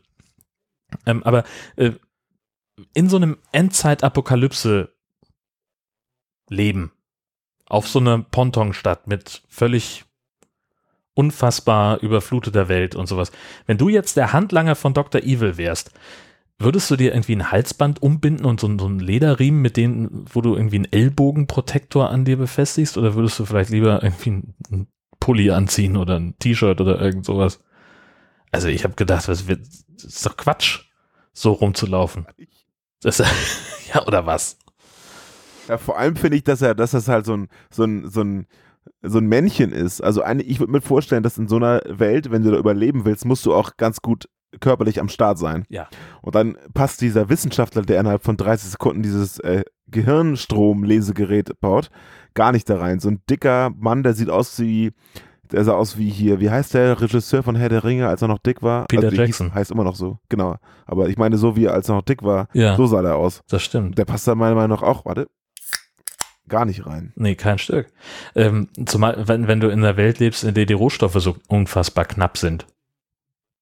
Ähm, 1.06 1.22
aber 1.24 1.44
äh, 1.76 1.90
in 2.92 3.08
so 3.08 3.16
einem 3.16 3.38
Endzeit-Apokalypse 3.52 4.92
leben, 6.48 6.92
auf 7.66 7.88
so 7.88 7.98
einer 7.98 8.18
Pontonstadt 8.18 9.06
mit 9.06 9.42
völlig 9.48 10.04
unfassbar 11.14 12.00
überfluteter 12.00 12.68
Welt 12.68 12.94
und 12.94 13.06
sowas. 13.06 13.30
Wenn 13.66 13.78
du 13.78 13.88
jetzt 13.88 14.16
der 14.16 14.32
Handlanger 14.32 14.74
von 14.74 14.94
Dr. 14.94 15.22
Evil 15.22 15.56
wärst, 15.56 15.92
würdest 16.58 16.90
du 16.90 16.96
dir 16.96 17.12
irgendwie 17.12 17.36
ein 17.36 17.50
Halsband 17.50 18.02
umbinden 18.02 18.44
und 18.44 18.60
so, 18.60 18.78
so 18.78 18.86
einen 18.86 19.00
Lederriemen, 19.00 19.62
mit 19.62 19.76
denen, 19.76 20.24
wo 20.32 20.40
du 20.40 20.54
irgendwie 20.54 20.76
einen 20.76 20.92
Ellbogenprotektor 20.92 22.10
an 22.10 22.24
dir 22.24 22.36
befestigst, 22.36 22.96
oder 22.96 23.14
würdest 23.14 23.38
du 23.38 23.44
vielleicht 23.44 23.70
lieber 23.70 24.02
irgendwie 24.02 24.30
einen, 24.70 24.88
Pulli 25.20 25.50
anziehen 25.50 25.96
oder 25.96 26.16
ein 26.16 26.38
T-Shirt 26.38 26.82
oder 26.82 27.00
irgend 27.00 27.24
sowas? 27.24 27.60
Also 28.50 28.68
ich 28.68 28.84
habe 28.84 28.94
gedacht, 28.94 29.26
das, 29.26 29.48
wird, 29.48 29.66
das 29.88 30.04
ist 30.04 30.26
doch 30.26 30.36
Quatsch, 30.36 30.80
so 31.32 31.52
rumzulaufen. 31.52 32.26
Das, 33.04 33.18
ja, 33.94 34.04
oder 34.06 34.26
was? 34.26 34.58
Ja, 35.68 35.78
vor 35.78 35.98
allem 35.98 36.16
finde 36.16 36.36
ich, 36.36 36.44
dass 36.44 36.62
er, 36.62 36.74
dass 36.74 36.92
das 36.92 37.06
halt 37.08 37.26
so 37.26 37.36
ein, 37.36 37.48
so 37.70 37.84
ein, 37.84 38.08
so 38.10 38.22
ein, 38.22 38.46
so 39.02 39.18
ein 39.18 39.26
Männchen 39.26 39.72
ist. 39.72 40.00
Also 40.02 40.22
eine, 40.22 40.42
ich 40.42 40.58
würde 40.58 40.72
mir 40.72 40.80
vorstellen, 40.80 41.22
dass 41.22 41.38
in 41.38 41.48
so 41.48 41.56
einer 41.56 41.82
Welt, 41.86 42.30
wenn 42.30 42.42
du 42.42 42.50
da 42.50 42.58
überleben 42.58 43.04
willst, 43.04 43.24
musst 43.24 43.44
du 43.46 43.54
auch 43.54 43.76
ganz 43.76 44.00
gut 44.00 44.28
körperlich 44.60 45.00
am 45.00 45.08
Start 45.08 45.38
sein. 45.38 45.64
Ja. 45.68 45.88
Und 46.22 46.34
dann 46.34 46.56
passt 46.72 47.00
dieser 47.00 47.28
Wissenschaftler, 47.28 47.82
der 47.82 48.00
innerhalb 48.00 48.22
von 48.22 48.36
30 48.36 48.70
Sekunden 48.70 49.02
dieses 49.02 49.38
äh, 49.40 49.64
Gehirnstrom-Lesegerät 49.88 51.60
baut, 51.60 51.90
gar 52.34 52.52
nicht 52.52 52.68
da 52.70 52.78
rein. 52.78 53.00
So 53.00 53.08
ein 53.08 53.22
dicker 53.28 53.70
Mann, 53.76 54.02
der 54.02 54.14
sieht 54.14 54.30
aus 54.30 54.58
wie, 54.60 54.92
der 55.54 55.64
sah 55.64 55.72
aus 55.74 55.96
wie 55.98 56.10
hier, 56.10 56.40
wie 56.40 56.50
heißt 56.50 56.74
der 56.74 57.00
Regisseur 57.00 57.42
von 57.42 57.56
Herr 57.56 57.68
der 57.68 57.84
Ringe, 57.84 58.08
als 58.08 58.22
er 58.22 58.28
noch 58.28 58.38
dick 58.38 58.62
war? 58.62 58.86
Peter 58.86 59.04
also, 59.04 59.16
Jackson. 59.16 59.46
Hieß, 59.48 59.54
heißt 59.54 59.70
immer 59.70 59.84
noch 59.84 59.96
so, 59.96 60.18
genau. 60.28 60.56
Aber 60.86 61.08
ich 61.08 61.16
meine, 61.16 61.36
so 61.38 61.56
wie 61.56 61.64
er 61.66 61.74
als 61.74 61.88
er 61.88 61.94
noch 61.96 62.02
dick 62.02 62.22
war, 62.22 62.48
Ja. 62.52 62.76
so 62.76 62.86
sah 62.86 63.02
der 63.02 63.16
aus. 63.16 63.42
Das 63.48 63.62
stimmt. 63.62 63.96
Der 63.98 64.04
passt 64.04 64.26
da 64.28 64.34
meiner 64.34 64.54
Meinung 64.54 64.76
nach 64.76 64.82
auch, 64.82 65.04
warte, 65.04 65.28
gar 66.48 66.64
nicht 66.64 66.86
rein. 66.86 67.12
Nee, 67.16 67.36
kein 67.36 67.58
Stück. 67.58 67.86
Ähm, 68.34 68.68
zumal, 68.86 69.26
wenn, 69.28 69.48
wenn 69.48 69.60
du 69.60 69.68
in 69.68 69.78
einer 69.78 69.96
Welt 69.96 70.18
lebst, 70.18 70.44
in 70.44 70.54
der 70.54 70.66
die 70.66 70.74
Rohstoffe 70.74 71.14
so 71.20 71.36
unfassbar 71.48 72.04
knapp 72.04 72.36
sind. 72.36 72.66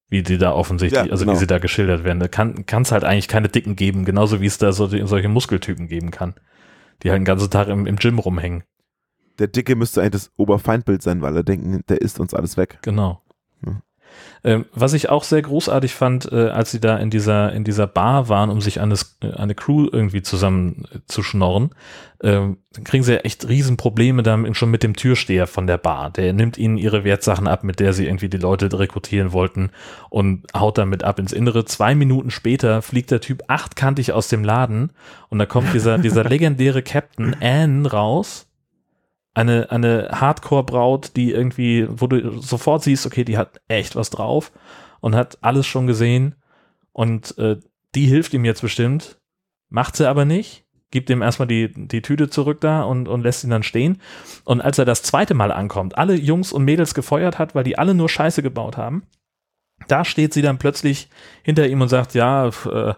Wie 0.08 0.22
die 0.22 0.36
da 0.36 0.52
offensichtlich, 0.52 1.06
Ja, 1.06 1.10
also 1.10 1.24
genau. 1.24 1.34
wie 1.36 1.40
sie 1.40 1.46
da 1.46 1.58
geschildert 1.58 2.04
werden. 2.04 2.20
Da 2.20 2.28
kann 2.28 2.64
es 2.82 2.92
halt 2.92 3.04
eigentlich 3.04 3.28
keine 3.28 3.48
Dicken 3.48 3.76
geben, 3.76 4.04
genauso 4.04 4.40
wie 4.40 4.46
es 4.46 4.58
da 4.58 4.72
so, 4.72 4.86
solche 4.86 5.28
Muskeltypen 5.28 5.88
geben 5.88 6.10
kann. 6.10 6.34
Die 7.02 7.10
halt 7.10 7.20
den 7.20 7.24
ganzen 7.24 7.50
Tag 7.50 7.68
im, 7.68 7.86
im 7.86 7.96
Gym 7.96 8.18
rumhängen. 8.18 8.62
Der 9.38 9.46
Dicke 9.46 9.76
müsste 9.76 10.00
eigentlich 10.00 10.22
das 10.22 10.32
Oberfeindbild 10.36 11.02
sein, 11.02 11.22
weil 11.22 11.36
er 11.36 11.42
denken, 11.42 11.82
der 11.88 12.00
isst 12.00 12.20
uns 12.20 12.34
alles 12.34 12.56
weg. 12.56 12.78
Genau. 12.82 13.22
Ja. 13.64 13.82
Ähm, 14.44 14.66
was 14.74 14.92
ich 14.92 15.08
auch 15.08 15.24
sehr 15.24 15.42
großartig 15.42 15.94
fand, 15.94 16.30
äh, 16.32 16.48
als 16.48 16.70
sie 16.70 16.80
da 16.80 16.96
in 16.96 17.10
dieser, 17.10 17.52
in 17.52 17.64
dieser 17.64 17.86
Bar 17.86 18.28
waren, 18.28 18.50
um 18.50 18.60
sich 18.60 18.80
eine, 18.80 18.96
eine 19.36 19.54
Crew 19.54 19.88
irgendwie 19.90 20.22
zusammen 20.22 20.84
äh, 20.92 20.98
zu 21.06 21.22
schnorren, 21.22 21.70
ähm, 22.22 22.58
kriegen 22.84 23.04
sie 23.04 23.14
ja 23.14 23.18
echt 23.20 23.48
Riesenprobleme 23.48 24.22
dann 24.22 24.54
schon 24.54 24.70
mit 24.70 24.82
dem 24.82 24.96
Türsteher 24.96 25.46
von 25.46 25.66
der 25.66 25.78
Bar. 25.78 26.10
Der 26.10 26.32
nimmt 26.32 26.58
ihnen 26.58 26.76
ihre 26.76 27.04
Wertsachen 27.04 27.46
ab, 27.46 27.64
mit 27.64 27.80
der 27.80 27.92
sie 27.92 28.06
irgendwie 28.06 28.28
die 28.28 28.38
Leute 28.38 28.76
rekrutieren 28.78 29.32
wollten 29.32 29.70
und 30.10 30.46
haut 30.56 30.78
damit 30.78 31.04
ab 31.04 31.18
ins 31.18 31.32
Innere. 31.32 31.64
Zwei 31.64 31.94
Minuten 31.94 32.30
später 32.30 32.82
fliegt 32.82 33.10
der 33.10 33.20
Typ 33.20 33.44
achtkantig 33.48 34.12
aus 34.12 34.28
dem 34.28 34.44
Laden 34.44 34.90
und 35.28 35.38
da 35.38 35.46
kommt 35.46 35.72
dieser, 35.72 35.98
dieser 35.98 36.24
legendäre 36.28 36.82
Captain 36.82 37.36
Anne 37.40 37.90
raus 37.90 38.46
eine, 39.34 39.70
eine 39.70 40.08
Hardcore-Braut, 40.12 41.16
die 41.16 41.32
irgendwie, 41.32 41.86
wo 41.88 42.06
du 42.06 42.40
sofort 42.40 42.82
siehst, 42.82 43.06
okay, 43.06 43.24
die 43.24 43.38
hat 43.38 43.60
echt 43.68 43.96
was 43.96 44.10
drauf 44.10 44.52
und 45.00 45.14
hat 45.14 45.38
alles 45.40 45.66
schon 45.66 45.86
gesehen 45.86 46.34
und 46.92 47.36
äh, 47.38 47.58
die 47.94 48.06
hilft 48.06 48.34
ihm 48.34 48.44
jetzt 48.44 48.62
bestimmt, 48.62 49.20
macht 49.68 49.96
sie 49.96 50.08
aber 50.08 50.24
nicht, 50.24 50.64
gibt 50.90 51.08
ihm 51.08 51.22
erstmal 51.22 51.48
die, 51.48 51.72
die 51.72 52.02
Tüte 52.02 52.28
zurück 52.28 52.60
da 52.60 52.82
und, 52.82 53.08
und 53.08 53.22
lässt 53.22 53.44
ihn 53.44 53.50
dann 53.50 53.62
stehen. 53.62 54.00
Und 54.44 54.60
als 54.60 54.78
er 54.78 54.84
das 54.84 55.02
zweite 55.02 55.34
Mal 55.34 55.50
ankommt, 55.50 55.96
alle 55.96 56.14
Jungs 56.14 56.52
und 56.52 56.64
Mädels 56.64 56.94
gefeuert 56.94 57.38
hat, 57.38 57.54
weil 57.54 57.64
die 57.64 57.78
alle 57.78 57.94
nur 57.94 58.10
Scheiße 58.10 58.42
gebaut 58.42 58.76
haben, 58.76 59.02
da 59.88 60.04
steht 60.04 60.34
sie 60.34 60.42
dann 60.42 60.58
plötzlich 60.58 61.08
hinter 61.42 61.66
ihm 61.66 61.80
und 61.80 61.88
sagt, 61.88 62.14
ja, 62.14 62.48
äh, 62.48 62.94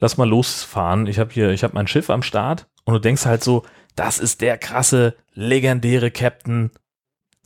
lass 0.00 0.16
mal 0.16 0.28
losfahren, 0.28 1.06
ich 1.06 1.18
habe 1.18 1.30
hier, 1.32 1.50
ich 1.50 1.62
habe 1.62 1.74
mein 1.74 1.86
Schiff 1.86 2.10
am 2.10 2.22
Start. 2.22 2.66
Und 2.84 2.94
du 2.94 3.00
denkst 3.00 3.26
halt 3.26 3.44
so, 3.44 3.64
das 3.98 4.18
ist 4.18 4.40
der 4.40 4.58
krasse, 4.58 5.16
legendäre 5.34 6.10
Captain 6.10 6.70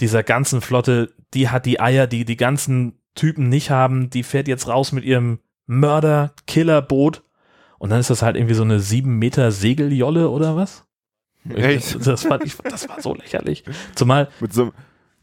dieser 0.00 0.22
ganzen 0.22 0.60
Flotte. 0.60 1.12
Die 1.34 1.48
hat 1.48 1.64
die 1.64 1.80
Eier, 1.80 2.06
die 2.06 2.24
die 2.24 2.36
ganzen 2.36 2.98
Typen 3.14 3.48
nicht 3.48 3.70
haben. 3.70 4.10
Die 4.10 4.22
fährt 4.22 4.48
jetzt 4.48 4.68
raus 4.68 4.92
mit 4.92 5.04
ihrem 5.04 5.38
Mörder-Killer-Boot. 5.66 7.22
Und 7.78 7.90
dann 7.90 8.00
ist 8.00 8.10
das 8.10 8.22
halt 8.22 8.36
irgendwie 8.36 8.54
so 8.54 8.62
eine 8.62 8.80
sieben 8.80 9.18
Meter 9.18 9.50
Segeljolle 9.50 10.28
oder 10.28 10.54
was? 10.56 10.84
Echt? 11.48 12.06
Das, 12.06 12.22
fand 12.24 12.44
ich, 12.44 12.56
das 12.58 12.88
war 12.88 13.00
so 13.00 13.14
lächerlich. 13.14 13.64
Zumal. 13.94 14.28
Mit 14.40 14.52
so 14.52 14.62
einem 14.62 14.72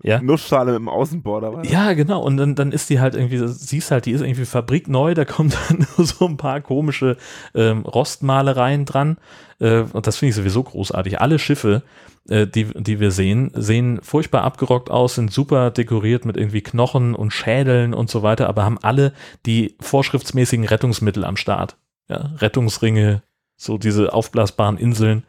ja. 0.01 0.21
Nussschale 0.21 0.71
mit 0.71 0.79
dem 0.79 0.89
Außenborder. 0.89 1.53
War 1.53 1.63
das? 1.63 1.71
Ja, 1.71 1.93
genau. 1.93 2.21
Und 2.21 2.37
dann, 2.37 2.55
dann 2.55 2.71
ist 2.71 2.89
die 2.89 2.99
halt 2.99 3.15
irgendwie, 3.15 3.45
siehst 3.47 3.91
halt, 3.91 4.05
die 4.05 4.11
ist 4.11 4.21
irgendwie 4.21 4.45
fabrikneu, 4.45 5.13
da 5.13 5.25
kommen 5.25 5.53
dann 5.69 5.85
nur 5.97 6.07
so 6.07 6.25
ein 6.25 6.37
paar 6.37 6.61
komische 6.61 7.17
ähm, 7.53 7.81
Rostmalereien 7.85 8.85
dran. 8.85 9.17
Äh, 9.59 9.81
und 9.93 10.07
das 10.07 10.17
finde 10.17 10.29
ich 10.29 10.35
sowieso 10.35 10.63
großartig. 10.63 11.19
Alle 11.21 11.39
Schiffe, 11.39 11.83
äh, 12.29 12.47
die, 12.47 12.65
die 12.65 12.99
wir 12.99 13.11
sehen, 13.11 13.51
sehen 13.53 13.99
furchtbar 14.01 14.43
abgerockt 14.43 14.89
aus, 14.89 15.15
sind 15.15 15.31
super 15.31 15.71
dekoriert 15.71 16.25
mit 16.25 16.37
irgendwie 16.37 16.61
Knochen 16.61 17.15
und 17.15 17.31
Schädeln 17.31 17.93
und 17.93 18.09
so 18.09 18.23
weiter, 18.23 18.47
aber 18.47 18.65
haben 18.65 18.79
alle 18.81 19.13
die 19.45 19.75
vorschriftsmäßigen 19.79 20.65
Rettungsmittel 20.65 21.23
am 21.25 21.37
Start. 21.37 21.77
Ja, 22.07 22.31
Rettungsringe, 22.37 23.21
so 23.55 23.77
diese 23.77 24.13
aufblasbaren 24.13 24.77
Inseln. 24.77 25.23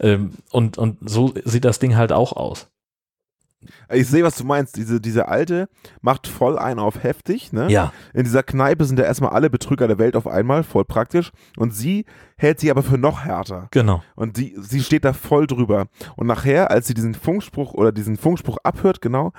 Ähm, 0.00 0.32
und, 0.50 0.78
und 0.78 0.98
so 1.08 1.34
sieht 1.44 1.64
das 1.64 1.78
Ding 1.78 1.96
halt 1.96 2.12
auch 2.12 2.32
aus. 2.32 2.68
Ich 3.90 4.06
sehe, 4.06 4.22
was 4.22 4.36
du 4.36 4.44
meinst. 4.44 4.76
Diese, 4.76 5.00
diese 5.00 5.28
alte 5.28 5.68
macht 6.00 6.26
voll 6.26 6.58
ein 6.58 6.78
auf 6.78 7.02
heftig. 7.02 7.52
Ne? 7.52 7.70
Ja. 7.70 7.92
In 8.14 8.24
dieser 8.24 8.42
Kneipe 8.42 8.84
sind 8.84 8.98
ja 8.98 9.04
erstmal 9.04 9.30
alle 9.30 9.50
Betrüger 9.50 9.88
der 9.88 9.98
Welt 9.98 10.16
auf 10.16 10.26
einmal, 10.26 10.62
voll 10.62 10.84
praktisch. 10.84 11.32
Und 11.56 11.74
sie 11.74 12.04
hält 12.36 12.60
sich 12.60 12.70
aber 12.70 12.82
für 12.82 12.98
noch 12.98 13.24
härter. 13.24 13.68
Genau. 13.70 14.02
Und 14.14 14.36
die, 14.36 14.54
sie 14.58 14.82
steht 14.82 15.04
da 15.04 15.12
voll 15.12 15.46
drüber. 15.46 15.86
Und 16.16 16.26
nachher, 16.26 16.70
als 16.70 16.86
sie 16.86 16.94
diesen 16.94 17.14
Funkspruch 17.14 17.74
oder 17.74 17.92
diesen 17.92 18.16
Funkspruch 18.16 18.58
abhört, 18.62 19.00
genau, 19.00 19.32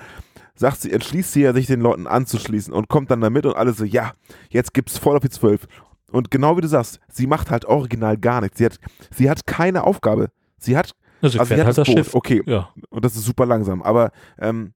sagt 0.55 0.81
sie, 0.81 0.91
entschließt 0.91 1.31
sie 1.31 1.41
ja, 1.41 1.53
sich 1.53 1.67
den 1.67 1.79
Leuten 1.79 2.05
anzuschließen 2.05 2.73
und 2.73 2.89
kommt 2.89 3.11
dann 3.11 3.21
damit 3.21 3.45
und 3.45 3.55
alle 3.55 3.73
so, 3.73 3.85
ja, 3.85 4.11
jetzt 4.49 4.73
gibt's 4.73 4.97
voll 4.97 5.15
auf 5.15 5.23
die 5.23 5.29
Zwölf. 5.29 5.67
Und 6.11 6.31
genau 6.31 6.57
wie 6.57 6.61
du 6.61 6.67
sagst, 6.67 6.99
sie 7.07 7.27
macht 7.27 7.51
halt 7.51 7.65
original 7.65 8.17
gar 8.17 8.41
nichts. 8.41 8.57
Sie 8.57 8.65
hat, 8.65 8.79
sie 9.15 9.29
hat 9.29 9.47
keine 9.47 9.85
Aufgabe. 9.85 10.29
Sie 10.57 10.75
hat 10.75 10.93
Also, 11.21 11.39
also 11.39 11.43
sie 11.43 11.55
fährt 11.55 11.59
hat 11.59 11.65
halt 11.67 11.77
das 11.77 11.87
das 11.87 11.87
Boot, 11.87 12.05
Schiff. 12.05 12.15
okay. 12.15 12.43
Ja. 12.45 12.69
Und 12.89 13.05
das 13.05 13.15
ist 13.15 13.25
super 13.25 13.45
langsam. 13.45 13.81
Aber 13.81 14.11
ähm, 14.39 14.73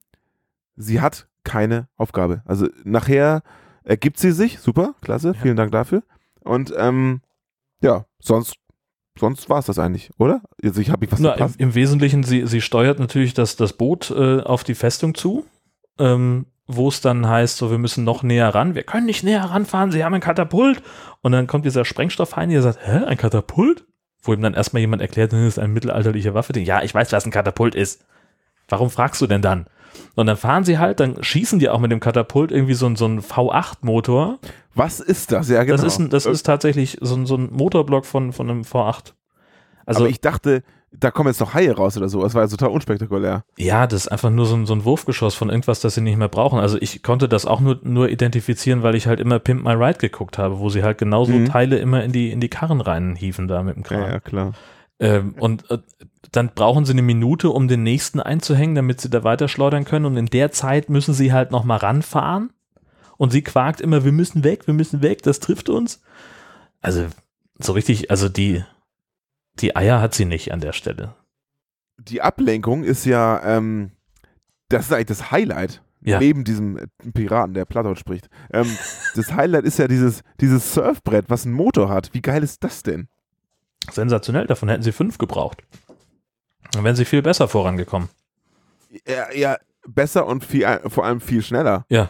sie 0.75 1.01
hat 1.01 1.27
keine 1.43 1.87
Aufgabe. 1.97 2.41
Also 2.45 2.67
nachher 2.83 3.43
ergibt 3.83 4.17
sie 4.17 4.31
sich, 4.31 4.59
super, 4.59 4.95
klasse, 5.01 5.33
vielen 5.33 5.57
Dank 5.57 5.71
dafür. 5.71 6.03
Und 6.41 6.73
ähm, 6.77 7.21
ja, 7.81 8.05
sonst, 8.19 8.55
sonst 9.19 9.49
war 9.49 9.59
es 9.59 9.65
das 9.65 9.79
eigentlich, 9.79 10.09
oder? 10.17 10.41
Also 10.63 10.81
ich 10.81 10.89
habe 10.89 11.11
was 11.11 11.19
Na, 11.19 11.33
im. 11.33 11.53
Im 11.57 11.75
Wesentlichen, 11.75 12.23
sie, 12.23 12.47
sie 12.47 12.61
steuert 12.61 12.99
natürlich 12.99 13.33
das, 13.33 13.55
das 13.55 13.73
Boot 13.73 14.11
äh, 14.11 14.39
auf 14.41 14.63
die 14.63 14.75
Festung 14.75 15.15
zu, 15.15 15.45
ähm, 15.99 16.45
wo 16.65 16.87
es 16.87 17.01
dann 17.01 17.27
heißt, 17.27 17.57
so 17.57 17.71
wir 17.71 17.77
müssen 17.77 18.03
noch 18.05 18.23
näher 18.23 18.55
ran. 18.55 18.73
Wir 18.73 18.83
können 18.83 19.05
nicht 19.05 19.23
näher 19.23 19.43
ranfahren, 19.43 19.91
sie 19.91 20.03
haben 20.03 20.13
ein 20.13 20.21
Katapult. 20.21 20.81
Und 21.21 21.33
dann 21.33 21.47
kommt 21.47 21.65
dieser 21.65 21.85
Sprengstoffheini, 21.85 22.53
der 22.53 22.61
sagt, 22.61 22.79
hä, 22.85 23.03
ein 23.05 23.17
Katapult? 23.17 23.85
Wo 24.23 24.33
ihm 24.33 24.41
dann 24.41 24.53
erstmal 24.53 24.79
jemand 24.81 25.01
erklärt, 25.01 25.33
das 25.33 25.39
ist 25.41 25.59
eine 25.59 25.67
mittelalterliche 25.67 26.33
Waffe. 26.33 26.57
Ja, 26.59 26.81
ich 26.81 26.93
weiß, 26.95 27.11
was 27.11 27.25
ein 27.25 27.31
Katapult 27.31 27.75
ist. 27.75 28.05
Warum 28.69 28.89
fragst 28.89 29.21
du 29.21 29.27
denn 29.27 29.41
dann? 29.41 29.67
Und 30.15 30.25
dann 30.27 30.37
fahren 30.37 30.63
sie 30.63 30.79
halt, 30.79 30.99
dann 31.01 31.21
schießen 31.23 31.59
die 31.59 31.69
auch 31.69 31.79
mit 31.79 31.91
dem 31.91 31.99
Katapult 31.99 32.51
irgendwie 32.51 32.73
so, 32.73 32.85
ein- 32.87 32.95
so 32.95 33.05
einen 33.05 33.19
V8-Motor. 33.21 34.39
Was 34.73 34.99
ist 34.99 35.31
das? 35.31 35.49
Ja, 35.49 35.63
genau. 35.63 35.75
Das, 35.77 35.85
ist, 35.85 35.99
ein, 35.99 36.09
das 36.09 36.25
ist 36.25 36.43
tatsächlich 36.43 36.97
so, 37.01 37.15
ein- 37.15 37.25
so 37.25 37.35
ein 37.35 37.49
Motorblock 37.51 38.05
von, 38.05 38.31
von 38.33 38.49
einem 38.49 38.61
V8. 38.61 39.13
Also 39.85 40.01
Aber 40.01 40.09
ich 40.09 40.21
dachte, 40.21 40.63
da 40.99 41.11
kommen 41.11 41.27
jetzt 41.29 41.39
noch 41.39 41.53
Haie 41.53 41.75
raus 41.75 41.97
oder 41.97 42.07
so. 42.07 42.21
Das 42.21 42.33
war 42.33 42.43
ja 42.43 42.47
total 42.47 42.69
unspektakulär. 42.69 43.43
Ja, 43.57 43.87
das 43.87 44.01
ist 44.01 44.07
einfach 44.07 44.29
nur 44.29 44.45
so 44.45 44.55
ein, 44.55 44.65
so 44.65 44.73
ein 44.73 44.85
Wurfgeschoss 44.85 45.35
von 45.35 45.49
irgendwas, 45.49 45.79
das 45.79 45.95
sie 45.95 46.01
nicht 46.01 46.17
mehr 46.17 46.29
brauchen. 46.29 46.59
Also 46.59 46.77
ich 46.79 47.03
konnte 47.03 47.27
das 47.27 47.45
auch 47.45 47.59
nur, 47.59 47.79
nur 47.83 48.09
identifizieren, 48.09 48.83
weil 48.83 48.95
ich 48.95 49.07
halt 49.07 49.19
immer 49.19 49.39
Pimp 49.39 49.63
My 49.63 49.73
Ride 49.73 49.99
geguckt 49.99 50.37
habe, 50.37 50.59
wo 50.59 50.69
sie 50.69 50.83
halt 50.83 50.97
genauso 50.97 51.33
Mhm. 51.33 51.45
Teile 51.45 51.77
immer 51.77 52.03
in 52.03 52.11
die, 52.11 52.31
in 52.31 52.39
die 52.39 52.49
Karren 52.49 52.81
reinhieven 52.81 53.47
da 53.47 53.63
mit 53.63 53.75
dem 53.75 53.83
Kran. 53.83 54.01
Ja, 54.01 54.09
ja, 54.11 54.19
klar. 54.19 54.53
Ähm, 54.99 55.35
und 55.39 55.69
äh, 55.71 55.79
dann 56.31 56.51
brauchen 56.53 56.85
sie 56.85 56.93
eine 56.93 57.01
Minute, 57.01 57.49
um 57.49 57.67
den 57.67 57.83
nächsten 57.83 58.19
einzuhängen, 58.19 58.75
damit 58.75 59.01
sie 59.01 59.09
da 59.09 59.23
weiter 59.23 59.47
schleudern 59.47 59.85
können. 59.85 60.05
Und 60.05 60.17
in 60.17 60.27
der 60.27 60.51
Zeit 60.51 60.89
müssen 60.89 61.13
sie 61.13 61.33
halt 61.33 61.51
noch 61.51 61.63
mal 61.63 61.77
ranfahren. 61.77 62.51
Und 63.17 63.31
sie 63.31 63.41
quakt 63.41 63.81
immer, 63.81 64.03
wir 64.05 64.11
müssen 64.11 64.43
weg, 64.43 64.67
wir 64.67 64.73
müssen 64.73 65.01
weg, 65.01 65.23
das 65.23 65.39
trifft 65.39 65.69
uns. 65.69 66.01
Also 66.81 67.05
so 67.59 67.73
richtig, 67.73 68.11
also 68.11 68.29
die, 68.29 68.63
die 69.59 69.75
Eier 69.75 70.01
hat 70.01 70.13
sie 70.13 70.25
nicht 70.25 70.51
an 70.51 70.59
der 70.59 70.73
Stelle. 70.73 71.15
Die 71.97 72.21
Ablenkung 72.21 72.83
ist 72.83 73.05
ja, 73.05 73.41
ähm, 73.43 73.91
das 74.69 74.85
ist 74.85 74.93
eigentlich 74.93 75.05
das 75.07 75.31
Highlight. 75.31 75.81
Ja. 76.05 76.19
Neben 76.19 76.43
diesem 76.43 76.79
Piraten, 77.13 77.53
der 77.53 77.63
Plattdeutsch 77.63 77.99
spricht. 77.99 78.27
Ähm, 78.51 78.67
das 79.15 79.33
Highlight 79.33 79.63
ist 79.63 79.79
ja 79.79 79.87
dieses, 79.87 80.21
dieses 80.41 80.73
Surfbrett, 80.73 81.29
was 81.29 81.45
einen 81.45 81.55
Motor 81.55 81.89
hat. 81.89 82.13
Wie 82.13 82.21
geil 82.21 82.43
ist 82.43 82.63
das 82.63 82.83
denn? 82.83 83.07
Sensationell, 83.89 84.47
davon 84.47 84.69
hätten 84.69 84.83
sie 84.83 84.91
fünf 84.91 85.17
gebraucht. 85.17 85.63
Dann 86.71 86.83
wären 86.83 86.95
sie 86.95 87.05
viel 87.05 87.21
besser 87.21 87.47
vorangekommen. 87.47 88.09
Ja, 89.07 89.31
ja 89.33 89.57
besser 89.87 90.25
und 90.25 90.43
viel, 90.43 90.65
vor 90.87 91.05
allem 91.05 91.21
viel 91.21 91.41
schneller. 91.41 91.85
Ja. 91.89 92.09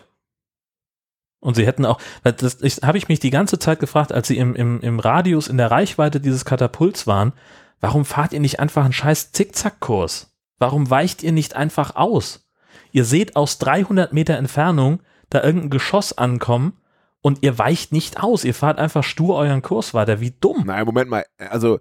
Und 1.44 1.56
sie 1.56 1.66
hätten 1.66 1.86
auch, 1.86 2.00
das 2.24 2.58
habe 2.84 2.98
ich 2.98 3.10
mich 3.10 3.20
die 3.20 3.30
ganze 3.30 3.60
Zeit 3.60 3.80
gefragt, 3.80 4.14
als 4.14 4.28
sie 4.28 4.38
im, 4.38 4.56
im, 4.56 4.80
im 4.80 5.00
Radius, 5.00 5.48
in 5.48 5.58
der 5.58 5.72
Reichweite 5.72 6.22
dieses 6.22 6.46
Katapults 6.46 7.06
waren, 7.06 7.34
warum 7.82 8.06
fahrt 8.06 8.32
ihr 8.32 8.40
nicht 8.40 8.60
einfach 8.60 8.86
einen 8.86 8.94
scheiß 8.94 9.34
Zickzackkurs? 9.34 10.34
Warum 10.58 10.90
weicht 10.90 11.22
ihr 11.22 11.34
nicht 11.34 11.56
einfach 11.56 11.98
aus? 11.98 12.48
Ihr 12.94 13.04
seht 13.04 13.36
aus 13.36 13.58
300 13.58 14.14
Meter 14.14 14.38
Entfernung 14.38 15.02
da 15.30 15.44
irgendein 15.44 15.72
Geschoss 15.72 16.18
ankommen 16.18 16.78
und 17.22 17.44
ihr 17.44 17.58
weicht 17.58 17.92
nicht 17.92 18.24
aus. 18.24 18.46
Ihr 18.46 18.54
fahrt 18.54 18.80
einfach 18.80 19.04
stur 19.04 19.36
euren 19.36 19.62
Kurs 19.62 19.94
weiter. 19.94 20.22
Wie 20.22 20.32
dumm. 20.32 20.64
Nein, 20.66 20.86
Moment 20.86 21.10
mal. 21.10 21.26
Also 21.38 21.80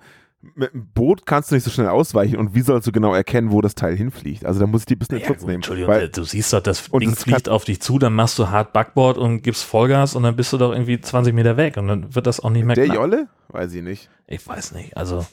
mit 0.54 0.74
einem 0.74 0.88
Boot 0.92 1.24
kannst 1.24 1.50
du 1.50 1.54
nicht 1.54 1.64
so 1.64 1.70
schnell 1.70 1.88
ausweichen 1.88 2.36
und 2.36 2.54
wie 2.54 2.62
sollst 2.62 2.86
du 2.86 2.92
genau 2.92 3.14
erkennen, 3.14 3.52
wo 3.52 3.60
das 3.60 3.74
Teil 3.74 3.96
hinfliegt? 3.96 4.44
Also 4.44 4.60
da 4.60 4.66
muss 4.66 4.82
ich 4.82 4.86
die 4.86 4.96
ein 4.96 4.98
bisschen 4.98 5.18
in 5.18 5.24
Schutz 5.24 5.42
nehmen. 5.42 5.56
Entschuldigung, 5.56 5.90
Weil, 5.90 6.08
du 6.08 6.24
siehst 6.24 6.52
doch, 6.52 6.60
das 6.60 6.90
Ding 6.90 7.14
fliegt 7.14 7.48
auf 7.48 7.64
dich 7.64 7.80
zu, 7.80 7.98
dann 7.98 8.12
machst 8.14 8.38
du 8.38 8.50
hart 8.50 8.72
Backboard 8.72 9.18
und 9.18 9.42
gibst 9.42 9.62
Vollgas 9.64 10.16
und 10.16 10.24
dann 10.24 10.34
bist 10.36 10.52
du 10.52 10.58
doch 10.58 10.72
irgendwie 10.72 11.00
20 11.00 11.32
Meter 11.34 11.56
weg 11.56 11.76
und 11.76 11.86
dann 11.86 12.14
wird 12.14 12.26
das 12.26 12.40
auch 12.40 12.50
nicht 12.50 12.64
mehr 12.64 12.74
der 12.74 12.86
knapp. 12.86 12.96
Jolle? 12.96 13.28
Weiß 13.48 13.72
ich 13.72 13.82
nicht. 13.82 14.10
Ich 14.26 14.46
weiß 14.46 14.72
nicht, 14.72 14.96
also 14.96 15.24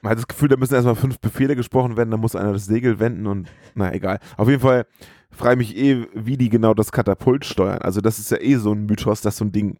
Man 0.00 0.10
hat 0.10 0.18
das 0.18 0.26
Gefühl, 0.26 0.48
da 0.48 0.56
müssen 0.56 0.74
erstmal 0.74 0.96
fünf 0.96 1.20
Befehle 1.20 1.54
gesprochen 1.54 1.96
werden, 1.96 2.10
da 2.10 2.16
muss 2.16 2.34
einer 2.34 2.52
das 2.52 2.66
Segel 2.66 2.98
wenden 2.98 3.26
und 3.26 3.48
na 3.74 3.94
egal. 3.94 4.18
Auf 4.36 4.48
jeden 4.48 4.60
Fall 4.60 4.86
frage 5.30 5.56
mich 5.56 5.76
eh, 5.76 6.06
wie 6.14 6.36
die 6.36 6.48
genau 6.48 6.74
das 6.74 6.90
Katapult 6.92 7.44
steuern. 7.44 7.78
Also 7.78 8.00
das 8.00 8.18
ist 8.18 8.30
ja 8.30 8.38
eh 8.40 8.56
so 8.56 8.72
ein 8.72 8.86
Mythos, 8.86 9.20
dass 9.20 9.36
so 9.36 9.44
ein 9.44 9.52
Ding 9.52 9.78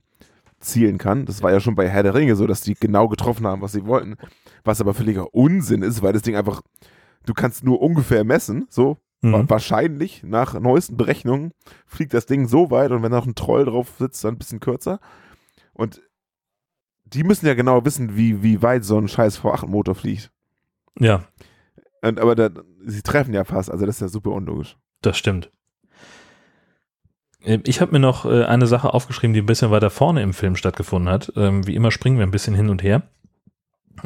zielen 0.62 0.98
kann. 0.98 1.26
Das 1.26 1.42
war 1.42 1.50
ja 1.52 1.60
schon 1.60 1.74
bei 1.74 1.88
Herr 1.88 2.02
der 2.02 2.14
Ringe 2.14 2.36
so, 2.36 2.46
dass 2.46 2.60
die 2.62 2.74
genau 2.74 3.08
getroffen 3.08 3.46
haben, 3.46 3.60
was 3.62 3.72
sie 3.72 3.84
wollten. 3.86 4.16
Was 4.64 4.80
aber 4.80 4.94
völliger 4.94 5.34
Unsinn 5.34 5.82
ist, 5.82 6.02
weil 6.02 6.12
das 6.12 6.22
Ding 6.22 6.36
einfach, 6.36 6.62
du 7.26 7.34
kannst 7.34 7.64
nur 7.64 7.80
ungefähr 7.82 8.24
messen, 8.24 8.66
so. 8.70 8.98
Mhm. 9.20 9.32
Wa- 9.32 9.44
Wahrscheinlich, 9.48 10.22
nach 10.24 10.58
neuesten 10.58 10.96
Berechnungen, 10.96 11.52
fliegt 11.86 12.14
das 12.14 12.26
Ding 12.26 12.48
so 12.48 12.70
weit 12.70 12.90
und 12.90 13.02
wenn 13.02 13.12
noch 13.12 13.26
ein 13.26 13.34
Troll 13.34 13.64
drauf 13.64 13.92
sitzt, 13.98 14.24
dann 14.24 14.34
ein 14.34 14.38
bisschen 14.38 14.60
kürzer. 14.60 14.98
Und 15.74 16.02
die 17.04 17.24
müssen 17.24 17.46
ja 17.46 17.54
genau 17.54 17.84
wissen, 17.84 18.16
wie, 18.16 18.42
wie 18.42 18.62
weit 18.62 18.84
so 18.84 18.98
ein 18.98 19.06
scheiß 19.08 19.38
V8-Motor 19.40 19.94
fliegt. 19.94 20.30
ja, 20.98 21.24
Und, 22.02 22.18
aber 22.18 22.34
da, 22.34 22.50
sie 22.84 23.02
treffen 23.02 23.34
ja 23.34 23.44
fast, 23.44 23.70
also 23.70 23.86
das 23.86 23.96
ist 23.96 24.00
ja 24.00 24.08
super 24.08 24.30
unlogisch. 24.32 24.76
das 25.02 25.18
stimmt. 25.18 25.50
Äh, 27.44 27.58
Ich 27.64 27.80
habe 27.80 27.92
mir 27.92 27.98
noch 27.98 28.24
äh, 28.24 28.44
eine 28.44 28.66
Sache 28.66 28.92
aufgeschrieben, 28.94 29.34
die 29.34 29.40
ein 29.40 29.46
bisschen 29.46 29.70
weiter 29.70 29.90
vorne 29.90 30.22
im 30.22 30.34
Film 30.34 30.56
stattgefunden 30.56 31.12
hat. 31.12 31.32
Ähm, 31.36 31.66
wie 31.66 31.74
immer 31.74 31.90
springen 31.90 32.18
wir 32.18 32.26
ein 32.26 32.30
bisschen 32.30 32.54
hin 32.54 32.70
und 32.70 32.82
her. 32.82 33.02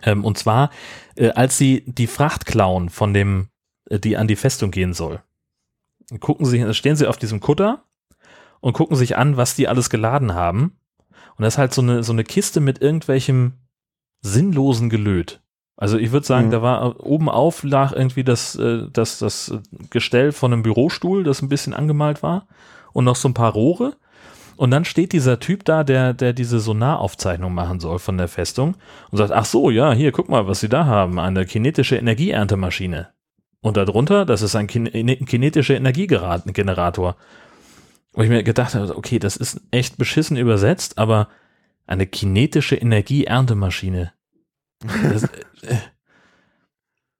Ähm, 0.02 0.24
und 0.24 0.36
zwar, 0.38 0.70
äh, 1.16 1.30
als 1.30 1.58
sie 1.58 1.84
die 1.86 2.06
Fracht 2.06 2.46
klauen 2.46 2.88
von 2.88 3.14
dem, 3.14 3.48
die 3.90 4.16
an 4.16 4.26
die 4.26 4.36
Festung 4.36 4.70
gehen 4.70 4.92
soll. 4.94 5.20
Gucken 6.20 6.44
sie, 6.46 6.74
stehen 6.74 6.96
sie 6.96 7.06
auf 7.06 7.16
diesem 7.18 7.40
Kutter 7.40 7.84
und 8.60 8.72
gucken 8.72 8.96
sich 8.96 9.16
an, 9.16 9.36
was 9.36 9.54
die 9.54 9.68
alles 9.68 9.90
geladen 9.90 10.34
haben. 10.34 10.76
Und 11.36 11.42
das 11.42 11.54
ist 11.54 11.58
halt 11.58 11.74
so 11.74 11.82
eine, 11.82 12.02
so 12.02 12.12
eine 12.12 12.24
Kiste 12.24 12.60
mit 12.60 12.80
irgendwelchem 12.80 13.52
sinnlosen 14.22 14.88
Gelöt. 14.90 15.40
Also 15.76 15.98
ich 15.98 16.10
würde 16.10 16.26
sagen, 16.26 16.46
Mhm. 16.46 16.50
da 16.52 16.62
war 16.62 17.04
oben 17.04 17.28
auf 17.28 17.62
lag 17.62 17.92
irgendwie 17.92 18.24
das, 18.24 18.58
das, 18.92 19.18
das 19.18 19.52
Gestell 19.90 20.32
von 20.32 20.52
einem 20.52 20.62
Bürostuhl, 20.62 21.22
das 21.22 21.42
ein 21.42 21.48
bisschen 21.48 21.74
angemalt 21.74 22.22
war 22.22 22.46
und 22.96 23.04
noch 23.04 23.16
so 23.16 23.28
ein 23.28 23.34
paar 23.34 23.52
Rohre. 23.52 23.94
Und 24.56 24.70
dann 24.70 24.86
steht 24.86 25.12
dieser 25.12 25.38
Typ 25.38 25.66
da, 25.66 25.84
der, 25.84 26.14
der 26.14 26.32
diese 26.32 26.60
Sonaraufzeichnung 26.60 27.52
machen 27.52 27.78
soll 27.78 27.98
von 27.98 28.16
der 28.16 28.26
Festung 28.26 28.74
und 29.10 29.18
sagt, 29.18 29.32
ach 29.32 29.44
so, 29.44 29.68
ja, 29.68 29.92
hier, 29.92 30.12
guck 30.12 30.30
mal, 30.30 30.46
was 30.46 30.60
sie 30.60 30.70
da 30.70 30.86
haben, 30.86 31.20
eine 31.20 31.44
kinetische 31.44 31.96
Energieerntemaschine. 31.96 33.10
Und 33.60 33.76
darunter, 33.76 34.24
das 34.24 34.40
ist 34.40 34.56
ein 34.56 34.66
kin 34.66 34.86
kinetischer 35.26 35.76
Energiegenerator. 35.76 37.16
Wo 38.14 38.22
ich 38.22 38.30
mir 38.30 38.42
gedacht 38.42 38.74
habe, 38.74 38.96
okay, 38.96 39.18
das 39.18 39.36
ist 39.36 39.60
echt 39.70 39.98
beschissen 39.98 40.38
übersetzt, 40.38 40.96
aber 40.96 41.28
eine 41.86 42.06
kinetische 42.06 42.76
Energieerntemaschine. 42.76 44.14
Das, 45.02 45.24
äh, 45.24 45.76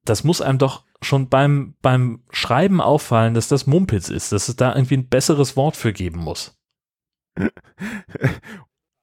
das 0.07 0.25
muss 0.25 0.41
einem 0.41 0.57
doch 0.57 0.85
schon 1.07 1.29
beim, 1.29 1.75
beim 1.83 2.21
Schreiben 2.31 2.81
auffallen, 2.81 3.35
dass 3.35 3.49
das 3.49 3.67
Mumpitz 3.67 4.09
ist, 4.09 4.33
dass 4.33 4.49
es 4.49 4.57
da 4.57 4.75
irgendwie 4.75 4.97
ein 4.99 5.09
besseres 5.09 5.57
Wort 5.57 5.77
für 5.77 5.93
geben 5.93 6.21
muss. 6.21 6.57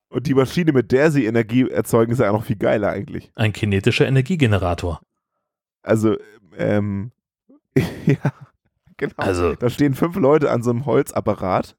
Und 0.10 0.28
die 0.28 0.36
Maschine, 0.36 0.74
mit 0.74 0.92
der 0.92 1.10
sie 1.12 1.26
Energie 1.26 1.68
erzeugen, 1.68 2.12
ist 2.12 2.20
ja 2.20 2.32
noch 2.32 2.44
viel 2.44 2.58
geiler 2.58 2.90
eigentlich. 2.90 3.32
Ein 3.34 3.52
kinetischer 3.52 4.08
Energiegenerator. 4.08 5.02
Also, 5.82 6.18
ähm, 6.56 7.12
ja, 8.06 8.32
genau. 8.98 9.14
Also- 9.18 9.56
da 9.56 9.70
stehen 9.72 9.96
fünf 9.96 10.16
Leute 10.16 10.52
an 10.52 10.62
so 10.62 10.70
einem 10.70 10.86
Holzapparat 10.86 11.76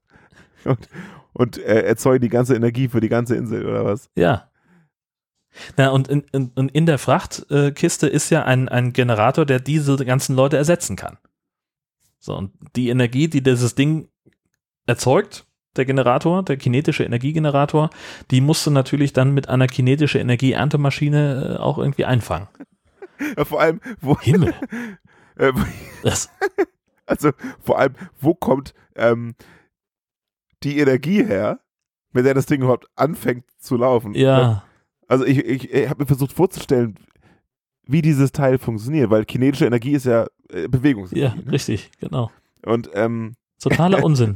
und, 0.65 0.89
und 1.31 1.57
äh, 1.59 1.83
erzeugen 1.83 2.21
die 2.21 2.29
ganze 2.29 2.55
Energie 2.55 2.89
für 2.89 2.99
die 2.99 3.09
ganze 3.09 3.35
Insel, 3.37 3.65
oder 3.65 3.85
was? 3.85 4.09
Ja. 4.15 4.49
Na, 5.77 5.89
und 5.89 6.07
in, 6.07 6.23
in, 6.31 6.69
in 6.69 6.85
der 6.85 6.97
Frachtkiste 6.97 8.07
ist 8.07 8.29
ja 8.29 8.43
ein, 8.43 8.69
ein 8.69 8.93
Generator, 8.93 9.45
der 9.45 9.59
diese 9.59 9.95
ganzen 10.05 10.35
Leute 10.35 10.57
ersetzen 10.57 10.95
kann. 10.95 11.17
So, 12.19 12.35
und 12.35 12.51
die 12.75 12.89
Energie, 12.89 13.27
die 13.27 13.43
dieses 13.43 13.75
Ding 13.75 14.09
erzeugt, 14.87 15.45
der 15.75 15.85
Generator, 15.85 16.43
der 16.43 16.57
kinetische 16.57 17.03
Energiegenerator, 17.03 17.89
die 18.31 18.41
musst 18.41 18.65
du 18.65 18.71
natürlich 18.71 19.13
dann 19.13 19.33
mit 19.33 19.49
einer 19.49 19.67
kinetische 19.67 20.19
Energieerntemaschine 20.19 21.57
äh, 21.57 21.61
auch 21.61 21.77
irgendwie 21.77 22.05
einfangen. 22.05 22.47
Ja, 23.37 23.45
vor 23.45 23.61
allem, 23.61 23.81
wo, 24.01 24.19
Himmel. 24.19 24.53
äh, 25.37 25.51
also 27.05 27.31
vor 27.61 27.79
allem, 27.79 27.93
wo 28.19 28.33
kommt 28.33 28.73
ähm, 28.95 29.35
die 30.63 30.79
Energie 30.79 31.23
her, 31.23 31.59
mit 32.11 32.25
der 32.25 32.33
das 32.33 32.45
Ding 32.45 32.61
überhaupt 32.61 32.87
anfängt 32.95 33.45
zu 33.57 33.77
laufen? 33.77 34.13
ja, 34.13 34.64
Also 35.07 35.25
ich, 35.25 35.39
ich, 35.39 35.71
ich 35.71 35.89
habe 35.89 36.03
mir 36.03 36.07
versucht 36.07 36.33
vorzustellen, 36.33 36.95
wie 37.87 38.01
dieses 38.01 38.31
Teil 38.31 38.57
funktioniert, 38.57 39.09
weil 39.09 39.25
kinetische 39.25 39.65
Energie 39.65 39.91
ist 39.91 40.05
ja 40.05 40.27
äh, 40.49 40.67
Bewegungsenergie. 40.67 41.37
ja, 41.37 41.43
ne? 41.43 41.51
richtig, 41.51 41.91
genau. 41.99 42.31
Und 42.65 42.89
ähm, 42.93 43.35
Totaler 43.59 44.03
Unsinn. 44.03 44.35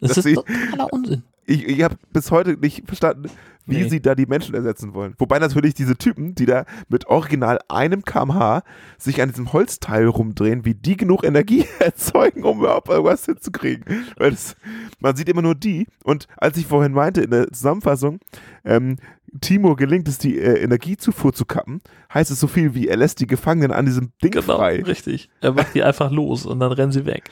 Das 0.00 0.14
Das 0.14 0.24
ist 0.24 0.34
totaler 0.34 0.92
Unsinn. 0.92 1.22
Ich, 1.50 1.66
ich 1.68 1.82
habe 1.82 1.96
bis 2.12 2.30
heute 2.30 2.52
nicht 2.56 2.84
verstanden, 2.86 3.28
wie 3.66 3.82
Nee. 3.82 3.88
sie 3.88 4.00
da 4.00 4.14
die 4.14 4.26
Menschen 4.26 4.54
ersetzen 4.54 4.94
wollen. 4.94 5.14
Wobei 5.18 5.38
natürlich 5.38 5.74
diese 5.74 5.94
Typen, 5.96 6.34
die 6.34 6.46
da 6.46 6.64
mit 6.88 7.06
original 7.06 7.58
einem 7.68 8.02
kmh 8.04 8.62
sich 8.98 9.20
an 9.22 9.28
diesem 9.28 9.52
Holzteil 9.52 10.06
rumdrehen, 10.06 10.64
wie 10.64 10.74
die 10.74 10.96
genug 10.96 11.22
Energie 11.24 11.66
erzeugen, 11.78 12.42
um 12.44 12.60
überhaupt 12.60 12.88
irgendwas 12.88 13.24
hinzukriegen. 13.26 13.84
Weil 14.16 14.30
das, 14.30 14.56
man 14.98 15.14
sieht 15.14 15.28
immer 15.28 15.42
nur 15.42 15.54
die. 15.54 15.86
Und 16.04 16.26
als 16.36 16.56
ich 16.56 16.66
vorhin 16.66 16.92
meinte 16.92 17.20
in 17.20 17.30
der 17.30 17.52
Zusammenfassung, 17.52 18.18
ähm, 18.64 18.96
Timo 19.40 19.76
gelingt 19.76 20.08
es, 20.08 20.18
die 20.18 20.38
äh, 20.38 20.60
Energiezufuhr 20.60 21.32
zu 21.32 21.44
kappen, 21.44 21.80
heißt 22.12 22.32
es 22.32 22.40
so 22.40 22.48
viel 22.48 22.74
wie, 22.74 22.88
er 22.88 22.96
lässt 22.96 23.20
die 23.20 23.28
Gefangenen 23.28 23.70
an 23.70 23.86
diesem 23.86 24.10
Ding 24.24 24.32
Genau, 24.32 24.56
frei. 24.56 24.82
richtig. 24.82 25.28
Er 25.40 25.52
macht 25.52 25.74
die 25.74 25.84
einfach 25.84 26.10
los 26.10 26.46
und 26.46 26.58
dann 26.58 26.72
rennen 26.72 26.90
sie 26.90 27.06
weg. 27.06 27.30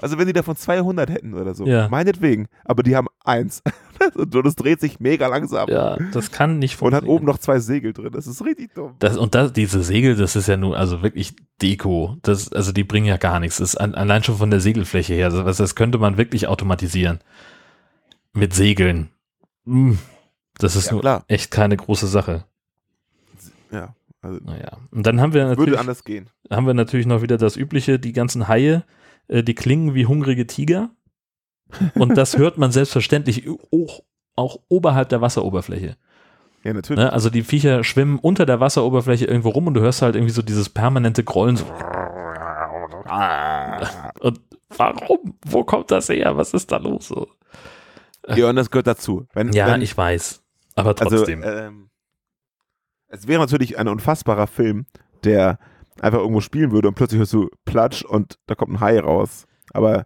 Also 0.00 0.18
wenn 0.18 0.26
die 0.26 0.32
davon 0.32 0.56
200 0.56 1.10
hätten 1.10 1.34
oder 1.34 1.54
so, 1.54 1.66
Ja. 1.66 1.88
meinetwegen. 1.88 2.46
Aber 2.64 2.82
die 2.82 2.96
haben 2.96 3.08
eins. 3.24 3.62
und 4.14 4.46
es 4.46 4.56
dreht 4.56 4.80
sich 4.80 5.00
mega 5.00 5.26
langsam. 5.26 5.68
Ja, 5.68 5.96
das 6.12 6.30
kann 6.32 6.58
nicht 6.58 6.74
Und 6.80 6.94
hat 6.94 7.00
funktionieren. 7.00 7.16
oben 7.16 7.26
noch 7.26 7.38
zwei 7.38 7.58
Segel 7.58 7.92
drin. 7.92 8.10
Das 8.12 8.26
ist 8.26 8.44
richtig 8.44 8.74
dumm. 8.74 8.94
Das, 8.98 9.16
und 9.16 9.34
das, 9.34 9.52
diese 9.52 9.82
Segel, 9.82 10.16
das 10.16 10.36
ist 10.36 10.46
ja 10.48 10.56
nun 10.56 10.74
also 10.74 11.02
wirklich 11.02 11.34
Deko. 11.60 12.16
Das, 12.22 12.52
also 12.52 12.72
die 12.72 12.84
bringen 12.84 13.06
ja 13.06 13.16
gar 13.18 13.40
nichts. 13.40 13.58
Das 13.58 13.70
ist 13.74 13.76
an, 13.76 13.94
allein 13.94 14.22
schon 14.24 14.36
von 14.36 14.50
der 14.50 14.60
Segelfläche 14.60 15.14
her. 15.14 15.30
Das, 15.30 15.56
das 15.58 15.74
könnte 15.74 15.98
man 15.98 16.16
wirklich 16.16 16.46
automatisieren. 16.48 17.18
Mit 18.32 18.54
Segeln. 18.54 19.10
Hm, 19.66 19.98
Das 20.58 20.76
ist 20.76 20.86
Ja, 20.86 20.92
nur 20.92 21.00
klar. 21.02 21.24
echt 21.28 21.50
keine 21.50 21.76
große 21.76 22.06
Sache. 22.06 22.44
Ja, 23.70 23.94
also 24.22 24.40
Naja. 24.44 24.78
Und 24.90 25.06
dann 25.06 25.20
haben 25.20 25.32
wir 25.32 25.44
natürlich, 25.44 25.68
würde 25.70 25.80
anders 25.80 26.04
gehen. 26.04 26.28
haben 26.50 26.66
wir 26.66 26.74
natürlich 26.74 27.06
noch 27.06 27.22
wieder 27.22 27.36
das 27.38 27.56
übliche, 27.56 27.98
die 27.98 28.12
ganzen 28.12 28.48
Haie, 28.48 28.84
äh, 29.30 29.42
die 29.42 29.54
klingen 29.54 29.94
wie 29.94 30.06
hungrige 30.06 30.46
Tiger. 30.46 30.90
Und 31.94 32.16
das 32.16 32.36
hört 32.36 32.58
man 32.58 32.72
selbstverständlich 32.72 33.48
auch, 33.48 34.02
auch 34.34 34.58
oberhalb 34.68 35.08
der 35.08 35.20
Wasseroberfläche. 35.20 35.96
Ja, 36.64 36.72
natürlich. 36.74 37.02
Ne? 37.02 37.12
Also 37.12 37.30
die 37.30 37.42
Viecher 37.42 37.84
schwimmen 37.84 38.18
unter 38.18 38.44
der 38.44 38.60
Wasseroberfläche 38.60 39.24
irgendwo 39.24 39.50
rum 39.50 39.68
und 39.68 39.74
du 39.74 39.80
hörst 39.80 40.02
halt 40.02 40.16
irgendwie 40.16 40.32
so 40.32 40.42
dieses 40.42 40.68
permanente 40.68 41.24
Grollen. 41.24 41.56
So. 41.56 41.64
Und 44.20 44.40
warum? 44.76 45.38
Wo 45.46 45.64
kommt 45.64 45.90
das 45.90 46.08
her? 46.08 46.36
Was 46.36 46.52
ist 46.52 46.70
da 46.72 46.76
los? 46.76 47.08
So. 47.08 47.28
Ja, 48.28 48.50
und 48.50 48.56
das 48.56 48.70
gehört 48.70 48.88
dazu. 48.88 49.26
Wenn, 49.32 49.52
Ja, 49.52 49.68
wenn, 49.68 49.80
ich 49.80 49.96
weiß. 49.96 50.42
Aber 50.74 50.90
also, 51.00 51.16
trotzdem. 51.16 51.42
ähm, 51.44 51.90
es 53.08 53.26
wäre 53.26 53.40
natürlich 53.40 53.78
ein 53.78 53.88
unfassbarer 53.88 54.46
Film, 54.46 54.86
der 55.24 55.58
einfach 56.00 56.18
irgendwo 56.20 56.40
spielen 56.40 56.70
würde 56.72 56.88
und 56.88 56.94
plötzlich 56.94 57.18
hörst 57.18 57.32
du 57.32 57.48
Platsch 57.64 58.02
und 58.04 58.38
da 58.46 58.54
kommt 58.54 58.72
ein 58.72 58.80
Hai 58.80 58.98
raus. 59.00 59.46
Aber 59.72 60.04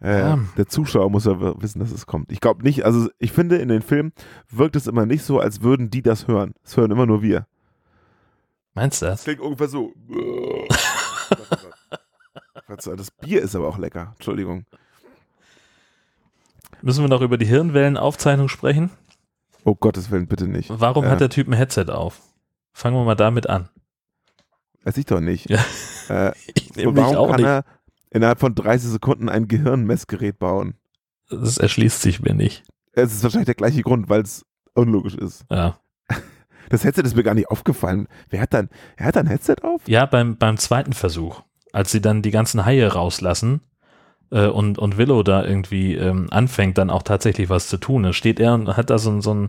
äh, 0.00 0.20
Ja. 0.20 0.38
der 0.56 0.66
Zuschauer 0.66 1.10
muss 1.10 1.24
ja 1.24 1.38
wissen, 1.62 1.78
dass 1.80 1.90
es 1.92 2.06
kommt. 2.06 2.30
Ich 2.32 2.40
glaube 2.40 2.62
nicht, 2.62 2.84
also 2.84 3.08
ich 3.18 3.32
finde, 3.32 3.56
in 3.56 3.68
den 3.68 3.82
Filmen 3.82 4.12
wirkt 4.50 4.76
es 4.76 4.86
immer 4.86 5.06
nicht 5.06 5.22
so, 5.24 5.38
als 5.40 5.62
würden 5.62 5.90
die 5.90 6.02
das 6.02 6.26
hören. 6.28 6.54
Es 6.64 6.76
hören 6.76 6.90
immer 6.90 7.06
nur 7.06 7.22
wir. 7.22 7.46
Meinst 8.74 9.02
du 9.02 9.06
das? 9.06 9.24
Klingt 9.24 9.40
ungefähr 9.40 9.68
so. 9.68 9.92
Das 12.66 13.10
Bier 13.10 13.42
ist 13.42 13.54
aber 13.54 13.68
auch 13.68 13.78
lecker. 13.78 14.12
Entschuldigung. 14.16 14.64
Müssen 16.82 17.04
wir 17.04 17.08
noch 17.08 17.20
über 17.20 17.36
die 17.38 17.46
Hirnwellenaufzeichnung 17.46 18.48
sprechen? 18.48 18.90
Oh 19.64 19.74
Gottes 19.74 20.10
Willen, 20.10 20.26
bitte 20.26 20.46
nicht. 20.48 20.70
Warum 20.72 21.04
Ja. 21.04 21.10
hat 21.10 21.20
der 21.20 21.30
Typ 21.30 21.46
ein 21.48 21.52
Headset 21.52 21.86
auf? 21.90 22.20
Fangen 22.72 22.96
wir 22.96 23.04
mal 23.04 23.14
damit 23.14 23.48
an. 23.48 23.68
Weiß 24.84 24.96
ich 24.96 25.06
doch 25.06 25.20
nicht. 25.20 25.50
Ja. 25.50 25.58
Äh, 26.08 26.32
Ich 26.54 26.74
nämlich 26.76 26.96
warum 26.96 27.16
auch 27.16 27.28
kann 27.30 27.36
nicht. 27.40 27.46
er 27.46 27.64
innerhalb 28.10 28.40
von 28.40 28.54
30 28.54 28.90
Sekunden 28.90 29.28
ein 29.28 29.48
Gehirnmessgerät 29.48 30.38
bauen? 30.38 30.74
Das 31.30 31.58
erschließt 31.58 32.02
sich 32.02 32.20
mir 32.20 32.34
nicht. 32.34 32.64
Es 32.92 33.12
ist 33.14 33.22
wahrscheinlich 33.24 33.46
der 33.46 33.54
gleiche 33.54 33.82
Grund, 33.82 34.08
weil 34.08 34.22
es 34.22 34.44
unlogisch 34.74 35.14
ist. 35.14 35.44
Ja, 35.50 35.78
Das 36.68 36.84
Headset 36.84 37.02
ist 37.02 37.16
mir 37.16 37.22
gar 37.22 37.34
nicht 37.34 37.48
aufgefallen. 37.48 38.06
Wer 38.30 38.40
hat 38.40 38.54
dann, 38.54 38.68
er 38.96 39.06
hat 39.06 39.16
ein 39.16 39.26
Headset 39.26 39.56
auf? 39.62 39.82
ja 39.86 40.06
beim, 40.06 40.36
beim 40.36 40.56
zweiten 40.58 40.92
Versuch, 40.92 41.42
als 41.72 41.90
sie 41.92 42.00
dann 42.00 42.22
die 42.22 42.30
ganzen 42.30 42.64
Haie 42.64 42.86
rauslassen 42.92 43.60
äh, 44.30 44.46
und, 44.46 44.78
und 44.78 44.96
Willow 44.96 45.22
da 45.22 45.44
irgendwie 45.44 45.94
ähm, 45.94 46.28
anfängt, 46.30 46.78
dann 46.78 46.90
auch 46.90 47.02
tatsächlich 47.02 47.48
was 47.48 47.68
zu 47.68 47.76
tun, 47.78 48.02
dann 48.04 48.12
steht 48.12 48.38
er 48.40 48.54
und 48.54 48.76
hat 48.76 48.90
da 48.90 48.98
so, 48.98 49.10
ein- 49.10 49.22
so 49.22 49.34
ein, 49.34 49.48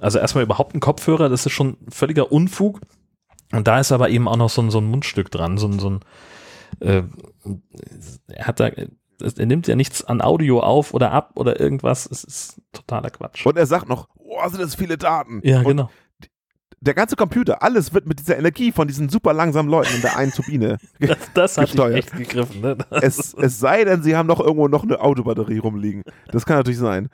also 0.00 0.18
erstmal 0.18 0.44
überhaupt 0.44 0.74
einen 0.74 0.80
Kopfhörer, 0.80 1.28
das 1.28 1.46
ist 1.46 1.52
schon 1.52 1.76
völliger 1.88 2.30
Unfug. 2.32 2.80
Und 3.54 3.68
da 3.68 3.80
ist 3.80 3.92
aber 3.92 4.08
eben 4.10 4.28
auch 4.28 4.36
noch 4.36 4.50
so 4.50 4.62
ein, 4.62 4.70
so 4.70 4.78
ein 4.78 4.86
Mundstück 4.86 5.30
dran, 5.30 5.58
so 5.58 5.68
ein, 5.68 5.78
so 5.78 5.90
ein 5.90 6.00
äh, 6.80 7.02
er 8.28 8.46
hat 8.46 8.60
da, 8.60 8.68
er 8.68 9.46
nimmt 9.46 9.68
ja 9.68 9.76
nichts 9.76 10.04
an 10.04 10.20
Audio 10.20 10.60
auf 10.60 10.92
oder 10.92 11.12
ab 11.12 11.32
oder 11.36 11.60
irgendwas, 11.60 12.06
es 12.10 12.24
ist 12.24 12.60
totaler 12.72 13.10
Quatsch. 13.10 13.46
Und 13.46 13.56
er 13.56 13.66
sagt 13.66 13.88
noch, 13.88 14.08
oh, 14.16 14.48
sind 14.48 14.60
das 14.60 14.74
viele 14.74 14.98
Daten. 14.98 15.40
ja, 15.44 15.58
und 15.58 15.64
genau. 15.64 15.90
Der 16.84 16.92
ganze 16.94 17.16
Computer, 17.16 17.62
alles 17.62 17.94
wird 17.94 18.06
mit 18.06 18.20
dieser 18.20 18.36
Energie 18.38 18.70
von 18.70 18.86
diesen 18.86 19.08
super 19.08 19.32
langsamen 19.32 19.70
Leuten 19.70 19.94
in 19.96 20.02
der 20.02 20.16
einen 20.16 20.32
Turbine. 20.32 20.78
Das, 21.00 21.18
das 21.34 21.56
hat 21.58 21.66
gesteuert. 21.66 21.94
echt 21.96 22.12
gegriffen. 22.12 22.60
Ne? 22.60 22.76
es, 22.90 23.32
es 23.34 23.58
sei 23.58 23.84
denn, 23.84 24.02
sie 24.02 24.16
haben 24.16 24.26
noch 24.26 24.40
irgendwo 24.40 24.68
noch 24.68 24.82
eine 24.84 25.00
Autobatterie 25.00 25.58
rumliegen. 25.58 26.02
Das 26.30 26.44
kann 26.46 26.56
natürlich 26.58 26.78
sein. 26.78 27.08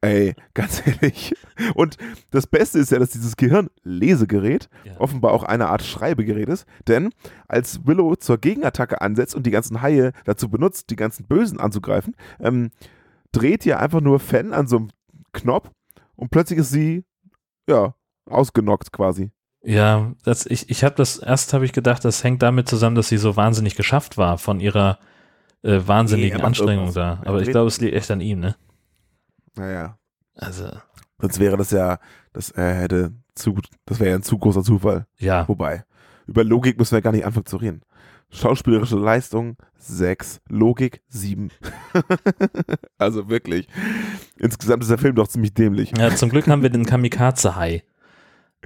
Ey, 0.00 0.34
ganz 0.54 0.82
ehrlich. 0.86 1.34
Und 1.74 1.96
das 2.30 2.46
Beste 2.46 2.78
ist 2.78 2.90
ja, 2.92 2.98
dass 2.98 3.10
dieses 3.10 3.36
Gehirnlesegerät 3.36 4.68
Ja. 4.84 5.00
offenbar 5.00 5.32
auch 5.32 5.44
eine 5.44 5.68
Art 5.68 5.82
Schreibegerät 5.82 6.48
ist. 6.48 6.66
Denn 6.88 7.10
als 7.48 7.86
Willow 7.86 8.16
zur 8.16 8.38
Gegenattacke 8.38 9.00
ansetzt 9.00 9.34
und 9.34 9.46
die 9.46 9.50
ganzen 9.50 9.80
Haie 9.82 10.12
dazu 10.24 10.48
benutzt, 10.48 10.90
die 10.90 10.96
ganzen 10.96 11.26
Bösen 11.26 11.58
anzugreifen, 11.60 12.14
ähm, 12.40 12.70
dreht 13.32 13.62
hier 13.64 13.80
einfach 13.80 14.00
nur 14.00 14.20
Fan 14.20 14.52
an 14.52 14.66
so 14.66 14.76
einem 14.76 14.88
Knopf 15.32 15.70
und 16.16 16.30
plötzlich 16.30 16.58
ist 16.58 16.70
sie, 16.70 17.04
ja, 17.68 17.94
ausgenockt 18.26 18.92
quasi. 18.92 19.30
Ja, 19.62 20.12
das, 20.24 20.46
ich, 20.46 20.70
ich 20.70 20.84
habe 20.84 20.94
das, 20.94 21.18
erst 21.18 21.52
habe 21.52 21.64
ich 21.64 21.72
gedacht, 21.72 22.04
das 22.04 22.22
hängt 22.22 22.42
damit 22.42 22.68
zusammen, 22.68 22.94
dass 22.94 23.08
sie 23.08 23.18
so 23.18 23.36
wahnsinnig 23.36 23.74
geschafft 23.74 24.16
war 24.16 24.38
von 24.38 24.60
ihrer 24.60 24.98
äh, 25.62 25.80
wahnsinnigen 25.84 26.38
Nee, 26.38 26.44
Anstrengung 26.44 26.94
da. 26.94 27.20
Er 27.22 27.28
Aber 27.28 27.42
ich 27.42 27.50
glaube, 27.50 27.66
es 27.66 27.80
liegt 27.80 27.94
echt 27.94 28.10
an 28.10 28.20
ihm, 28.20 28.38
ne? 28.40 28.54
Naja. 29.56 29.98
Also, 30.36 30.68
Sonst 31.18 31.40
wäre 31.40 31.56
das 31.56 31.70
ja, 31.70 31.98
das 32.32 32.50
äh, 32.52 32.74
hätte 32.74 33.12
zu, 33.34 33.58
das 33.86 33.98
wäre 33.98 34.10
ja 34.10 34.16
ein 34.16 34.22
zu 34.22 34.38
großer 34.38 34.62
Zufall. 34.62 35.06
ja. 35.18 35.48
Wobei, 35.48 35.84
über 36.26 36.44
Logik 36.44 36.78
müssen 36.78 36.94
wir 36.94 37.02
gar 37.02 37.12
nicht 37.12 37.24
anfangen 37.24 37.46
zu 37.46 37.56
reden. 37.56 37.82
Schauspielerische 38.30 38.96
Leistung 38.96 39.56
6, 39.78 40.40
Logik 40.48 41.02
7. 41.08 41.50
also 42.98 43.28
wirklich. 43.28 43.68
Insgesamt 44.36 44.82
ist 44.82 44.90
der 44.90 44.98
Film 44.98 45.14
doch 45.14 45.28
ziemlich 45.28 45.54
dämlich. 45.54 45.92
Ja, 45.96 46.14
zum 46.14 46.28
Glück 46.30 46.48
haben 46.48 46.62
wir 46.62 46.70
den 46.70 46.84
Kamikaze-Hai. 46.84 47.84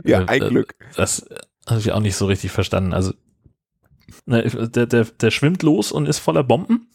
Ja, 0.05 0.21
Äh, 0.23 0.27
ein 0.29 0.43
äh, 0.43 0.49
Glück. 0.49 0.75
Das 0.97 1.27
habe 1.69 1.81
ich 1.81 1.93
auch 1.93 2.01
nicht 2.01 2.17
so 2.17 2.27
richtig 2.27 2.51
verstanden. 2.53 2.93
Also, 2.93 3.13
ne, 4.27 4.43
der, 4.45 4.87
der, 4.87 5.05
der 5.05 5.31
schwimmt 5.31 5.63
los 5.63 5.93
und 5.93 6.07
ist 6.07 6.19
voller 6.19 6.43
Bomben 6.45 6.89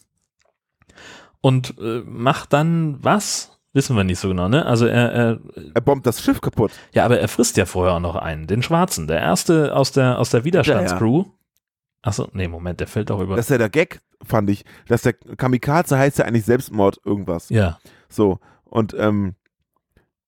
und 1.42 1.76
äh, 1.80 2.02
macht 2.06 2.54
dann 2.54 2.98
was? 3.04 3.52
Wissen 3.74 3.96
wir 3.98 4.06
nicht 4.06 4.20
so 4.20 4.30
genau, 4.30 4.48
ne? 4.48 4.66
Also 4.66 4.86
er, 4.86 5.12
er, 5.12 5.40
Er 5.74 5.82
bombt 5.82 6.08
das 6.08 6.22
Schiff 6.22 6.40
kaputt. 6.40 6.72
ja, 6.94 7.04
aber 7.04 7.20
er 7.20 7.28
frisst 7.28 7.58
ja 7.58 7.66
vorher 7.66 7.96
auch 7.96 8.00
noch 8.00 8.16
einen, 8.16 8.48
den 8.48 8.64
Schwarzen, 8.64 9.06
der 9.08 9.20
erste 9.20 9.76
aus 9.76 9.92
der, 9.92 10.18
aus 10.18 10.30
der 10.30 10.46
Widerstandscrew. 10.46 11.26
Achso, 12.02 12.30
nee, 12.34 12.48
Moment, 12.48 12.80
der 12.80 12.88
fällt 12.88 13.12
auch 13.12 13.20
über. 13.20 13.36
Das 13.36 13.48
ist 13.48 13.50
ja 13.50 13.58
der 13.58 13.70
Gag, 13.70 14.00
fand 14.24 14.50
ich. 14.50 14.64
Dass 14.88 15.02
der 15.02 15.12
Kamikaze 15.14 15.98
heißt 15.98 16.20
ja 16.20 16.26
eigentlich 16.26 16.46
Selbstmord 16.46 17.02
irgendwas. 17.04 17.50
ja, 17.50 17.78
So. 18.08 18.40
Und 18.64 18.96
ähm, 18.98 19.36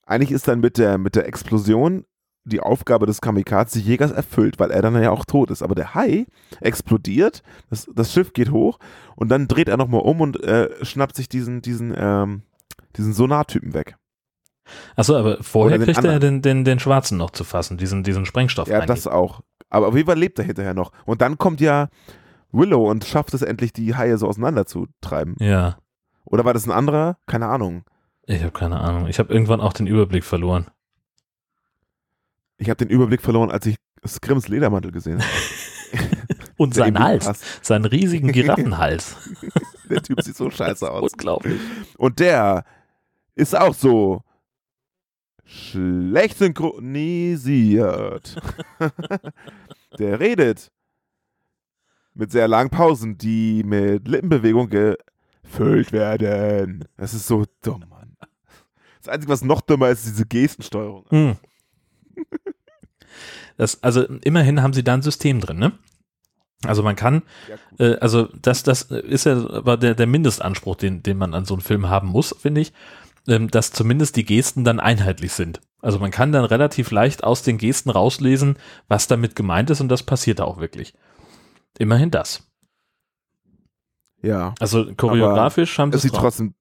eigentlich 0.06 0.32
ist 0.32 0.48
dann 0.50 0.60
mit 0.60 0.78
der, 0.78 0.98
mit 0.98 1.16
der 1.16 1.26
Explosion 1.28 2.04
die 2.48 2.60
Aufgabe 2.60 3.06
des 3.06 3.22
Kamikaze-Jägers 3.22 4.12
erfüllt, 4.12 4.60
weil 4.60 4.72
er 4.72 4.82
dann 4.82 5.02
ja 5.02 5.12
auch 5.12 5.26
tot 5.26 5.52
ist. 5.52 5.62
Aber 5.62 5.76
der 5.76 5.96
Hai 5.96 6.26
explodiert, 6.62 7.44
das, 7.70 7.90
das 7.94 8.14
Schiff 8.14 8.34
geht 8.34 8.52
hoch 8.52 8.80
und 9.16 9.30
dann 9.30 9.48
dreht 9.48 9.70
er 9.70 9.78
nochmal 9.78 10.02
um 10.02 10.22
und 10.22 10.44
äh, 10.44 10.70
schnappt 10.84 11.16
sich 11.16 11.30
diesen, 11.30 11.62
diesen, 11.62 11.94
ähm, 11.98 12.44
diesen 12.96 13.14
Sonartypen 13.14 13.74
weg. 13.74 13.98
Achso, 14.96 15.16
aber 15.16 15.42
vorher 15.44 15.78
kriegt 15.80 15.98
er 15.98 15.98
anderen. 15.98 16.20
den, 16.20 16.42
den, 16.42 16.64
den 16.66 16.80
Schwarzen 16.80 17.18
noch 17.18 17.32
zu 17.32 17.44
fassen, 17.44 17.78
diesen, 17.78 18.04
diesen 18.04 18.26
Sprengstoff. 18.26 18.68
Ja, 18.68 18.86
das 18.86 19.08
auch. 19.08 19.42
Aber 19.70 19.88
auf 19.88 19.96
jeden 19.96 20.08
Fall 20.08 20.18
lebt 20.18 20.40
er 20.40 20.46
hinterher 20.46 20.74
noch. 20.74 20.92
Und 21.06 21.22
dann 21.22 21.38
kommt 21.38 21.62
ja 21.62 21.90
Willow 22.52 22.90
und 22.90 23.06
schafft 23.06 23.34
es 23.34 23.42
endlich, 23.42 23.74
die 23.74 23.96
Haie 23.96 24.18
so 24.18 24.28
auseinanderzutreiben. 24.28 25.36
Ja, 25.40 25.78
Oder 26.26 26.46
war 26.46 26.54
das 26.54 26.66
ein 26.66 26.72
anderer? 26.72 27.18
Keine 27.26 27.48
Ahnung. 27.48 27.84
ich 28.26 28.42
habe 28.42 28.52
keine 28.52 28.80
Ahnung. 28.80 29.08
Ich 29.08 29.20
habe 29.20 29.34
irgendwann 29.34 29.62
auch 29.62 29.74
den 29.74 29.88
Überblick 29.88 30.24
verloren. 30.24 30.68
Ich 32.58 32.70
habe 32.70 32.78
den 32.78 32.90
Überblick 32.90 33.22
verloren, 33.22 33.52
als 33.52 33.66
ich 33.66 33.78
Scrims 34.06 34.48
Ledermantel 34.48 34.92
gesehen 34.92 35.22
habe. 35.22 35.32
Und 36.58 36.76
Der 36.76 36.86
sein 36.86 36.96
irgendwie 36.96 37.26
Hals, 37.26 37.60
seinen 37.62 37.86
riesigen 37.86 38.32
Giraffenhals. 38.32 39.16
Der 39.90 40.02
Typ 40.02 40.22
sieht 40.22 40.36
so 40.36 40.50
scheiße 40.50 40.90
aus. 40.90 41.14
Unglaublich. 41.14 41.60
Und 41.98 42.20
der 42.20 42.66
ist 43.36 43.56
auch 43.56 43.74
so 43.74 44.24
schlecht 45.46 46.40
synchronisiert. 46.40 48.36
der 50.00 50.20
redet 50.20 50.72
mit 52.14 52.32
sehr 52.32 52.48
langen 52.48 52.70
Pausen, 52.70 53.18
die 53.18 53.64
mit 53.64 54.08
Lippenbewegung 54.08 54.70
gefüllt 54.70 55.92
werden. 55.94 56.86
Das 56.98 57.14
ist 57.14 57.28
so 57.28 57.46
dumm, 57.62 57.86
Mann. 57.90 58.18
Das 59.00 59.08
Einzige, 59.08 59.32
was 59.32 59.44
noch 59.44 59.62
dümmer 59.62 59.90
ist, 59.90 60.06
ist 60.06 60.16
diese 60.16 60.26
Gestensteuerung. 60.26 61.06
Hm. 61.10 61.38
Das, 63.58 63.82
also 63.84 64.04
immerhin 64.04 64.62
haben 64.62 64.74
sie 64.74 64.84
da 64.84 64.94
ein 64.94 65.02
System 65.02 65.42
drin, 65.42 65.58
ne? 65.58 65.72
Also 66.64 66.82
man 66.84 66.96
kann, 66.96 67.24
äh, 67.80 67.96
also 67.98 68.30
das, 68.42 68.64
das 68.64 68.84
ist 68.84 69.26
ja 69.26 69.50
aber 69.50 69.78
der, 69.78 69.94
der 69.96 70.08
Mindestanspruch, 70.08 70.76
den, 70.76 71.04
den 71.04 71.18
man 71.18 71.34
an 71.34 71.46
so 71.46 71.54
einen 71.54 71.62
Film 71.62 71.90
haben 71.90 72.08
muss, 72.08 72.36
finde 72.40 72.62
ich, 72.62 72.74
ähm, 73.28 73.50
dass 73.50 73.72
zumindest 73.72 74.16
die 74.16 74.26
Gesten 74.26 74.64
dann 74.64 74.80
einheitlich 74.80 75.34
sind. 75.34 75.62
Also 75.82 76.00
man 76.00 76.10
kann 76.10 76.32
dann 76.32 76.46
relativ 76.46 76.90
leicht 76.90 77.24
aus 77.24 77.44
den 77.44 77.58
Gesten 77.60 77.92
rauslesen, 77.92 78.58
was 78.88 79.08
damit 79.08 79.36
gemeint 79.36 79.70
ist 79.70 79.82
und 79.82 79.90
das 79.90 80.04
passiert 80.04 80.42
auch 80.42 80.60
wirklich. 80.60 80.96
Immerhin 81.78 82.10
das. 82.10 82.48
Ja. 84.24 84.56
Also 84.60 84.94
choreografisch 84.96 85.78
haben 85.78 85.92
sie 85.92 85.98
es 85.98 86.02
sieht 86.02 86.14
drauf. 86.14 86.22
trotzdem. 86.22 86.56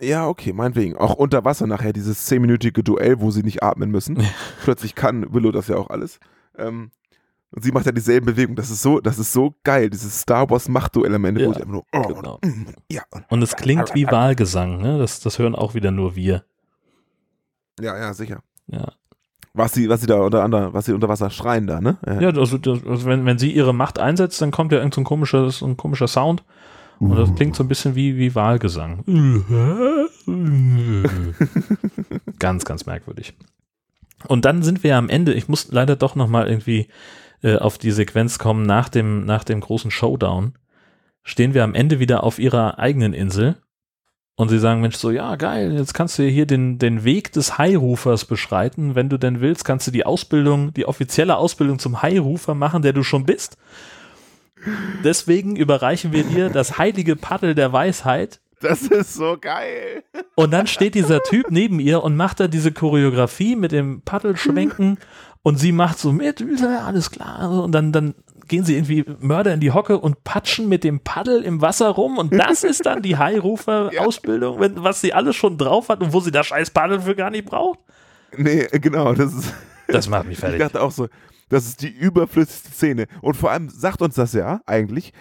Ja, 0.00 0.26
okay, 0.28 0.52
meinetwegen. 0.52 0.96
Auch 0.96 1.14
unter 1.14 1.44
Wasser 1.44 1.66
nachher 1.66 1.92
dieses 1.92 2.24
zehnminütige 2.26 2.82
Duell, 2.82 3.20
wo 3.20 3.30
sie 3.30 3.42
nicht 3.42 3.62
atmen 3.62 3.90
müssen. 3.90 4.22
Plötzlich 4.62 4.94
kann 4.94 5.32
Willow 5.32 5.52
das 5.52 5.68
ja 5.68 5.76
auch 5.76 5.90
alles. 5.90 6.18
Ähm, 6.56 6.90
und 7.52 7.62
sie 7.64 7.72
macht 7.72 7.86
ja 7.86 7.92
dieselben 7.92 8.26
Bewegungen. 8.26 8.56
Das 8.56 8.70
ist 8.70 8.80
so, 8.82 9.00
das 9.00 9.18
ist 9.18 9.32
so 9.32 9.54
geil, 9.64 9.90
dieses 9.90 10.20
Star 10.20 10.48
Wars 10.50 10.68
Machtduell 10.68 11.14
am 11.14 11.24
Ende, 11.24 11.40
wo 11.44 11.48
Ja, 11.50 11.54
sie 11.54 11.60
einfach 11.62 11.72
nur. 11.72 11.84
Oh, 11.92 12.14
genau. 12.14 12.38
mm, 12.44 12.66
ja, 12.90 13.02
Und 13.28 13.42
es 13.42 13.56
klingt 13.56 13.94
wie 13.94 14.06
Wahlgesang, 14.06 14.80
ne? 14.80 14.98
Das, 14.98 15.20
das 15.20 15.38
hören 15.38 15.54
auch 15.56 15.74
wieder 15.74 15.90
nur 15.90 16.14
wir. 16.14 16.44
ja, 17.80 17.96
ja, 17.98 18.14
sicher. 18.14 18.42
Ja. 18.68 18.92
Was 19.52 19.72
sie, 19.72 19.88
was 19.88 20.00
sie 20.00 20.06
da 20.06 20.20
unter 20.20 20.44
anderem, 20.44 20.72
was 20.72 20.84
sie 20.86 20.92
unter 20.92 21.08
Wasser 21.08 21.28
schreien 21.28 21.66
da, 21.66 21.80
ne? 21.80 21.98
Ja, 22.06 22.28
also, 22.28 22.56
das, 22.56 22.86
also 22.86 23.06
wenn, 23.06 23.26
wenn 23.26 23.38
sie 23.38 23.50
ihre 23.50 23.74
Macht 23.74 23.98
einsetzt, 23.98 24.40
dann 24.40 24.52
kommt 24.52 24.70
ja 24.70 24.78
irgend 24.78 24.94
so 24.94 25.00
ein 25.00 25.04
komischer, 25.04 25.50
so 25.50 25.66
ein 25.66 25.76
komischer 25.76 26.06
Sound. 26.06 26.44
Und 27.00 27.16
das 27.16 27.34
klingt 27.34 27.56
so 27.56 27.64
ein 27.64 27.68
bisschen 27.68 27.94
wie, 27.94 28.18
wie 28.18 28.34
Wahlgesang. 28.34 29.04
ganz, 32.38 32.64
ganz 32.64 32.86
merkwürdig. 32.86 33.34
Und 34.28 34.44
dann 34.44 34.62
sind 34.62 34.84
wir 34.84 34.96
am 34.96 35.08
Ende, 35.08 35.32
ich 35.32 35.48
muss 35.48 35.72
leider 35.72 35.96
doch 35.96 36.14
nochmal 36.14 36.46
irgendwie 36.46 36.88
äh, 37.42 37.56
auf 37.56 37.78
die 37.78 37.90
Sequenz 37.90 38.38
kommen, 38.38 38.64
nach 38.64 38.90
dem, 38.90 39.24
nach 39.24 39.44
dem 39.44 39.60
großen 39.60 39.90
Showdown, 39.90 40.52
stehen 41.22 41.54
wir 41.54 41.64
am 41.64 41.74
Ende 41.74 42.00
wieder 42.00 42.22
auf 42.22 42.38
ihrer 42.38 42.78
eigenen 42.78 43.14
Insel 43.14 43.56
und 44.36 44.48
sie 44.48 44.58
sagen, 44.58 44.80
Mensch, 44.80 44.96
so, 44.96 45.10
ja, 45.10 45.36
geil, 45.36 45.76
jetzt 45.76 45.94
kannst 45.94 46.18
du 46.18 46.22
hier 46.22 46.46
den, 46.46 46.78
den 46.78 47.04
Weg 47.04 47.32
des 47.32 47.58
Hairufers 47.58 48.24
beschreiten. 48.24 48.94
Wenn 48.94 49.08
du 49.08 49.18
denn 49.18 49.40
willst, 49.40 49.64
kannst 49.64 49.86
du 49.86 49.90
die 49.90 50.06
Ausbildung, 50.06 50.72
die 50.74 50.86
offizielle 50.86 51.36
Ausbildung 51.36 51.78
zum 51.78 52.02
Hairufer 52.02 52.54
machen, 52.54 52.82
der 52.82 52.92
du 52.92 53.02
schon 53.02 53.24
bist. 53.24 53.56
Deswegen 55.04 55.56
überreichen 55.56 56.12
wir 56.12 56.24
dir 56.24 56.48
das 56.50 56.78
heilige 56.78 57.16
Paddel 57.16 57.54
der 57.54 57.72
Weisheit. 57.72 58.40
Das 58.60 58.82
ist 58.82 59.14
so 59.14 59.38
geil. 59.40 60.02
Und 60.34 60.50
dann 60.52 60.66
steht 60.66 60.94
dieser 60.94 61.22
Typ 61.22 61.46
neben 61.50 61.80
ihr 61.80 62.02
und 62.04 62.14
macht 62.16 62.40
da 62.40 62.46
diese 62.48 62.72
Choreografie 62.72 63.56
mit 63.56 63.72
dem 63.72 64.02
Paddelschwenken 64.02 64.98
und 65.42 65.56
sie 65.58 65.72
macht 65.72 65.98
so 65.98 66.12
mit, 66.12 66.44
alles 66.84 67.10
klar. 67.10 67.62
Und 67.64 67.72
dann, 67.72 67.90
dann 67.92 68.14
gehen 68.48 68.64
sie 68.64 68.74
irgendwie 68.76 69.06
Mörder 69.20 69.54
in 69.54 69.60
die 69.60 69.70
Hocke 69.72 69.96
und 69.98 70.24
patschen 70.24 70.68
mit 70.68 70.84
dem 70.84 71.00
Paddel 71.00 71.42
im 71.42 71.62
Wasser 71.62 71.88
rum 71.88 72.18
und 72.18 72.34
das 72.36 72.62
ist 72.64 72.84
dann 72.84 73.00
die 73.00 73.16
Hairufer-Ausbildung, 73.16 74.60
wenn- 74.60 74.82
was 74.82 75.00
sie 75.00 75.14
alles 75.14 75.36
schon 75.36 75.56
drauf 75.56 75.88
hat 75.88 76.02
und 76.02 76.12
wo 76.12 76.20
sie 76.20 76.30
das 76.30 76.46
scheiß 76.48 76.70
Paddel 76.70 77.00
für 77.00 77.14
gar 77.14 77.30
nicht 77.30 77.46
braucht. 77.46 77.78
Nee, 78.36 78.66
genau, 78.72 79.14
das 79.14 79.32
ist. 79.32 79.54
Das 79.92 80.08
macht 80.08 80.26
mich 80.26 80.34
Ich 80.38 80.40
fertig. 80.40 80.58
dachte 80.60 80.80
auch 80.82 80.90
so, 80.92 81.08
das 81.48 81.66
ist 81.66 81.82
die 81.82 81.88
überflüssigste 81.90 82.70
Szene. 82.70 83.06
Und 83.22 83.36
vor 83.36 83.50
allem 83.50 83.68
sagt 83.68 84.02
uns 84.02 84.14
das 84.14 84.32
ja 84.32 84.60
eigentlich, 84.66 85.12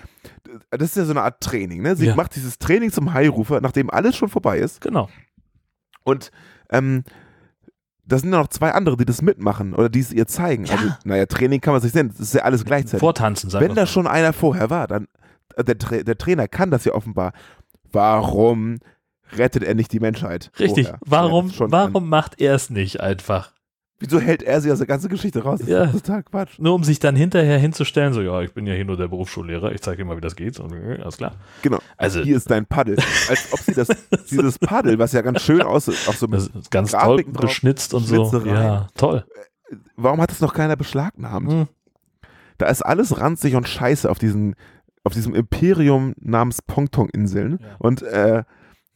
das 0.69 0.89
ist 0.89 0.97
ja 0.97 1.05
so 1.05 1.11
eine 1.11 1.23
Art 1.23 1.41
Training, 1.41 1.81
ne? 1.81 1.95
Sie 1.95 2.05
Ja. 2.07 2.15
macht 2.15 2.35
dieses 2.35 2.57
Training 2.59 2.91
zum 2.91 3.13
Hairufer, 3.13 3.61
nachdem 3.61 3.89
alles 3.89 4.15
schon 4.15 4.29
vorbei 4.29 4.59
ist. 4.59 4.81
Genau. 4.81 5.09
Und 6.03 6.31
ähm, 6.69 7.03
da 8.05 8.17
sind 8.17 8.31
ja 8.31 8.39
noch 8.39 8.47
zwei 8.47 8.71
andere, 8.73 8.97
die 8.97 9.05
das 9.05 9.21
mitmachen 9.21 9.73
oder 9.75 9.89
die 9.89 9.99
es 9.99 10.11
ihr 10.11 10.25
zeigen. 10.27 10.67
Also, 10.69 10.89
naja, 11.03 11.25
Training 11.27 11.61
kann 11.61 11.73
man 11.73 11.81
sich 11.81 11.91
sehen, 11.91 12.09
das 12.09 12.19
ist 12.19 12.33
ja 12.33 12.41
alles 12.43 12.65
gleichzeitig. 12.65 12.99
Vortanzen, 12.99 13.49
sagen 13.49 13.65
Wenn 13.67 13.75
da 13.75 13.85
schon 13.85 14.07
einer 14.07 14.33
vorher 14.33 14.69
war, 14.69 14.87
dann 14.87 15.07
äh, 15.55 15.63
der, 15.63 15.75
der 16.03 16.17
Trainer 16.17 16.47
kann 16.47 16.71
das 16.71 16.85
ja 16.85 16.93
offenbar. 16.93 17.33
Warum 17.91 18.79
rettet 19.37 19.63
er 19.63 19.75
nicht 19.75 19.91
die 19.93 19.99
Menschheit? 19.99 20.51
Richtig. 20.59 20.87
vorher? 20.87 20.99
Warum, 21.05 21.47
Ja, 21.47 21.53
schon 21.53 21.71
warum 21.71 22.09
macht 22.09 22.39
er 22.41 22.55
es 22.55 22.69
nicht 22.69 22.99
einfach? 23.01 23.51
Wieso 24.01 24.19
hält 24.19 24.43
er 24.43 24.61
sie 24.61 24.71
aus 24.71 24.77
der 24.77 24.87
ganzen 24.87 25.09
Geschichte 25.09 25.43
raus? 25.43 25.59
Das 25.59 25.67
Ja. 25.67 25.83
ist 25.83 25.91
total 26.05 26.23
Quatsch. 26.23 26.57
Nur 26.57 26.73
um 26.73 26.83
sich 26.85 26.99
dann 26.99 27.15
hinterher 27.17 27.57
hinzustellen, 27.57 28.13
so, 28.13 28.21
ja, 28.21 28.41
ich 28.41 28.53
bin 28.53 28.65
ja 28.65 28.73
hier 28.73 28.85
nur 28.85 28.95
der 28.95 29.09
Berufsschullehrer, 29.09 29.73
ich 29.73 29.81
zeige 29.81 29.97
dir 29.97 30.05
mal, 30.05 30.15
wie 30.15 30.21
das 30.21 30.35
geht. 30.37 30.57
Und, 30.59 30.71
äh, 30.73 30.99
alles 31.01 31.17
klar. 31.17 31.33
Genau. 31.61 31.79
Also- 31.97 32.21
hier 32.21 32.37
ist 32.37 32.49
dein 32.49 32.65
Paddel. 32.65 32.97
Als 33.29 33.49
ob 33.51 33.59
sie 33.59 33.73
das, 33.73 33.89
dieses 34.31 34.57
Paddel, 34.57 34.99
was 34.99 35.11
ja 35.11 35.21
ganz 35.21 35.41
schön 35.41 35.61
aussieht, 35.61 35.97
auch 36.07 36.13
so 36.13 36.27
ist 36.27 36.71
ganz 36.71 36.91
toll 36.91 36.99
Grafiken 37.01 37.33
drauf, 37.33 37.41
beschnitzt 37.41 37.93
und 37.93 38.03
so. 38.05 38.41
Ja, 38.45 38.87
toll. 38.95 39.25
Warum 39.97 40.21
hat 40.21 40.31
das 40.31 40.39
noch 40.39 40.53
keiner 40.53 40.77
beschlagnahmt? 40.77 41.51
Hm. 41.51 41.67
Da 42.57 42.67
ist 42.67 42.81
alles 42.81 43.19
ranzig 43.19 43.55
und 43.55 43.67
scheiße 43.67 44.09
auf 44.09 44.17
diesen, 44.17 44.55
auf 45.03 45.13
diesem 45.13 45.35
Imperium 45.35 46.13
namens 46.19 46.61
Pongtong-Inseln. 46.61 47.59
Und, 47.79 48.01
äh, 48.01 48.43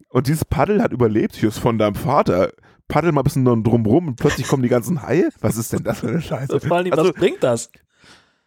und 0.10 0.28
dieses 0.28 0.46
Paddel 0.46 0.82
hat 0.82 0.92
überlebt. 0.94 1.36
Hier 1.36 1.50
ist 1.50 1.60
von 1.60 1.78
deinem 1.78 1.96
Vater. 1.96 2.52
Paddel 2.88 3.12
mal 3.12 3.22
ein 3.22 3.24
bisschen 3.24 3.46
drumrum 3.64 4.10
und 4.10 4.16
plötzlich 4.18 4.48
kommen 4.48 4.64
die 4.64 4.70
ganzen 4.70 5.02
Haie. 5.02 5.30
Was 5.40 5.58
ist 5.58 5.74
denn 5.74 5.84
das 5.84 6.00
für 6.00 6.10
eine 6.10 6.22
Scheiße? 6.22 6.60
Vor 6.60 6.78
allem, 6.78 6.92
Also, 6.92 7.06
was 7.06 7.14
bringt 7.14 7.44
das? 7.44 7.70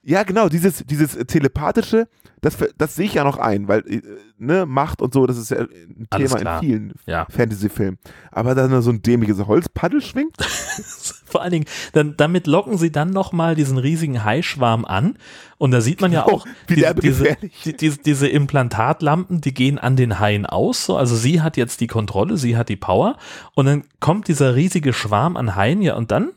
Ja, 0.08 0.22
genau, 0.22 0.48
dieses, 0.48 0.84
dieses 0.86 1.16
telepathische, 1.26 2.06
das, 2.40 2.56
das 2.78 2.94
sehe 2.94 3.06
ich 3.06 3.14
ja 3.14 3.24
noch 3.24 3.38
ein, 3.38 3.66
weil 3.66 3.80
äh, 3.90 4.02
ne, 4.38 4.64
Macht 4.64 5.02
und 5.02 5.12
so, 5.12 5.26
das 5.26 5.36
ist 5.36 5.50
ja 5.50 5.58
ein 5.58 6.06
Alles 6.10 6.30
Thema 6.30 6.40
klar. 6.40 6.62
in 6.62 6.68
vielen 6.68 6.92
Ja. 7.06 7.26
Fantasy-Filmen. 7.28 7.98
Aber 8.30 8.54
dann 8.54 8.80
so 8.82 8.90
ein 8.90 9.02
dämliches 9.02 9.44
Holzpaddel 9.44 10.00
schwingt, 10.00 10.36
Vor 11.24 11.42
allen 11.42 11.50
Dingen, 11.50 11.64
dann, 11.92 12.14
damit 12.16 12.46
locken 12.46 12.78
sie 12.78 12.92
dann 12.92 13.10
nochmal 13.10 13.56
diesen 13.56 13.78
riesigen 13.78 14.22
Haischwarm 14.22 14.84
an. 14.84 15.18
Und 15.58 15.72
da 15.72 15.80
sieht 15.80 16.00
man 16.00 16.12
ja 16.12 16.24
auch, 16.24 16.46
wie 16.68 16.76
diese, 17.02 17.36
die, 17.64 17.76
diese, 17.76 17.98
diese 17.98 18.28
Implantatlampen, 18.28 19.40
die 19.40 19.52
gehen 19.52 19.78
an 19.80 19.96
den 19.96 20.20
Haien 20.20 20.46
aus. 20.46 20.86
So. 20.86 20.96
Also 20.96 21.16
sie 21.16 21.42
hat 21.42 21.56
jetzt 21.56 21.80
die 21.80 21.88
Kontrolle, 21.88 22.36
sie 22.36 22.56
hat 22.56 22.68
die 22.68 22.76
Power. 22.76 23.16
Und 23.54 23.66
dann 23.66 23.82
kommt 23.98 24.28
dieser 24.28 24.54
riesige 24.54 24.92
Schwarm 24.92 25.36
an 25.36 25.56
Haien, 25.56 25.82
ja, 25.82 25.96
und 25.96 26.12
dann, 26.12 26.30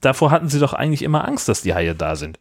davor 0.00 0.30
hatten 0.30 0.48
sie 0.48 0.58
doch 0.58 0.72
eigentlich 0.72 1.02
immer 1.02 1.26
Angst, 1.26 1.48
dass 1.48 1.62
die 1.62 1.74
Haie 1.74 1.94
da 1.94 2.16
sind. 2.16 2.38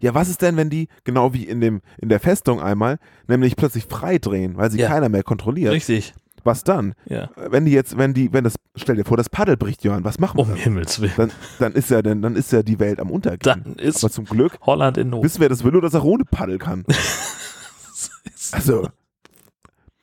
Ja, 0.00 0.14
was 0.14 0.28
ist 0.28 0.42
denn, 0.42 0.56
wenn 0.56 0.70
die, 0.70 0.88
genau 1.04 1.32
wie 1.32 1.44
in, 1.44 1.60
dem, 1.60 1.80
in 1.98 2.08
der 2.08 2.20
Festung 2.20 2.60
einmal, 2.60 2.98
nämlich 3.26 3.56
plötzlich 3.56 3.86
frei 3.86 4.18
drehen, 4.18 4.56
weil 4.56 4.70
sie 4.70 4.78
Ja. 4.78 4.88
keiner 4.88 5.08
mehr 5.08 5.22
kontrolliert? 5.22 5.72
Richtig. 5.72 6.14
Was 6.44 6.62
dann? 6.62 6.92
Ja. 7.06 7.30
Wenn 7.36 7.64
die 7.64 7.72
jetzt, 7.72 7.96
wenn 7.96 8.12
die, 8.12 8.30
wenn 8.32 8.44
das, 8.44 8.56
stell 8.76 8.96
dir 8.96 9.04
vor, 9.04 9.16
das 9.16 9.30
Paddel 9.30 9.56
bricht, 9.56 9.82
Jörn, 9.82 10.04
was 10.04 10.18
machen 10.18 10.36
wir? 10.36 10.42
Um 10.42 10.50
dann? 10.50 10.58
Himmels 10.58 11.00
Willen. 11.00 11.12
Dann, 11.16 11.32
dann 11.58 11.72
ist 11.72 11.88
ja, 11.90 12.02
dann, 12.02 12.20
dann 12.20 12.36
ist 12.36 12.52
ja 12.52 12.62
die 12.62 12.78
Welt 12.78 13.00
am 13.00 13.10
Untergehen. 13.10 13.62
Dann 13.64 13.74
ist 13.76 14.04
Aber 14.04 14.12
zum 14.12 14.26
Glück 14.26 14.58
Holland 14.60 14.98
in 14.98 15.08
Not. 15.08 15.24
wissen 15.24 15.40
wir, 15.40 15.48
dass 15.48 15.64
Willow 15.64 15.80
das 15.80 15.94
auch 15.94 16.04
ohne 16.04 16.24
Paddel 16.26 16.58
kann. 16.58 16.84
also, 18.52 18.88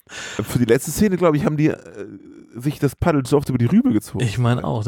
für 0.08 0.58
die 0.60 0.66
letzte 0.66 0.90
Szene, 0.92 1.16
glaube 1.18 1.38
ich, 1.38 1.46
haben 1.46 1.58
die 1.58 1.68
äh, 1.68 1.78
sich 2.56 2.80
das 2.80 2.96
Paddel 2.96 3.26
so 3.26 3.38
oft 3.38 3.50
über 3.50 3.58
die 3.58 3.66
Rübe 3.66 3.94
gezogen. 3.94 4.24
Ich 4.24 4.38
meine 4.38 4.64
auch, 4.64 4.86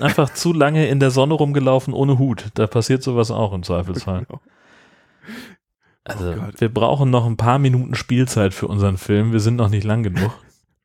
einfach 0.00 0.30
zu 0.30 0.52
lange 0.52 0.88
in 0.88 1.00
der 1.00 1.10
Sonne 1.10 1.34
rumgelaufen 1.34 1.94
ohne 1.94 2.18
Hut. 2.18 2.48
Da 2.54 2.66
passiert 2.66 3.02
sowas 3.02 3.30
auch 3.30 3.52
im 3.52 3.62
Zweifelsfall. 3.62 4.26
Genau. 4.26 4.40
Also, 6.04 6.34
Oh 6.34 6.50
wir 6.56 6.68
brauchen 6.72 7.10
noch 7.10 7.26
ein 7.26 7.36
paar 7.36 7.58
Minuten 7.58 7.94
Spielzeit 7.94 8.54
für 8.54 8.68
unseren 8.68 8.96
Film. 8.96 9.32
Wir 9.32 9.40
sind 9.40 9.56
noch 9.56 9.68
nicht 9.68 9.84
lang 9.84 10.02
genug. 10.02 10.30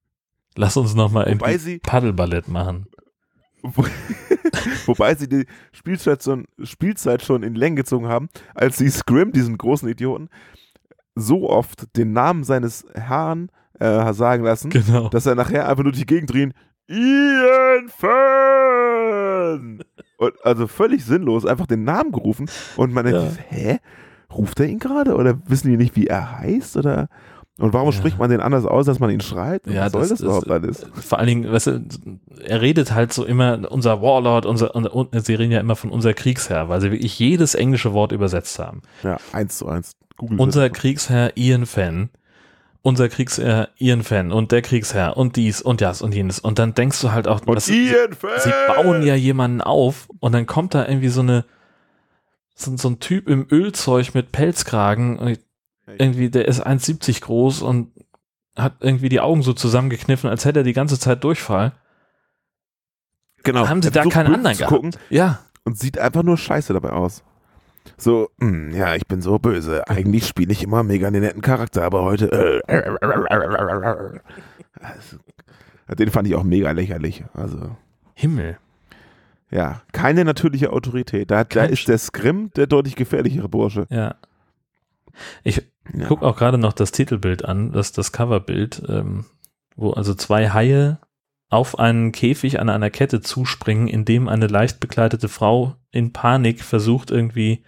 Lass 0.56 0.78
uns 0.78 0.96
noch 0.96 1.12
mal 1.12 1.32
Wobei 1.32 1.54
irgendwie 1.54 1.80
Paddelballett 1.80 2.48
machen. 2.48 2.88
Wo, 3.62 3.86
wobei 4.88 5.16
sie 5.16 5.30
die 5.30 5.46
Spielzeit 5.72 6.24
schon, 6.24 6.46
Spielzeit 6.64 7.22
schon 7.22 7.44
in 7.44 7.56
Länge 7.56 7.76
gezogen 7.78 8.08
haben, 8.08 8.30
als 8.56 8.78
sie 8.78 8.90
Scrim, 8.90 9.32
diesen 9.32 9.58
großen 9.58 9.88
Idioten, 9.88 10.30
so 11.16 11.50
oft 11.50 11.96
den 11.96 12.14
Namen 12.14 12.44
seines 12.44 12.86
Herrn 12.94 13.52
äh, 13.82 14.14
sagen 14.14 14.44
lassen, 14.44 14.70
Genau. 14.70 15.10
dass 15.10 15.26
er 15.26 15.36
nachher 15.36 15.68
einfach 15.68 15.84
nur 15.84 15.92
durch 15.92 16.02
die 16.02 16.06
Gegend 16.06 16.32
drehen, 16.32 16.54
Ian 16.88 17.90
Fern! 18.52 19.84
Und 20.18 20.34
also 20.44 20.68
völlig 20.68 21.04
sinnlos 21.06 21.46
einfach 21.46 21.66
den 21.68 21.84
Namen 21.84 22.12
gerufen 22.12 22.50
und 22.78 22.94
man 22.94 23.06
denkt, 23.06 23.20
Ja. 23.22 23.30
hä? 23.50 23.80
Ruft 24.34 24.60
er 24.60 24.68
ihn 24.68 24.80
gerade? 24.80 25.16
Oder 25.16 25.40
wissen 25.48 25.70
die 25.70 25.78
nicht, 25.78 25.96
wie 25.96 26.08
er 26.08 26.40
heißt? 26.40 26.78
Oder 26.78 27.10
und 27.60 27.74
warum 27.74 27.90
Ja. 27.90 27.94
spricht 27.94 28.18
man 28.18 28.30
den 28.30 28.40
anders 28.40 28.66
aus, 28.66 28.86
dass 28.86 29.00
man 29.00 29.10
ihn 29.10 29.20
schreit? 29.22 29.68
Ja, 29.68 29.86
was 29.86 29.92
soll 29.92 30.02
das 30.02 30.10
das, 30.10 30.20
ist- 30.20 30.26
überhaupt 30.26 30.50
alles? 30.52 30.86
Vor 30.94 31.18
allen 31.20 31.28
Dingen, 31.28 31.52
weißt 31.52 31.68
du, 31.68 31.86
er 32.46 32.62
redet 32.62 32.94
halt 32.94 33.12
so 33.14 33.26
immer, 33.26 33.70
unser 33.72 34.02
Warlord, 34.02 34.46
unser, 34.46 34.74
unser 34.76 34.96
und 34.96 35.26
sie 35.26 35.34
reden 35.36 35.52
ja 35.52 35.60
immer 35.60 35.76
von 35.76 35.90
unser 35.92 36.14
Kriegsherr, 36.14 36.70
weil 36.70 36.80
sie 36.82 36.92
wirklich 36.92 37.18
jedes 37.20 37.54
englische 37.56 37.94
Wort 37.94 38.12
übersetzt 38.14 38.58
haben. 38.58 38.82
Ja, 39.04 39.18
eins 39.34 39.58
zu 39.58 39.68
eins. 39.68 39.94
Google 40.18 40.40
Unser. 40.40 40.70
Kriegsherr 40.70 41.34
Ian 41.36 41.66
Fenn, 41.66 42.10
unser 42.84 43.10
Kriegsherr 43.10 43.70
Ian 43.78 44.04
Fenn 44.04 44.32
und 44.32 44.52
der 44.52 44.62
Kriegsherr 44.62 45.16
und 45.18 45.36
dies 45.36 45.62
und 45.62 45.82
das 45.82 46.02
und 46.02 46.16
jenes. 46.16 46.40
Und 46.40 46.58
dann 46.60 46.74
denkst 46.74 47.00
du 47.02 47.12
halt 47.12 47.28
auch, 47.28 47.42
Und 47.46 47.56
das- 47.56 47.66
sie, 47.66 47.88
sie 47.90 48.54
bauen 48.68 49.04
ja 49.04 49.16
jemanden 49.16 49.62
auf 49.62 50.10
und 50.20 50.32
dann 50.32 50.46
kommt 50.48 50.74
da 50.74 50.88
irgendwie 50.88 51.10
so 51.10 51.22
eine, 51.22 51.46
so, 52.56 52.76
so 52.78 52.90
ein 52.90 53.00
Typ 53.00 53.28
im 53.30 53.46
Ölzeug 53.52 54.14
mit 54.16 54.32
Pelzkragen, 54.32 55.20
und 55.20 55.40
irgendwie, 55.98 56.30
der 56.30 56.48
ist 56.48 56.66
1,70 56.66 57.22
groß 57.22 57.62
und 57.62 57.92
hat 58.56 58.76
irgendwie 58.80 59.10
die 59.10 59.20
Augen 59.20 59.42
so 59.44 59.54
zusammengekniffen, 59.54 60.30
als 60.30 60.46
hätte 60.46 60.62
er 60.62 60.64
die 60.64 60.74
ganze 60.74 61.00
Zeit 61.00 61.24
Durchfall. 61.24 61.74
Genau. 63.44 63.68
Haben 63.68 63.82
sie 63.82 63.92
da 63.92 64.06
keinen 64.06 64.34
anderen 64.34 64.58
gehabt? 64.58 64.70
gucken 64.74 64.92
Ja. 65.10 65.40
und 65.64 65.78
sieht 65.78 65.98
einfach 65.98 66.24
nur 66.24 66.38
scheiße 66.38 66.74
dabei 66.74 66.92
aus. 66.92 67.24
So, 67.98 68.30
hm, 68.40 68.72
ja, 68.72 68.96
ich 68.96 69.08
bin 69.08 69.22
so 69.22 69.38
böse. 69.40 69.88
Eigentlich 69.88 70.28
spiele 70.28 70.52
ich 70.52 70.64
immer 70.64 70.84
mega 70.84 71.10
den 71.12 71.22
netten 71.22 71.42
Charakter, 71.42 71.84
aber 71.84 72.04
heute. 72.04 72.32
Äh, 72.32 72.62
also, 74.80 75.18
den 75.98 76.10
fand 76.12 76.28
ich 76.28 76.36
auch 76.36 76.44
mega 76.44 76.72
lächerlich. 76.72 77.24
Also, 77.34 77.76
Himmel. 78.14 78.58
ja, 79.52 79.82
keine 79.92 80.26
natürliche 80.26 80.72
Autorität. 80.72 81.32
Da, 81.32 81.44
da 81.44 81.64
ist 81.66 81.88
der 81.88 81.98
Scrim 81.98 82.52
der 82.56 82.68
deutlich 82.68 82.96
gefährlichere 82.96 83.50
Bursche. 83.50 83.86
Ja. 83.90 84.16
Ich 85.44 85.62
Ja. 85.94 86.08
guck 86.08 86.24
auch 86.24 86.38
gerade 86.38 86.58
noch 86.58 86.74
das 86.74 86.92
Titelbild 86.92 87.44
an, 87.46 87.72
das, 87.72 87.92
das 87.92 88.12
Coverbild, 88.12 88.82
ähm, 88.88 89.26
wo 89.76 89.92
also 89.92 90.14
zwei 90.14 90.50
Haie 90.50 91.00
auf 91.52 91.78
einen 91.78 92.12
Käfig 92.14 92.60
an 92.60 92.70
einer 92.70 92.90
Kette 92.90 93.22
zuspringen, 93.22 93.88
in 93.88 94.06
dem 94.06 94.28
eine 94.28 94.48
leicht 94.48 94.80
bekleidete 94.80 95.28
Frau 95.28 95.76
in 95.92 96.14
Panik 96.14 96.64
versucht 96.64 97.12
irgendwie 97.12 97.64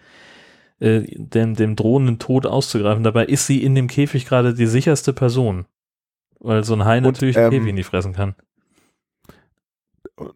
äh, 0.80 1.02
dem, 1.16 1.54
dem 1.56 1.76
drohenden 1.76 2.18
Tod 2.18 2.48
auszugreifen. 2.48 3.04
Dabei 3.04 3.26
ist 3.26 3.46
sie 3.46 3.62
in 3.62 3.76
dem 3.76 3.88
Käfig 3.88 4.26
gerade 4.26 4.54
die 4.54 4.68
sicherste 4.68 5.12
Person, 5.12 5.66
weil 6.40 6.64
so 6.64 6.74
ein 6.74 6.86
Hai 6.86 7.02
natürlich 7.02 7.36
den 7.36 7.46
ähm, 7.46 7.52
Käfig 7.52 7.74
nicht 7.74 7.86
fressen 7.88 8.14
kann. 8.14 8.36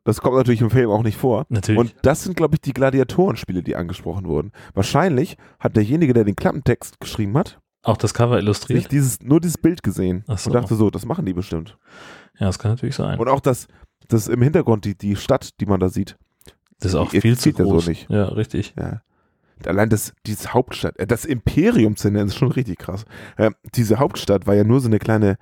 Das 0.03 0.19
kommt 0.21 0.35
natürlich 0.35 0.61
im 0.61 0.71
Film 0.71 0.89
auch 0.89 1.03
nicht 1.03 1.17
vor. 1.17 1.45
Natürlich. 1.47 1.79
Und 1.79 1.95
das 2.01 2.23
sind, 2.23 2.35
glaube 2.35 2.55
ich, 2.55 2.61
die 2.61 2.73
Gladiatorenspiele, 2.73 3.63
die 3.63 3.75
angesprochen 3.75 4.25
wurden. 4.25 4.51
Wahrscheinlich 4.73 5.37
hat 5.59 5.77
derjenige, 5.77 6.13
der 6.13 6.25
den 6.25 6.35
Klappentext 6.35 6.99
geschrieben 6.99 7.37
hat, 7.37 7.61
auch 7.87 7.97
das 7.97 8.13
Cover 8.13 8.37
illustriert. 8.37 8.79
sich 8.81 8.87
dieses, 8.89 9.21
nur 9.21 9.39
dieses 9.39 9.57
Bild 9.57 9.83
gesehen 9.83 10.23
Ach 10.27 10.37
so. 10.37 10.49
und 10.49 10.53
dachte 10.55 10.75
so, 10.75 10.89
das 10.89 11.05
machen 11.05 11.25
die 11.25 11.33
bestimmt. 11.33 11.77
Ja, 12.39 12.47
das 12.47 12.59
kann 12.59 12.71
natürlich 12.71 12.95
sein. 12.95 13.17
Und 13.19 13.27
auch 13.29 13.39
das, 13.39 13.67
das 14.07 14.27
im 14.27 14.41
Hintergrund, 14.41 14.85
die, 14.85 14.95
die 14.95 15.15
Stadt, 15.15 15.59
die 15.59 15.65
man 15.65 15.79
da 15.79 15.89
sieht. 15.89 16.17
Das 16.79 16.91
ist 16.91 16.95
auch 16.95 17.09
die 17.09 17.21
viel 17.21 17.37
zu 17.37 17.49
ja 17.49 17.55
so 17.57 17.63
groß. 17.63 17.87
nicht. 17.87 18.09
Ja, 18.09 18.25
richtig. 18.25 18.73
Ja. 18.77 19.01
Allein 19.65 19.89
das, 19.89 20.13
dieses 20.27 20.53
Hauptstadt, 20.53 20.97
äh, 20.99 21.07
das 21.07 21.25
Imperium 21.25 21.95
zu 21.95 22.11
nennen, 22.11 22.27
ist 22.27 22.35
schon 22.37 22.51
richtig 22.51 22.77
krass. 22.77 23.05
Äh, 23.37 23.51
diese 23.73 23.97
Hauptstadt 23.97 24.45
war 24.45 24.53
ja 24.53 24.63
nur 24.63 24.79
so 24.81 24.87
eine 24.87 24.99
kleine, 24.99 25.37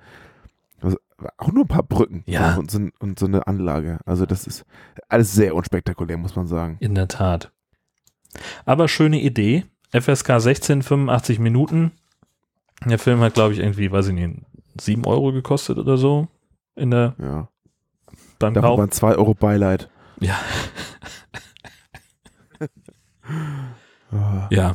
also, 0.80 0.96
auch 1.36 1.52
nur 1.52 1.64
ein 1.64 1.68
paar 1.68 1.82
Brücken 1.82 2.22
Ja. 2.26 2.56
und, 2.56 2.70
so, 2.70 2.80
und 3.00 3.18
so 3.18 3.26
eine 3.26 3.46
Anlage. 3.46 3.98
Also 4.06 4.24
das 4.24 4.46
ist 4.46 4.64
alles 5.08 5.34
sehr 5.34 5.54
unspektakulär, 5.54 6.16
muss 6.16 6.36
man 6.36 6.46
sagen. 6.46 6.76
In 6.80 6.94
der 6.94 7.08
Tat. 7.08 7.52
Aber 8.64 8.88
schöne 8.88 9.20
Idee. 9.20 9.64
FSK 9.92 10.40
16, 10.40 10.82
85 10.82 11.38
Minuten. 11.38 11.92
Der 12.84 12.98
Film 12.98 13.20
hat, 13.20 13.34
glaube 13.34 13.52
ich, 13.54 13.58
irgendwie, 13.60 13.90
weiß 13.90 14.08
ich 14.08 14.14
nicht, 14.14 14.40
7 14.80 15.04
Euro 15.06 15.32
gekostet 15.32 15.78
oder 15.78 15.96
so. 15.96 16.28
In 16.74 16.90
der, 16.90 17.14
Ja. 17.18 17.48
beim 18.38 18.54
Da 18.54 18.62
waren 18.62 18.90
2 18.90 19.14
Euro 19.16 19.34
Beileid. 19.34 19.88
Ja. 20.20 20.38
Ja. 24.50 24.74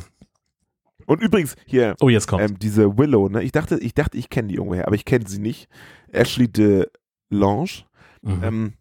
Und 1.06 1.20
übrigens, 1.22 1.56
hier, 1.66 1.96
Oh, 2.00 2.08
jetzt 2.08 2.28
kommt. 2.28 2.42
ähm, 2.42 2.58
diese 2.58 2.96
Willow, 2.98 3.28
ne? 3.28 3.42
Ich 3.42 3.50
dachte, 3.52 3.78
ich 3.78 3.94
dachte, 3.94 4.16
ich 4.16 4.30
kenne 4.30 4.48
die 4.48 4.54
irgendwoher, 4.54 4.86
aber 4.86 4.94
ich 4.94 5.04
kenne 5.04 5.26
sie 5.26 5.40
nicht. 5.40 5.68
Ashley 6.12 6.48
de 6.48 6.86
Lange, 7.30 7.84
Mhm. 8.22 8.44
ähm, 8.44 8.72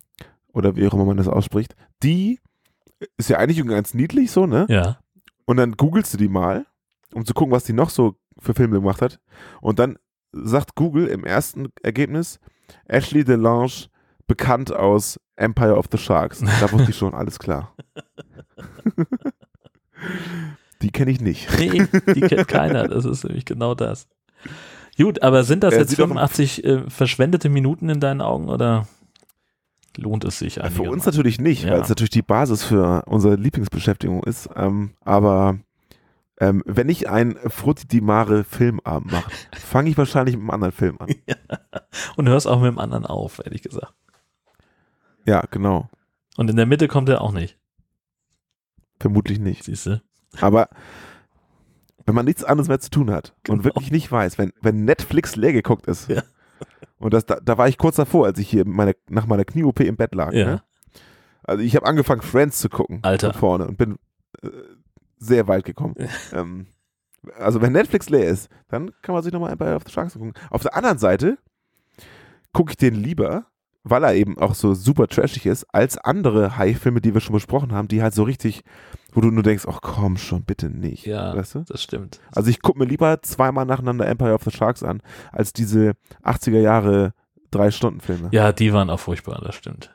oder 0.54 0.76
wie 0.76 0.86
auch 0.88 0.94
immer 0.94 1.06
man 1.06 1.18
das 1.18 1.28
ausspricht, 1.30 1.76
die 2.04 2.40
ist 3.18 3.30
ja 3.30 3.38
eigentlich 3.38 3.66
ganz 3.66 3.94
niedlich 3.94 4.30
so, 4.32 4.46
ne? 4.46 4.66
ja. 4.70 5.00
Und 5.46 5.58
dann 5.58 5.72
googelst 5.72 6.14
du 6.14 6.18
die 6.18 6.30
mal, 6.30 6.66
um 7.14 7.26
zu 7.26 7.34
gucken, 7.34 7.52
was 7.52 7.64
die 7.64 7.74
noch 7.74 7.90
so 7.90 8.16
für 8.42 8.54
Filme 8.54 8.80
gemacht 8.82 9.02
hat. 9.02 9.20
Und 9.62 9.80
dann 9.80 9.98
sagt 10.34 10.76
Google 10.76 11.08
im 11.08 11.24
ersten 11.24 11.70
Ergebnis 11.84 12.40
Ashley 12.86 13.24
DeLange 13.24 13.88
bekannt 14.28 14.74
aus 14.74 15.20
Empire 15.36 15.76
of 15.78 15.86
the 15.92 15.98
Sharks. 15.98 16.40
Da 16.60 16.72
wusste 16.72 16.92
ich 16.92 16.98
schon, 16.98 17.14
alles 17.14 17.38
klar. 17.40 17.74
die 20.82 20.92
kenne 20.92 21.12
ich 21.12 21.22
nicht. 21.22 21.48
Nee, 21.60 21.86
die 22.14 22.22
kennt 22.22 22.48
keiner. 22.48 22.88
Das 22.88 23.06
ist 23.06 23.24
nämlich 23.24 23.46
genau 23.46 23.76
das. 23.76 24.08
Gut, 24.98 25.22
aber 25.22 25.44
sind 25.44 25.64
das 25.64 25.74
Äh, 25.74 25.80
jetzt 25.80 25.90
sie 25.90 25.96
doch- 25.96 26.04
85 26.08 26.64
äh, 26.64 26.90
verschwendete 26.90 27.50
Minuten 27.50 27.90
in 27.90 28.00
deinen 28.00 28.22
Augen 28.22 28.50
oder 28.50 28.88
lohnt 29.98 30.24
es 30.26 30.40
sich 30.40 30.56
Für 30.74 30.84
uns 30.90 31.06
natürlich 31.06 31.40
nicht, 31.40 31.64
Ja. 31.64 31.74
weil 31.74 31.82
es 31.82 31.90
natürlich 31.90 32.10
die 32.12 32.22
Basis 32.22 32.64
für 32.64 33.04
unsere 33.08 33.36
Lieblingsbeschäftigung 33.36 34.24
ist. 34.24 34.50
Ähm, 34.56 34.92
aber 35.02 35.60
ähm, 36.42 36.62
wenn 36.66 36.90
ich 36.90 37.08
einen 37.10 37.38
Frutti 37.50 37.88
di 37.88 38.02
Mare 38.02 38.44
Filmabend 38.44 39.12
mache, 39.12 39.32
fange 39.56 39.90
ich 39.90 39.98
wahrscheinlich 39.98 40.36
mit 40.36 40.42
einem 40.42 40.50
anderen 40.50 40.74
Film 40.74 40.98
an. 41.00 41.10
Und 42.18 42.28
hörst 42.28 42.48
auch 42.48 42.60
mit 42.60 42.68
dem 42.72 42.80
anderen 42.80 43.06
auf, 43.06 43.40
ehrlich 43.46 43.62
gesagt. 43.62 43.94
Ja, 45.26 45.44
genau. 45.52 45.88
Und 46.38 46.50
in 46.50 46.56
der 46.58 46.66
Mitte 46.66 46.88
kommt 46.88 47.08
er 47.10 47.22
auch 47.22 47.32
nicht, 47.32 47.58
Vermutlich 49.00 49.40
nicht. 49.40 49.64
siehst 49.64 49.86
du? 49.86 50.02
Aber 50.40 50.70
wenn 52.06 52.16
man 52.16 52.26
nichts 52.26 52.44
anderes 52.44 52.68
mehr 52.68 52.80
zu 52.80 52.90
tun 52.90 53.12
hat 53.12 53.36
Genau. 53.44 53.58
und 53.60 53.64
wirklich 53.64 53.92
nicht 53.92 54.12
weiß, 54.12 54.38
wenn, 54.38 54.52
wenn 54.62 54.86
Netflix 54.86 55.36
leer 55.36 55.54
geguckt 55.54 55.88
ist, 55.88 56.08
Ja. 56.10 56.24
und 56.98 57.14
das, 57.14 57.26
da, 57.26 57.40
da 57.40 57.58
war 57.58 57.68
ich 57.68 57.78
kurz 57.78 57.96
davor, 57.98 58.26
als 58.26 58.40
ich 58.40 58.50
hier 58.50 58.66
meine, 58.68 58.96
nach 59.10 59.28
meiner 59.28 59.46
Knie-OP 59.46 59.80
im 59.82 59.96
Bett 59.98 60.16
lag. 60.16 60.34
Ja. 60.34 60.46
Ne? 60.46 60.64
Also 61.44 61.64
ich 61.64 61.76
habe 61.76 61.86
angefangen, 61.86 62.22
Friends 62.22 62.60
zu 62.60 62.70
gucken 62.70 63.00
Alter. 63.04 63.32
von 63.34 63.40
vorne 63.40 63.68
und 63.68 63.78
bin 63.78 63.98
äh, 64.42 64.50
sehr 65.22 65.48
weit 65.48 65.64
gekommen. 65.64 65.96
ähm, 66.34 66.68
also 67.38 67.62
wenn 67.62 67.74
Netflix 67.74 68.10
leer 68.10 68.28
ist, 68.28 68.50
dann 68.68 68.92
kann 69.02 69.14
man 69.14 69.24
sich 69.24 69.32
nochmal 69.32 69.52
Empire 69.52 69.76
of 69.76 69.84
the 69.86 69.92
Sharks 69.92 70.14
gucken. 70.14 70.34
Auf 70.50 70.64
der 70.64 70.76
anderen 70.76 70.98
Seite 70.98 71.38
gucke 72.52 72.72
ich 72.72 72.78
den 72.78 72.96
lieber, 72.96 73.46
weil 73.84 74.04
er 74.04 74.16
eben 74.16 74.38
auch 74.38 74.56
so 74.56 74.74
super 74.74 75.08
trashig 75.08 75.46
ist, 75.46 75.66
als 75.74 75.98
andere 75.98 76.58
Hai-Filme, 76.58 77.00
die 77.02 77.14
wir 77.14 77.22
schon 77.22 77.34
besprochen 77.34 77.72
haben, 77.74 77.88
die 77.88 78.02
halt 78.02 78.14
so 78.14 78.24
richtig, 78.24 78.64
wo 79.12 79.22
du 79.22 79.30
nur 79.32 79.44
denkst, 79.44 79.66
ach 79.68 79.80
komm 79.82 80.18
schon, 80.18 80.44
bitte 80.44 80.70
nicht. 80.70 81.06
Ja, 81.06 81.36
weißt 81.36 81.56
du? 81.56 81.64
das 81.68 81.82
stimmt. 81.82 82.20
Also 82.32 82.50
ich 82.50 82.62
gucke 82.62 82.80
mir 82.80 82.86
lieber 82.86 83.22
zweimal 83.22 83.66
nacheinander 83.66 84.08
Empire 84.08 84.34
of 84.34 84.44
the 84.44 84.52
Sharks 84.52 84.84
an, 84.84 85.02
als 85.32 85.54
diese 85.54 85.94
80er 86.24 86.60
Jahre 86.60 87.14
Drei-Stunden-Filme. 87.52 88.30
Ja, 88.32 88.52
die 88.52 88.74
waren 88.74 88.90
auch 88.90 89.00
furchtbar, 89.00 89.42
das 89.44 89.56
stimmt. 89.56 89.94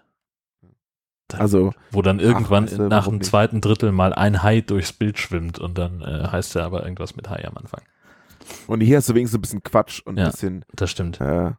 Also, 1.34 1.72
wo 1.90 2.02
dann 2.02 2.20
irgendwann 2.20 2.66
du, 2.66 2.88
nach 2.88 3.08
dem 3.08 3.20
zweiten 3.20 3.60
Drittel 3.60 3.90
mal 3.92 4.12
ein 4.12 4.42
Hai 4.42 4.60
durchs 4.60 4.92
Bild 4.92 5.18
schwimmt 5.18 5.58
und 5.58 5.76
dann 5.78 6.00
äh, 6.02 6.28
heißt 6.30 6.54
er 6.56 6.64
aber 6.64 6.82
irgendwas 6.84 7.16
mit 7.16 7.28
Hai 7.28 7.44
am 7.46 7.56
Anfang. 7.56 7.80
und 8.68 8.80
hier 8.80 8.96
hast 8.98 9.08
du 9.08 9.14
wenigstens 9.14 9.38
ein 9.38 9.42
bisschen 9.42 9.62
Quatsch 9.64 10.00
und 10.04 10.18
ein 10.18 10.24
Ja. 10.24 10.30
bisschen, 10.30 10.64
Das 10.74 10.90
stimmt. 10.90 11.20
äh, 11.20 11.50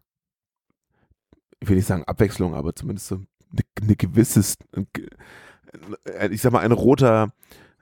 ich 1.59 1.68
will 1.68 1.76
nicht 1.76 1.88
sagen 1.88 2.03
Abwechslung, 2.05 2.55
aber 2.55 2.76
zumindest 2.76 3.07
so 3.07 3.15
eine, 3.15 3.26
eine 3.82 3.95
gewisses, 3.95 4.55
äh, 6.05 6.28
ich 6.30 6.41
sag 6.41 6.51
mal, 6.53 6.59
ein 6.59 6.72
roter, 6.72 7.34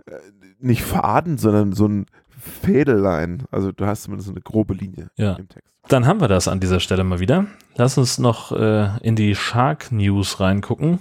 äh, 0.05 0.11
nicht 0.59 0.81
Faden, 0.83 1.37
sondern 1.37 1.73
so 1.73 1.87
ein 1.87 2.05
Fädelein. 2.29 3.43
Also 3.51 3.71
du 3.71 3.85
hast 3.85 4.03
zumindest 4.03 4.27
so 4.27 4.33
eine 4.33 4.41
grobe 4.41 4.73
Linie 4.73 5.09
Ja. 5.15 5.33
im 5.33 5.49
Text. 5.49 5.69
Dann 5.87 6.07
haben 6.07 6.19
wir 6.19 6.27
das 6.27 6.47
an 6.47 6.59
dieser 6.59 6.79
Stelle 6.79 7.03
mal 7.03 7.19
wieder. 7.19 7.45
Lass 7.75 7.97
uns 7.99 8.17
noch 8.17 8.51
äh, 8.51 8.97
in 9.01 9.15
die 9.15 9.35
Shark 9.35 9.91
News 9.91 10.39
reingucken. 10.39 10.99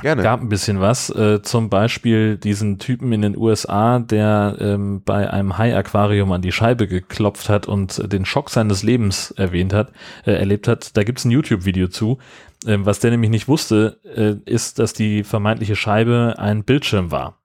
Gerne. 0.00 0.22
Gab 0.22 0.40
ein 0.40 0.48
bisschen 0.48 0.80
was. 0.80 1.10
Äh, 1.10 1.42
zum 1.42 1.70
Beispiel 1.70 2.36
diesen 2.36 2.78
Typen 2.78 3.12
in 3.12 3.22
den 3.22 3.36
USA, 3.36 3.98
der 3.98 4.56
ähm, 4.60 5.02
bei 5.04 5.28
einem 5.28 5.58
Hai-Aquarium 5.58 6.30
an 6.32 6.42
die 6.42 6.52
Scheibe 6.52 6.86
geklopft 6.86 7.48
hat 7.48 7.66
und 7.66 7.98
äh, 7.98 8.08
den 8.08 8.24
Schock 8.24 8.50
seines 8.50 8.82
Lebens 8.82 9.32
erwähnt 9.32 9.72
hat, 9.72 9.92
äh, 10.24 10.32
erlebt 10.32 10.68
hat. 10.68 10.96
Da 10.96 11.02
gibt's 11.02 11.24
ein 11.24 11.32
YouTube-Video 11.32 11.88
zu. 11.88 12.18
Ähm, 12.66 12.86
was 12.86 13.00
der 13.00 13.10
nämlich 13.10 13.30
nicht 13.30 13.48
wusste, 13.48 13.98
äh, 14.04 14.34
ist, 14.50 14.78
dass 14.78 14.92
die 14.92 15.24
vermeintliche 15.24 15.76
Scheibe 15.76 16.36
ein 16.38 16.64
Bildschirm 16.64 17.10
war. 17.10 17.40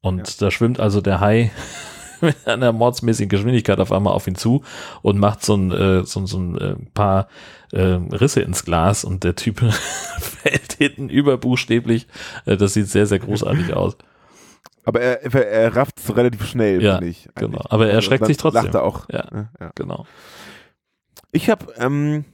Und 0.00 0.40
da 0.40 0.50
schwimmt 0.50 0.80
also 0.80 1.00
der 1.00 1.20
Hai 1.20 1.50
mit 2.20 2.46
einer 2.46 2.72
mordsmäßigen 2.72 3.28
Geschwindigkeit 3.28 3.78
auf 3.80 3.92
einmal 3.92 4.12
auf 4.12 4.26
ihn 4.26 4.34
zu 4.34 4.62
und 5.02 5.18
macht 5.18 5.44
so 5.44 5.54
ein, 5.56 5.70
äh, 5.72 6.04
so, 6.04 6.24
so 6.26 6.38
ein 6.38 6.58
äh, 6.58 6.76
paar 6.94 7.28
äh, 7.72 7.80
Risse 7.80 8.40
ins 8.42 8.64
Glas 8.64 9.04
und 9.04 9.24
der 9.24 9.36
Typ 9.36 9.60
fällt 10.20 10.72
hinten 10.74 11.08
überbuchstäblich. 11.08 12.06
Äh, 12.46 12.56
das 12.56 12.74
sieht 12.74 12.88
sehr, 12.88 13.06
sehr 13.06 13.18
großartig 13.20 13.72
aus. 13.74 13.96
Aber 14.84 15.00
er, 15.00 15.22
er, 15.22 15.48
er 15.50 15.76
rafft 15.76 15.98
es 16.00 16.16
relativ 16.16 16.46
schnell, 16.46 16.82
Ja, 16.82 16.94
finde 16.98 17.08
ich. 17.08 17.28
genau. 17.34 17.58
eigentlich. 17.58 17.72
Aber 17.72 17.84
er 17.84 17.88
Also 17.90 17.96
erschreckt 17.96 18.22
dann 18.22 18.28
sich 18.28 18.36
trotzdem. 18.38 18.64
Lacht 18.64 18.74
er 18.74 18.82
auch. 18.82 19.08
Ja, 19.10 19.48
ja. 19.60 19.70
genau. 19.74 20.06
Ich 21.32 21.48
habe 21.50 21.66
ähm, 21.76 22.24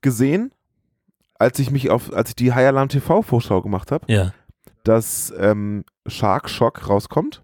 gesehen, 0.00 0.52
als 1.38 1.58
ich 1.58 1.70
mich 1.70 1.90
auf, 1.90 2.12
als 2.12 2.30
ich 2.30 2.36
die 2.36 2.52
High 2.52 2.68
Alarm 2.68 2.88
TV 2.88 3.22
Vorschau 3.22 3.60
gemacht 3.62 3.92
habe, 3.92 4.10
Ja. 4.10 4.32
dass 4.82 5.32
ähm, 5.38 5.84
Shark 6.06 6.48
Shock 6.50 6.88
rauskommt. 6.88 7.42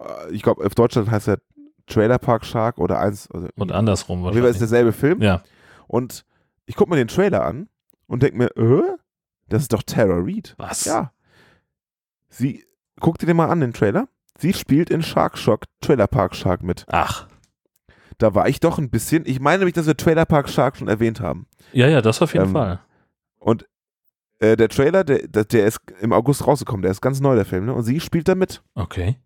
Äh, 0.00 0.32
Ich 0.32 0.42
glaube, 0.42 0.64
auf 0.64 0.74
Deutschland 0.74 1.10
heißt 1.10 1.28
er 1.28 1.38
Trailer 1.86 2.18
Park 2.18 2.44
Shark 2.44 2.78
oder 2.78 2.98
eins. 3.00 3.28
Also 3.30 3.48
Und 3.56 3.72
andersrum 3.72 4.24
auf 4.24 4.34
jeden 4.34 4.42
Fall 4.42 4.50
ist 4.50 4.60
wahrscheinlich. 4.60 4.70
derselbe 4.70 4.92
Film. 4.92 5.22
Ja. 5.22 5.42
Und 5.86 6.24
ich 6.66 6.74
gucke 6.74 6.90
mir 6.90 6.96
den 6.96 7.08
Trailer 7.08 7.44
an 7.44 7.68
und 8.06 8.22
denke 8.22 8.38
mir, 8.38 8.56
äh, 8.56 8.96
das 9.48 9.62
ist 9.62 9.72
doch 9.72 9.82
Tara 9.84 10.16
Reid. 10.18 10.54
Was? 10.58 10.84
Ja. 10.84 11.12
Sie, 12.28 12.64
guck 13.00 13.18
dir 13.18 13.26
den 13.26 13.36
mal 13.36 13.48
an, 13.50 13.60
den 13.60 13.72
Trailer. 13.72 14.08
Sie 14.38 14.52
spielt 14.52 14.90
in 14.90 15.02
Shark 15.02 15.38
Shock 15.38 15.64
Trailer 15.80 16.06
Park 16.08 16.34
Shark 16.34 16.62
mit. 16.62 16.84
Ach. 16.88 17.28
Da 18.18 18.34
war 18.34 18.48
ich 18.48 18.60
doch 18.60 18.78
ein 18.78 18.90
bisschen, 18.90 19.24
ich 19.26 19.40
meine 19.40 19.58
nämlich, 19.58 19.74
dass 19.74 19.86
wir 19.86 19.96
Trailer 19.96 20.24
Park 20.26 20.48
Shark 20.48 20.76
schon 20.76 20.88
erwähnt 20.88 21.20
haben. 21.20 21.46
Ja, 21.72 21.86
ja, 21.86 22.02
das 22.02 22.20
auf 22.22 22.32
jeden 22.34 22.46
Ähm, 22.46 22.52
Fall. 22.52 22.80
Und 23.38 23.66
äh, 24.40 24.56
der 24.56 24.68
Trailer, 24.68 25.04
der, 25.04 25.26
der 25.44 25.66
ist 25.66 25.78
im 26.00 26.12
August 26.12 26.46
rausgekommen, 26.46 26.82
der 26.82 26.90
ist 26.90 27.00
ganz 27.00 27.20
neu, 27.20 27.34
der 27.36 27.44
Film, 27.44 27.66
ne? 27.66 27.74
Und 27.74 27.84
sie 27.84 28.00
spielt 28.00 28.28
da 28.28 28.34
mit. 28.34 28.62
Okay. 28.74 29.18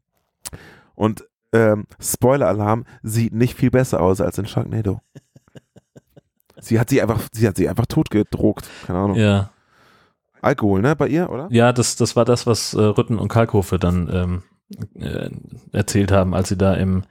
Und 0.95 1.25
ähm, 1.53 1.87
Spoiler-Alarm 2.01 2.85
sieht 3.03 3.35
nicht 3.35 3.55
viel 3.55 3.71
besser 3.71 4.01
aus 4.01 4.21
als 4.21 4.39
in 4.39 4.47
Sharknado. 4.47 5.01
sie 6.61 6.79
hat 6.79 6.91
sie 6.91 7.03
einfach, 7.03 7.21
sie 7.33 7.49
hat 7.49 7.57
sie 7.57 7.69
einfach 7.69 7.87
totgedruckt. 7.87 8.69
Keine 8.87 8.99
Ahnung. 8.99 9.17
Ja. 9.17 9.51
Alkohol, 10.43 10.81
ne, 10.81 10.97
bei 10.97 11.09
ihr, 11.09 11.31
oder? 11.31 11.49
Ja, 11.51 11.73
das, 11.73 11.97
das 11.97 12.17
war 12.17 12.25
das, 12.25 12.47
was 12.47 12.73
äh, 12.75 12.81
Rütten 12.81 13.19
und 13.19 13.29
Kalkofe 13.29 13.79
dann 13.79 14.09
ähm, 14.13 14.43
äh, 14.95 15.31
erzählt 15.73 16.13
haben, 16.13 16.35
als 16.35 16.49
sie 16.49 16.57
da 16.57 16.75
im, 16.75 17.03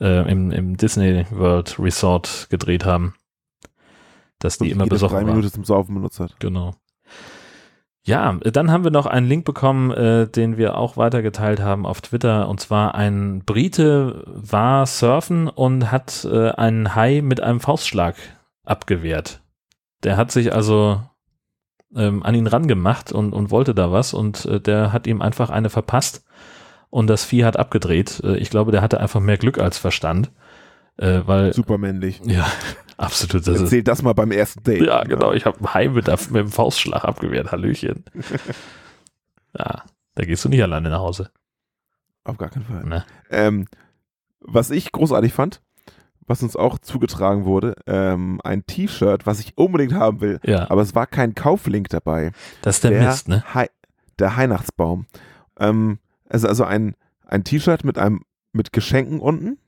äh, 0.00 0.30
im, 0.30 0.50
im 0.50 0.76
Disney 0.76 1.26
World 1.30 1.78
Resort 1.78 2.46
gedreht 2.48 2.84
haben. 2.84 3.14
Dass 4.38 4.56
die 4.56 4.64
Und 4.64 4.70
immer 4.70 4.86
besoffen 4.86 5.18
drei. 5.18 5.24
Minuten 5.24 5.52
zum 5.52 5.64
Saufen 5.64 5.94
benutzt 5.94 6.20
hat. 6.20 6.40
Genau. 6.40 6.74
Ja, 8.02 8.32
dann 8.32 8.70
haben 8.70 8.84
wir 8.84 8.90
noch 8.90 9.06
einen 9.06 9.26
Link 9.26 9.44
bekommen, 9.44 9.90
äh, 9.90 10.26
den 10.26 10.56
wir 10.56 10.76
auch 10.78 10.96
weitergeteilt 10.96 11.60
haben 11.60 11.84
auf 11.84 12.00
Twitter. 12.00 12.48
Und 12.48 12.60
zwar 12.60 12.94
ein 12.94 13.44
Brite 13.44 14.24
war 14.26 14.86
surfen 14.86 15.48
und 15.48 15.92
hat 15.92 16.26
äh, 16.30 16.50
einen 16.52 16.94
Hai 16.94 17.20
mit 17.22 17.42
einem 17.42 17.60
Faustschlag 17.60 18.16
abgewehrt. 18.64 19.42
Der 20.02 20.16
hat 20.16 20.32
sich 20.32 20.54
also 20.54 21.02
ähm, 21.94 22.22
an 22.22 22.34
ihn 22.34 22.46
rangemacht 22.46 23.12
und, 23.12 23.32
und 23.32 23.50
wollte 23.50 23.74
da 23.74 23.92
was 23.92 24.14
und 24.14 24.46
äh, 24.46 24.60
der 24.60 24.92
hat 24.92 25.06
ihm 25.06 25.20
einfach 25.20 25.50
eine 25.50 25.68
verpasst 25.68 26.24
und 26.88 27.08
das 27.08 27.24
Vieh 27.24 27.44
hat 27.44 27.58
abgedreht. 27.58 28.22
Äh, 28.24 28.36
ich 28.36 28.48
glaube, 28.48 28.72
der 28.72 28.80
hatte 28.80 29.00
einfach 29.00 29.20
mehr 29.20 29.38
Glück 29.38 29.58
als 29.58 29.76
Verstand. 29.76 30.30
Äh, 30.96 31.20
weil, 31.26 31.52
Super 31.52 31.78
männlich. 31.78 32.20
ja, 32.24 32.46
absolut. 33.04 33.46
Das 33.46 33.54
ist, 33.56 33.62
Erzähl 33.62 33.82
das 33.82 34.02
mal 34.02 34.12
beim 34.12 34.30
ersten 34.32 34.62
Date. 34.62 34.82
ja, 34.82 35.02
genau. 35.04 35.32
Ich 35.32 35.44
habe 35.46 35.58
einen 35.58 35.74
Hai 35.74 35.88
mit, 35.88 36.06
der- 36.06 36.18
mit 36.30 36.36
dem 36.36 36.48
Faustschlag 36.50 37.04
abgewehrt. 37.04 37.50
Hallöchen. 37.52 38.04
ja, 39.58 39.82
da 40.14 40.24
gehst 40.24 40.44
du 40.44 40.48
nicht 40.48 40.62
alleine 40.62 40.90
nach 40.90 41.00
Hause. 41.00 41.30
Auf 42.24 42.36
gar 42.38 42.50
keinen 42.50 42.64
Fall. 42.66 42.84
Ne? 42.84 43.04
Ähm, 43.30 43.66
was 44.40 44.70
ich 44.70 44.92
großartig 44.92 45.32
fand, 45.32 45.60
was 46.26 46.42
uns 46.42 46.54
auch 46.56 46.78
zugetragen 46.78 47.44
wurde, 47.44 47.74
ähm, 47.86 48.40
ein 48.44 48.64
T-Shirt, 48.66 49.26
was 49.26 49.40
ich 49.40 49.56
unbedingt 49.58 49.94
haben 49.94 50.20
will, 50.20 50.38
Ja, 50.44 50.70
aber 50.70 50.82
es 50.82 50.94
war 50.94 51.06
kein 51.06 51.34
Kauflink 51.34 51.88
dabei. 51.88 52.32
das 52.62 52.76
ist 52.76 52.84
der, 52.84 53.02
Mist, 53.02 53.28
ne? 53.28 53.42
Hei 53.54 53.68
der 54.18 54.36
Weihnachtsbaum. 54.36 55.06
Ähm, 55.58 55.98
also, 56.28 56.46
also 56.46 56.64
ein, 56.64 56.94
ein 57.26 57.42
T-Shirt 57.44 57.84
mit 57.84 57.98
einem 57.98 58.22
mit 58.52 58.72
Geschenken 58.72 59.20
unten 59.20 59.58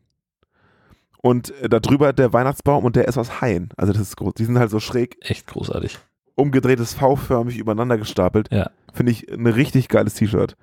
und 1.23 1.51
äh, 1.63 1.69
darüber 1.71 2.13
der 2.13 2.33
Weihnachtsbaum 2.35 2.85
und 2.85 2.95
der 2.97 3.09
ist 3.09 3.17
aus 3.17 3.41
Haien. 3.41 3.71
Also 3.77 3.93
das 3.95 4.03
ist 4.03 4.17
groß. 4.17 4.35
Die 4.35 4.45
sind 4.45 4.59
halt 4.59 4.71
so 4.71 4.79
schräg 4.81 5.17
Echt 5.21 5.47
großartig. 5.47 5.99
umgedrehtes 6.35 6.93
V-förmig 6.95 7.57
übereinander 7.57 7.97
gestapelt. 7.97 8.49
Ja. 8.53 8.71
Finde 8.93 9.13
ich 9.13 9.33
ein 9.33 9.47
richtig 9.47 9.89
geiles 9.89 10.15
T-Shirt. 10.15 10.57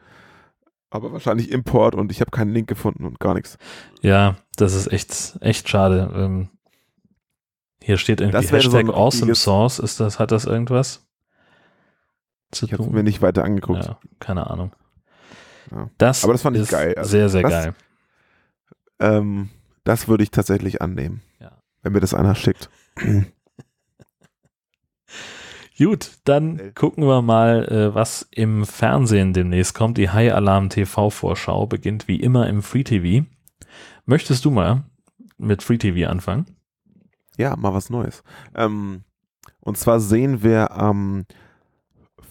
Aber 0.92 1.12
wahrscheinlich 1.14 1.52
Import 1.52 1.96
und 1.96 2.12
ich 2.12 2.20
habe 2.22 2.32
keinen 2.32 2.52
Link 2.54 2.68
gefunden 2.68 3.06
und 3.06 3.20
gar 3.20 3.34
nichts. 3.36 3.58
Ja, 4.02 4.36
das 4.56 4.74
ist 4.74 4.92
echt, 4.92 5.38
echt 5.42 5.70
schade. 5.70 6.12
Ähm, 6.16 6.50
hier 7.82 7.98
steht 7.98 8.22
irgendwie 8.22 8.38
Das 8.38 8.48
so 8.50 8.56
Hashtag 8.56 8.80
ein 8.86 8.90
Awesome 8.90 9.36
Source. 9.36 9.80
Ist 9.80 10.00
das, 10.00 10.20
hat 10.20 10.32
das 10.32 10.46
irgendwas 10.46 11.06
zu 12.52 12.66
Ich 12.66 12.74
habe 12.74 12.88
mir 12.90 13.04
nicht 13.04 13.22
weiter 13.22 13.44
angeguckt. 13.44 13.86
Ja, 13.86 14.00
keine 14.20 14.50
Ahnung. 14.50 14.74
Ja. 15.72 15.90
Das 16.00 16.24
Aber 16.24 16.34
das 16.34 16.42
fand 16.42 16.58
ich 16.58 16.64
ist 16.64 16.72
geil. 16.72 16.96
Also 16.98 17.12
sehr, 17.12 17.30
sehr 17.30 17.44
das- 17.44 17.52
geil. 17.52 17.76
Ähm, 19.00 19.50
das 19.84 20.08
würde 20.08 20.24
ich 20.24 20.32
tatsächlich 20.32 20.82
annehmen. 20.82 21.22
Ja. 21.40 21.52
Wenn 21.82 21.94
mir 21.94 22.00
das 22.00 22.14
einer 22.14 22.36
schickt. 22.36 22.70
Gut, 25.78 26.12
dann 26.26 26.60
Äh. 26.60 26.72
gucken 26.74 27.06
wir 27.06 27.22
mal, 27.22 27.64
äh, 27.70 27.96
was 27.96 28.28
im 28.32 28.66
Fernsehen 28.66 29.32
demnächst 29.34 29.74
kommt. 29.76 29.98
Die 29.98 30.10
High 30.10 30.34
Alarm 30.34 30.70
TV 30.70 31.10
Vorschau 31.10 31.68
beginnt 31.68 32.08
wie 32.10 32.20
immer 32.20 32.48
im 32.50 32.62
Free 32.62 32.84
TV. 32.84 33.26
Möchtest 34.06 34.44
du 34.44 34.52
mal 34.52 34.84
mit 35.38 35.64
Free 35.64 35.78
TV 35.78 36.10
anfangen? 36.10 36.46
Ja, 37.38 37.56
mal 37.56 37.74
was 37.74 37.90
Neues. 37.90 38.24
Ähm, 38.56 39.04
und 39.62 39.78
zwar 39.78 40.02
sehen 40.02 40.44
wir 40.44 40.72
am 40.72 41.26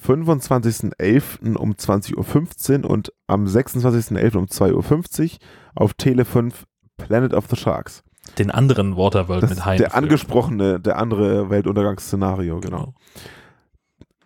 25.11. 0.07 1.57
um 1.57 1.73
20.15 1.73 2.85
Uhr 2.85 2.91
und 2.91 3.13
am 3.27 3.47
26.11. 3.47 4.37
um 4.37 4.45
2.50 4.45 5.33
Uhr 5.33 5.39
auf 5.75 5.95
Tele 5.95 6.27
5 6.27 6.67
Planet 6.99 7.33
of 7.33 7.47
the 7.49 7.57
Sharks. 7.57 8.03
Den 8.37 8.51
anderen 8.51 8.97
Waterworld 8.97 9.43
Das 9.43 9.51
mit 9.51 9.65
Haien. 9.65 9.79
der 9.79 9.95
angesprochene, 9.95 10.79
der 10.79 10.99
andere 10.99 11.49
Weltuntergangsszenario, 11.51 12.61
genau. 12.61 12.93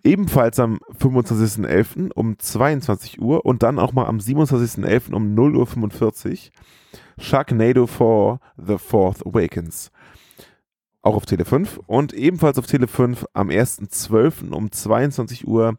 Ebenfalls 0.04 0.58
am 0.58 0.80
25.11. 0.98 2.10
um 2.12 2.36
22 2.36 3.20
Uhr 3.22 3.46
und 3.46 3.62
dann 3.62 3.78
auch 3.78 3.92
mal 3.92 4.06
am 4.06 4.18
27.11. 4.18 5.12
um 5.14 5.36
0.45 5.36 6.30
Uhr 6.32 6.52
Sharknado 7.18 7.86
4 7.86 8.40
The 8.56 8.78
Fourth 8.78 9.24
Awakens. 9.24 9.92
Auch 11.02 11.14
auf 11.14 11.26
Tele 11.26 11.44
5 11.44 11.80
und 11.86 12.12
ebenfalls 12.12 12.58
auf 12.58 12.66
Tele 12.66 12.88
5 12.88 13.26
am 13.32 13.48
1.12. 13.48 14.50
um 14.50 14.72
22 14.72 15.46
Uhr 15.46 15.74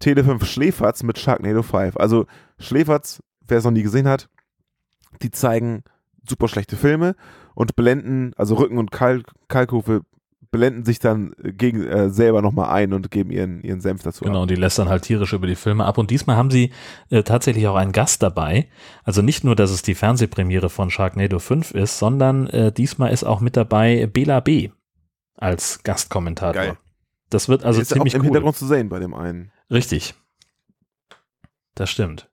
Tele 0.00 0.24
5 0.24 0.44
Schläferz 0.44 1.02
mit 1.04 1.18
Sharknado 1.18 1.62
5. 1.62 1.96
Also 1.96 2.26
Schläferz, 2.58 3.22
wer 3.46 3.58
es 3.58 3.64
noch 3.64 3.70
nie 3.70 3.82
gesehen 3.82 4.08
hat, 4.08 4.28
die 5.22 5.30
zeigen 5.30 5.84
super 6.28 6.48
schlechte 6.48 6.76
Filme 6.76 7.16
und 7.54 7.76
blenden, 7.76 8.32
also 8.36 8.54
Rücken 8.56 8.78
und 8.78 8.90
Kalk, 8.90 9.32
Kalkhofe 9.48 10.02
blenden 10.50 10.84
sich 10.84 10.98
dann 10.98 11.34
gegen 11.38 11.84
äh, 11.86 12.10
selber 12.10 12.42
nochmal 12.42 12.70
ein 12.70 12.92
und 12.92 13.10
geben 13.10 13.30
ihren, 13.30 13.62
ihren 13.62 13.80
Senf 13.80 14.02
dazu. 14.02 14.24
Genau, 14.24 14.42
ab. 14.42 14.48
die 14.48 14.54
lästern 14.54 14.88
halt 14.88 15.02
tierisch 15.02 15.32
über 15.32 15.46
die 15.46 15.54
Filme 15.54 15.84
ab. 15.84 15.98
Und 15.98 16.10
diesmal 16.10 16.36
haben 16.36 16.50
sie 16.50 16.72
äh, 17.10 17.22
tatsächlich 17.22 17.66
auch 17.66 17.76
einen 17.76 17.92
Gast 17.92 18.22
dabei. 18.22 18.68
Also 19.04 19.22
nicht 19.22 19.44
nur, 19.44 19.56
dass 19.56 19.70
es 19.70 19.82
die 19.82 19.94
Fernsehpremiere 19.94 20.70
von 20.70 20.90
Sharknado 20.90 21.38
5 21.38 21.72
ist, 21.72 21.98
sondern 21.98 22.46
äh, 22.48 22.72
diesmal 22.72 23.12
ist 23.12 23.24
auch 23.24 23.40
mit 23.40 23.56
dabei 23.56 24.06
Bela 24.06 24.40
B. 24.40 24.70
als 25.36 25.82
Gastkommentator. 25.82 26.62
Geil. 26.62 26.76
Das 27.30 27.48
wird 27.48 27.64
also 27.64 27.80
ist 27.80 27.88
ziemlich 27.88 28.14
auch 28.14 28.16
im 28.16 28.20
cool. 28.20 28.26
Hintergrund 28.26 28.56
zu 28.56 28.66
sehen 28.66 28.88
bei 28.88 28.98
dem 28.98 29.14
einen. 29.14 29.50
Richtig. 29.70 30.14
Das 31.74 31.90
stimmt. 31.90 32.30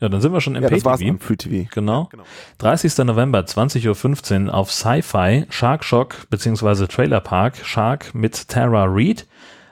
Ja, 0.00 0.10
dann 0.10 0.20
sind 0.20 0.32
wir 0.32 0.40
schon 0.42 0.56
im 0.56 0.62
ja, 0.62 0.68
das 0.68 0.84
war's 0.84 1.00
Pay-TV. 1.00 1.14
am 1.14 1.20
Free 1.20 1.36
TV. 1.36 1.68
Genau. 1.72 2.02
Ja, 2.02 2.08
genau. 2.10 2.24
30. 2.58 2.98
November, 2.98 3.40
20.15 3.40 4.46
Uhr 4.46 4.54
auf 4.54 4.70
Sci-Fi, 4.70 5.46
Shark 5.48 5.84
Shock 5.84 6.28
bzw. 6.28 6.86
Trailer 6.86 7.20
Park, 7.20 7.56
Shark 7.64 8.14
mit 8.14 8.48
Tara 8.48 8.84
Reid. 8.88 9.26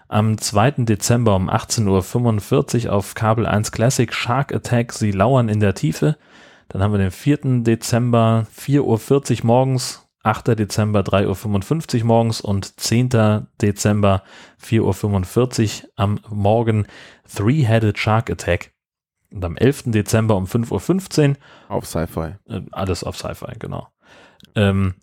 Am 0.09 0.39
2. 0.39 0.85
Dezember 0.85 1.35
um 1.35 1.51
18.45 1.51 2.87
Uhr 2.87 2.93
auf 2.93 3.15
Kabel 3.15 3.47
1 3.47 3.73
Classic 3.73 4.13
Shark 4.13 4.55
Attack, 4.55 4.93
sie 4.93 5.11
lauern 5.11 5.49
in 5.49 5.61
der 5.61 5.75
Tiefe. 5.75 6.17
Dann 6.69 6.83
haben 6.83 6.93
wir 6.93 6.99
den 6.99 7.11
4. 7.11 7.63
Dezember, 7.63 8.47
4.40 8.57 9.41
Uhr 9.41 9.47
morgens, 9.47 10.07
8. 10.23 10.59
Dezember 10.59 11.01
3.55 11.01 12.01
Uhr 12.01 12.07
morgens 12.07 12.41
und 12.41 12.81
10. 12.81 13.47
Dezember 13.61 14.23
4.45 14.63 15.85
Uhr 15.85 15.91
am 15.97 16.21
Morgen 16.31 16.87
Three-Headed 17.35 17.99
Shark 17.99 18.31
Attack. 18.31 18.74
Und 19.35 19.45
am 19.45 19.57
11. 19.57 19.85
Dezember 19.87 20.37
um 20.37 20.45
5.15 20.45 21.31
Uhr. 21.31 21.37
Auf 21.69 21.87
Sci-Fi. 21.87 22.37
Äh, 22.49 22.63
alles 22.71 23.03
auf 23.03 23.17
Sci-Fi, 23.17 23.59
genau. 23.59 23.89
Ähm, 24.55 24.95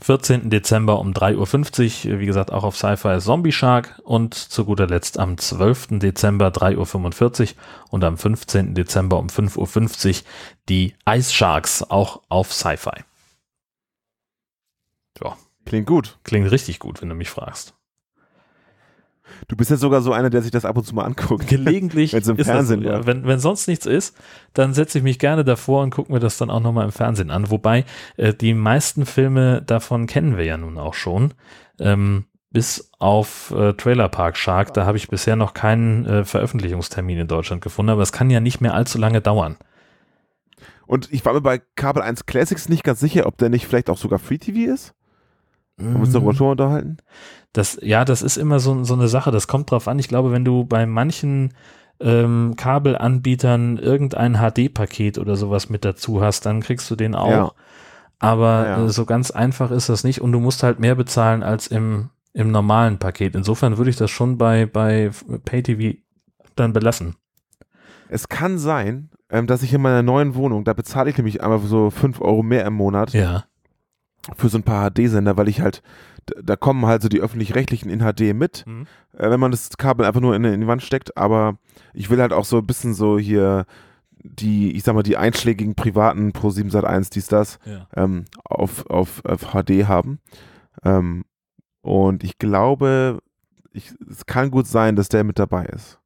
14. 0.00 0.50
Dezember 0.50 0.98
um 0.98 1.12
3.50 1.12 2.10
Uhr, 2.10 2.18
wie 2.18 2.26
gesagt, 2.26 2.52
auch 2.52 2.64
auf 2.64 2.76
Sci-Fi 2.76 3.20
Zombie 3.20 3.52
Shark 3.52 4.00
und 4.02 4.34
zu 4.34 4.64
guter 4.64 4.88
Letzt 4.88 5.18
am 5.18 5.38
12. 5.38 6.00
Dezember 6.00 6.48
3.45 6.48 7.42
Uhr 7.42 7.48
und 7.90 8.02
am 8.02 8.18
15. 8.18 8.74
Dezember 8.74 9.18
um 9.18 9.28
5.50 9.28 10.08
Uhr 10.08 10.26
die 10.68 10.94
Ice 11.08 11.32
Sharks, 11.32 11.84
auch 11.84 12.22
auf 12.28 12.52
Sci-Fi. 12.52 13.04
Ja. 15.22 15.36
Klingt 15.64 15.86
gut. 15.86 16.18
Klingt 16.24 16.50
richtig 16.50 16.80
gut, 16.80 17.00
wenn 17.00 17.08
du 17.08 17.14
mich 17.14 17.30
fragst. 17.30 17.75
Du 19.48 19.56
bist 19.56 19.70
ja 19.70 19.76
sogar 19.76 20.02
so 20.02 20.12
einer, 20.12 20.30
der 20.30 20.42
sich 20.42 20.50
das 20.50 20.64
ab 20.64 20.76
und 20.76 20.84
zu 20.84 20.94
mal 20.94 21.04
anguckt. 21.04 21.48
Gelegentlich, 21.48 22.12
Wenn's 22.14 22.28
im 22.28 22.36
ist 22.36 22.46
Fernsehen 22.46 22.82
das, 22.82 22.92
ja. 22.92 23.06
wenn, 23.06 23.26
wenn 23.26 23.38
sonst 23.38 23.68
nichts 23.68 23.86
ist, 23.86 24.16
dann 24.54 24.74
setze 24.74 24.98
ich 24.98 25.04
mich 25.04 25.18
gerne 25.18 25.44
davor 25.44 25.82
und 25.82 25.90
gucke 25.90 26.12
mir 26.12 26.20
das 26.20 26.38
dann 26.38 26.50
auch 26.50 26.60
nochmal 26.60 26.84
im 26.84 26.92
Fernsehen 26.92 27.30
an. 27.30 27.50
Wobei 27.50 27.84
äh, 28.16 28.34
die 28.34 28.54
meisten 28.54 29.06
Filme 29.06 29.62
davon 29.62 30.06
kennen 30.06 30.36
wir 30.36 30.44
ja 30.44 30.56
nun 30.56 30.78
auch 30.78 30.94
schon. 30.94 31.34
Ähm, 31.78 32.24
bis 32.50 32.90
auf 32.98 33.52
äh, 33.56 33.74
Trailer 33.74 34.08
Park 34.08 34.36
Shark, 34.36 34.72
da 34.72 34.86
habe 34.86 34.96
ich 34.96 35.08
bisher 35.08 35.36
noch 35.36 35.52
keinen 35.52 36.06
äh, 36.06 36.24
Veröffentlichungstermin 36.24 37.18
in 37.18 37.28
Deutschland 37.28 37.62
gefunden, 37.62 37.90
aber 37.90 38.02
es 38.02 38.12
kann 38.12 38.30
ja 38.30 38.40
nicht 38.40 38.60
mehr 38.60 38.74
allzu 38.74 38.98
lange 38.98 39.20
dauern. 39.20 39.56
Und 40.86 41.12
ich 41.12 41.24
war 41.24 41.34
mir 41.34 41.40
bei 41.40 41.60
Kabel 41.74 42.02
1 42.02 42.26
Classics 42.26 42.68
nicht 42.68 42.84
ganz 42.84 43.00
sicher, 43.00 43.26
ob 43.26 43.36
der 43.38 43.50
nicht 43.50 43.66
vielleicht 43.66 43.90
auch 43.90 43.98
sogar 43.98 44.18
Free 44.18 44.38
TV 44.38 44.72
ist. 44.72 44.94
Haben 45.78 45.92
wir 45.94 46.00
uns 46.00 46.12
darüber 46.12 46.34
schon 46.34 46.46
mal 46.46 46.50
unterhalten? 46.52 46.96
Das, 47.52 47.78
ja, 47.82 48.04
das 48.04 48.22
ist 48.22 48.36
immer 48.36 48.60
so, 48.60 48.84
so 48.84 48.94
eine 48.94 49.08
Sache, 49.08 49.30
das 49.30 49.46
kommt 49.46 49.70
drauf 49.70 49.88
an. 49.88 49.98
Ich 49.98 50.08
glaube, 50.08 50.32
wenn 50.32 50.44
du 50.44 50.64
bei 50.64 50.86
manchen 50.86 51.54
ähm, 52.00 52.54
Kabelanbietern 52.56 53.78
irgendein 53.78 54.34
HD-Paket 54.36 55.18
oder 55.18 55.36
sowas 55.36 55.68
mit 55.70 55.84
dazu 55.84 56.20
hast, 56.22 56.46
dann 56.46 56.60
kriegst 56.60 56.90
du 56.90 56.96
den 56.96 57.14
auch. 57.14 57.30
Ja. 57.30 57.52
Aber 58.18 58.66
Ja. 58.66 58.84
äh, 58.84 58.88
so 58.88 59.04
ganz 59.04 59.30
einfach 59.30 59.70
ist 59.70 59.88
das 59.88 60.04
nicht 60.04 60.20
und 60.20 60.32
du 60.32 60.40
musst 60.40 60.62
halt 60.62 60.80
mehr 60.80 60.94
bezahlen 60.94 61.42
als 61.42 61.66
im, 61.66 62.10
im 62.32 62.50
normalen 62.50 62.98
Paket. 62.98 63.34
Insofern 63.34 63.76
würde 63.78 63.90
ich 63.90 63.96
das 63.96 64.10
schon 64.10 64.38
bei, 64.38 64.66
bei 64.66 65.10
PayTV 65.44 65.98
dann 66.54 66.72
belassen. 66.72 67.16
Es 68.08 68.28
kann 68.28 68.58
sein, 68.58 69.10
ähm, 69.30 69.46
dass 69.46 69.62
ich 69.62 69.72
in 69.74 69.82
meiner 69.82 70.02
neuen 70.02 70.34
Wohnung, 70.34 70.64
da 70.64 70.72
bezahle 70.72 71.10
ich 71.10 71.16
nämlich 71.18 71.42
einmal 71.42 71.58
so 71.60 71.90
5 71.90 72.20
Euro 72.20 72.42
mehr 72.42 72.64
im 72.64 72.74
Monat 72.74 73.12
Ja. 73.12 73.44
Für 74.36 74.48
so 74.48 74.58
ein 74.58 74.62
paar 74.64 74.90
HD-Sender, 74.90 75.36
weil 75.36 75.48
ich 75.48 75.60
halt, 75.60 75.82
da 76.42 76.56
kommen 76.56 76.86
halt 76.86 77.02
so 77.02 77.08
die 77.08 77.20
öffentlich-rechtlichen 77.20 77.88
in 77.90 78.00
HD 78.00 78.34
mit, 78.34 78.64
Mhm. 78.66 78.86
äh, 79.16 79.30
wenn 79.30 79.38
man 79.40 79.50
das 79.52 79.70
Kabel 79.78 80.04
einfach 80.06 80.20
nur 80.20 80.34
in, 80.34 80.44
in 80.44 80.60
die 80.60 80.66
Wand 80.66 80.82
steckt, 80.82 81.16
aber 81.16 81.58
ich 81.94 82.10
will 82.10 82.20
halt 82.20 82.32
auch 82.32 82.44
so 82.44 82.58
ein 82.58 82.66
bisschen 82.66 82.94
so 82.94 83.18
hier 83.18 83.66
die, 84.18 84.72
ich 84.72 84.82
sag 84.82 84.94
mal, 84.94 85.04
die 85.04 85.16
einschlägigen 85.16 85.76
privaten 85.76 86.32
Pro 86.32 86.50
7 86.50 86.70
Sat 86.70 86.84
1, 86.84 87.10
dies, 87.10 87.28
das, 87.28 87.58
Ja. 87.64 87.86
ähm, 87.94 88.24
auf, 88.44 88.84
auf, 88.90 89.24
auf 89.24 89.52
HD 89.52 89.86
haben. 89.86 90.18
Ähm, 90.82 91.24
und 91.82 92.24
ich 92.24 92.38
glaube, 92.38 93.20
ich, 93.72 93.92
es 94.10 94.26
kann 94.26 94.50
gut 94.50 94.66
sein, 94.66 94.96
dass 94.96 95.08
der 95.08 95.22
mit 95.22 95.38
dabei 95.38 95.66
ist. 95.66 96.00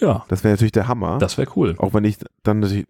Ja, 0.00 0.24
Das 0.28 0.42
wäre 0.42 0.54
natürlich 0.54 0.72
der 0.72 0.88
Hammer. 0.88 1.18
das 1.18 1.38
wäre 1.38 1.50
cool. 1.56 1.74
Auch 1.78 1.94
wenn 1.94 2.04
ich 2.04 2.18
dann 2.42 2.60
natürlich. 2.60 2.86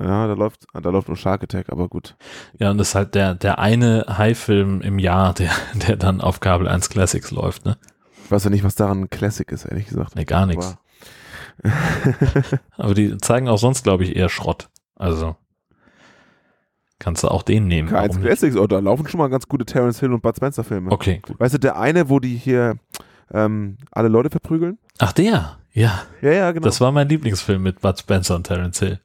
Ja, 0.00 0.26
da 0.26 0.32
läuft, 0.32 0.64
da 0.72 0.88
läuft 0.90 1.08
nur 1.08 1.16
Shark 1.16 1.42
Attack, 1.42 1.70
aber 1.70 1.88
gut. 1.88 2.16
Ja, 2.58 2.70
und 2.70 2.78
das 2.78 2.88
ist 2.90 2.94
halt 2.94 3.14
der, 3.14 3.34
der 3.34 3.58
eine 3.58 4.06
High-Film 4.08 4.80
im 4.80 4.98
Jahr, 4.98 5.34
der, 5.34 5.50
der 5.86 5.96
dann 5.96 6.20
auf 6.20 6.40
Kabel 6.40 6.66
1 6.68 6.88
Classics 6.88 7.30
läuft, 7.30 7.64
ne? 7.66 7.76
Ich 8.24 8.30
weiß 8.30 8.44
ja 8.44 8.50
nicht, 8.50 8.64
was 8.64 8.74
daran 8.74 9.02
ein 9.02 9.10
Classic 9.10 9.50
ist, 9.52 9.66
ehrlich 9.66 9.86
gesagt. 9.86 10.16
Nee, 10.16 10.24
gar 10.24 10.46
nichts. 10.46 10.76
Aber- 12.76 12.94
die 12.94 13.16
zeigen 13.18 13.48
auch 13.48 13.58
sonst, 13.58 13.82
glaube 13.84 14.04
ich, 14.04 14.16
eher 14.16 14.28
Schrott. 14.28 14.68
Also 14.96 15.36
kannst 16.98 17.24
du 17.24 17.28
auch 17.28 17.42
den 17.42 17.66
nehmen. 17.66 17.88
K1 17.88 17.92
Warum 17.92 18.08
nicht? 18.16 18.22
Classics, 18.26 18.56
oh, 18.56 18.66
da 18.66 18.78
laufen 18.78 19.08
schon 19.08 19.18
mal 19.18 19.28
ganz 19.28 19.48
gute 19.48 19.64
Terence 19.66 19.98
Hill 20.00 20.12
und 20.12 20.22
Bud 20.22 20.36
Spencer 20.36 20.62
Filme. 20.64 20.90
Okay, 20.92 21.20
gut. 21.20 21.38
Weißt 21.40 21.54
du, 21.54 21.58
der 21.58 21.76
eine, 21.76 22.08
wo 22.08 22.20
die 22.20 22.36
hier 22.36 22.76
ähm, 23.32 23.76
alle 23.90 24.08
Leute 24.08 24.30
verprügeln? 24.30 24.78
Ach, 24.98 25.12
der? 25.12 25.58
Ja, 25.72 26.02
Ja, 26.20 26.30
ja, 26.32 26.52
genau. 26.52 26.64
das 26.64 26.80
war 26.80 26.92
mein 26.92 27.08
Lieblingsfilm 27.08 27.62
mit 27.62 27.80
Bud 27.80 27.98
Spencer 27.98 28.36
und 28.36 28.46
Terence 28.46 28.78
Hill. 28.78 29.00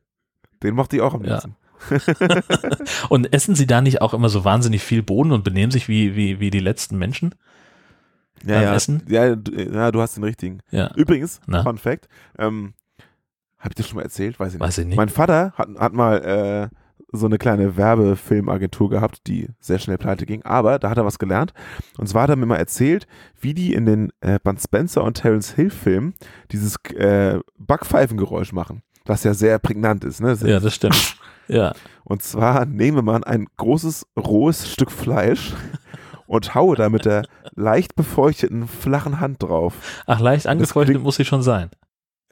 Den 0.64 0.76
macht 0.76 0.92
die 0.92 1.02
auch 1.02 1.14
am 1.14 1.24
Ja. 1.24 1.34
liebsten. 1.34 1.56
Und 3.10 3.34
essen 3.34 3.56
sie 3.56 3.68
da 3.68 3.82
nicht 3.82 4.02
auch 4.02 4.14
immer 4.14 4.30
so 4.30 4.44
wahnsinnig 4.44 4.82
viel 4.84 5.04
Bohnen 5.04 5.32
und 5.32 5.44
benehmen 5.44 5.72
sich 5.72 5.88
wie, 5.88 6.16
wie, 6.16 6.40
wie 6.40 6.50
die 6.50 6.60
letzten 6.60 6.98
Menschen? 6.98 7.36
Ja, 8.44 8.56
Beim 8.56 8.64
ja. 8.64 8.76
Essen? 8.76 9.04
Ja, 9.08 9.36
du, 9.36 9.52
ja, 9.52 9.92
du 9.92 10.02
hast 10.02 10.16
den 10.18 10.24
richtigen. 10.24 10.60
Ja. 10.72 10.92
Übrigens, 10.96 11.40
Na? 11.48 11.64
Fun 11.64 11.78
Fact, 11.78 12.08
ähm, 12.38 12.74
habe 13.60 13.70
ich 13.70 13.76
das 13.76 13.88
schon 13.88 13.98
mal 13.98 14.04
erzählt? 14.04 14.40
Weiß 14.40 14.50
ich 14.50 14.60
nicht. 14.60 14.62
Weiß 14.68 14.78
ich 14.80 14.86
nicht. 14.88 14.98
Mein 14.98 15.10
Vater 15.10 15.54
hat, 15.56 15.70
hat 15.78 15.94
mal 15.94 16.70
äh, 16.72 16.76
so 17.12 17.26
eine 17.26 17.38
kleine 17.38 17.78
Werbefilmagentur 17.78 18.90
gehabt, 18.90 19.26
die 19.28 19.48
sehr 19.60 19.80
schnell 19.80 19.98
pleite 19.98 20.26
ging, 20.26 20.44
aber 20.44 20.78
da 20.78 20.90
hat 20.90 20.98
er 20.98 21.06
was 21.06 21.20
gelernt. 21.20 21.54
Und 21.98 22.08
zwar 22.08 22.24
hat 22.24 22.30
er 22.32 22.36
mir 22.36 22.46
mal 22.46 22.58
erzählt, 22.58 23.08
wie 23.40 23.54
die 23.54 23.74
in 23.74 23.86
den 23.86 24.12
äh, 24.22 24.40
Bud 24.44 24.62
Spencer 24.62 25.04
und 25.04 25.16
Terence 25.16 25.54
Hill 25.54 25.70
Filmen 25.70 26.14
dieses 26.52 26.76
äh, 26.96 27.40
Backpfeifengeräusch 27.58 28.52
machen, 28.54 28.84
was 29.08 29.24
ja 29.24 29.34
sehr 29.34 29.60
prägnant 29.60 30.04
ist. 30.04 30.22
Ne? 30.22 30.38
Ja, 30.44 30.60
das 30.60 30.74
stimmt. 30.76 31.18
Ja. 31.50 31.72
Und 32.04 32.22
zwar 32.24 32.66
nehme 32.66 33.02
man 33.02 33.24
ein 33.24 33.48
großes, 33.56 34.06
rohes 34.20 34.70
Stück 34.70 34.92
Fleisch 34.92 35.54
und 36.26 36.56
haue 36.56 36.76
da 36.76 36.90
mit 36.90 37.06
der 37.06 37.24
leicht 37.56 37.96
befeuchteten, 37.96 38.68
flachen 38.68 39.22
Hand 39.22 39.44
drauf. 39.44 40.04
Ach, 40.08 40.20
leicht 40.20 40.46
angefeuchtet 40.46 40.96
klingt- 40.96 41.06
muss 41.06 41.16
sie 41.16 41.24
schon 41.24 41.42
sein. 41.44 41.70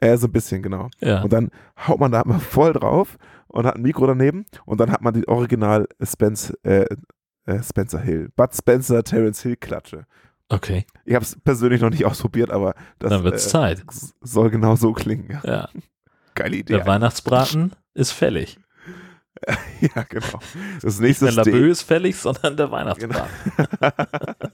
Äh, 0.00 0.18
so 0.18 0.26
ein 0.26 0.32
bisschen, 0.32 0.62
genau. 0.62 0.90
Ja. 1.00 1.22
Und 1.22 1.32
dann 1.32 1.50
haut 1.88 1.98
man 1.98 2.12
da 2.12 2.24
mal 2.26 2.38
voll 2.40 2.74
drauf 2.74 3.16
und 3.48 3.64
hat 3.64 3.76
ein 3.76 3.80
Mikro 3.82 4.06
daneben 4.06 4.44
und 4.66 4.80
dann 4.80 4.92
hat 4.92 5.00
man 5.00 5.14
die 5.14 5.26
Original 5.26 5.88
Spence, 6.02 6.50
äh, 6.62 6.84
äh, 7.46 7.62
Spencer 7.62 8.00
Hill, 8.00 8.28
Bud 8.36 8.54
Spencer, 8.54 9.02
Terence 9.02 9.40
Hill 9.40 9.56
Klatsche. 9.56 10.04
Okay, 10.50 10.84
Ich 11.06 11.14
habe 11.14 11.24
es 11.24 11.40
persönlich 11.42 11.80
noch 11.80 11.88
nicht 11.88 12.04
ausprobiert, 12.04 12.50
aber 12.50 12.74
das 12.98 13.08
dann 13.08 13.24
wird's 13.24 13.46
äh, 13.46 13.48
Zeit. 13.48 13.82
soll 14.20 14.50
genau 14.50 14.76
so 14.76 14.92
klingen. 14.92 15.40
Ja. 15.42 15.70
Geile 16.36 16.56
Idee. 16.56 16.74
Der 16.74 16.86
Weihnachtsbraten 16.86 17.72
ist 17.94 18.12
fällig. 18.12 18.58
ja, 19.80 20.02
genau. 20.08 20.38
Das 20.80 20.98
Nicht 20.98 21.20
nächste 21.20 21.24
der 21.26 21.32
Steak. 21.32 21.46
Labö 21.54 21.70
ist 21.70 21.82
fällig, 21.82 22.16
sondern 22.16 22.56
der 22.56 22.70
Weihnachtsbraten. 22.70 23.30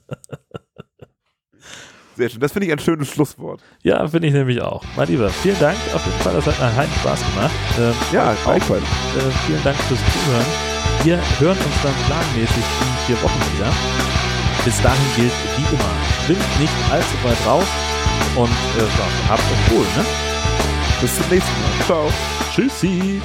Sehr 2.16 2.28
schön. 2.28 2.40
Das 2.40 2.52
finde 2.52 2.66
ich 2.66 2.72
ein 2.72 2.78
schönes 2.78 3.08
Schlusswort. 3.10 3.62
Ja, 3.82 4.06
finde 4.06 4.28
ich 4.28 4.34
nämlich 4.34 4.60
auch. 4.60 4.84
Mein 4.96 5.08
Lieber, 5.08 5.30
vielen 5.30 5.58
Dank. 5.58 5.78
Auf 5.94 6.04
jeden 6.04 6.18
Fall, 6.18 6.34
das 6.34 6.46
hat 6.46 6.60
einen 6.60 6.76
heiden 6.76 6.94
Spaß 7.00 7.20
gemacht. 7.34 7.50
Ähm, 7.78 7.94
Ja, 8.12 8.32
auch, 8.32 8.44
gleichfalls. 8.44 8.82
äh, 8.82 9.30
vielen 9.46 9.62
Dank 9.64 9.76
fürs 9.78 10.00
Zuhören. 10.00 10.46
Wir 11.04 11.16
hören 11.40 11.56
uns 11.56 11.82
dann 11.82 11.94
planmäßig 12.06 12.56
in 12.56 13.06
vier 13.06 13.22
Wochen 13.22 13.40
wieder. 13.56 13.72
Bis 14.64 14.80
dahin 14.82 15.06
gilt 15.16 15.32
wie 15.56 15.74
immer, 15.74 15.92
schwimmt 16.26 16.60
nicht 16.60 16.72
allzu 16.92 17.16
weit 17.24 17.46
raus 17.46 17.66
und 18.36 18.50
äh, 18.50 18.86
habt 19.28 19.40
euch 19.42 19.70
wohl, 19.76 19.86
ne? 19.96 20.04
Bis 21.02 21.16
zum 21.16 21.28
nächsten 21.30 21.50
Mal. 21.60 21.84
Ciao. 21.84 22.10
Tschüssi. 22.54 23.20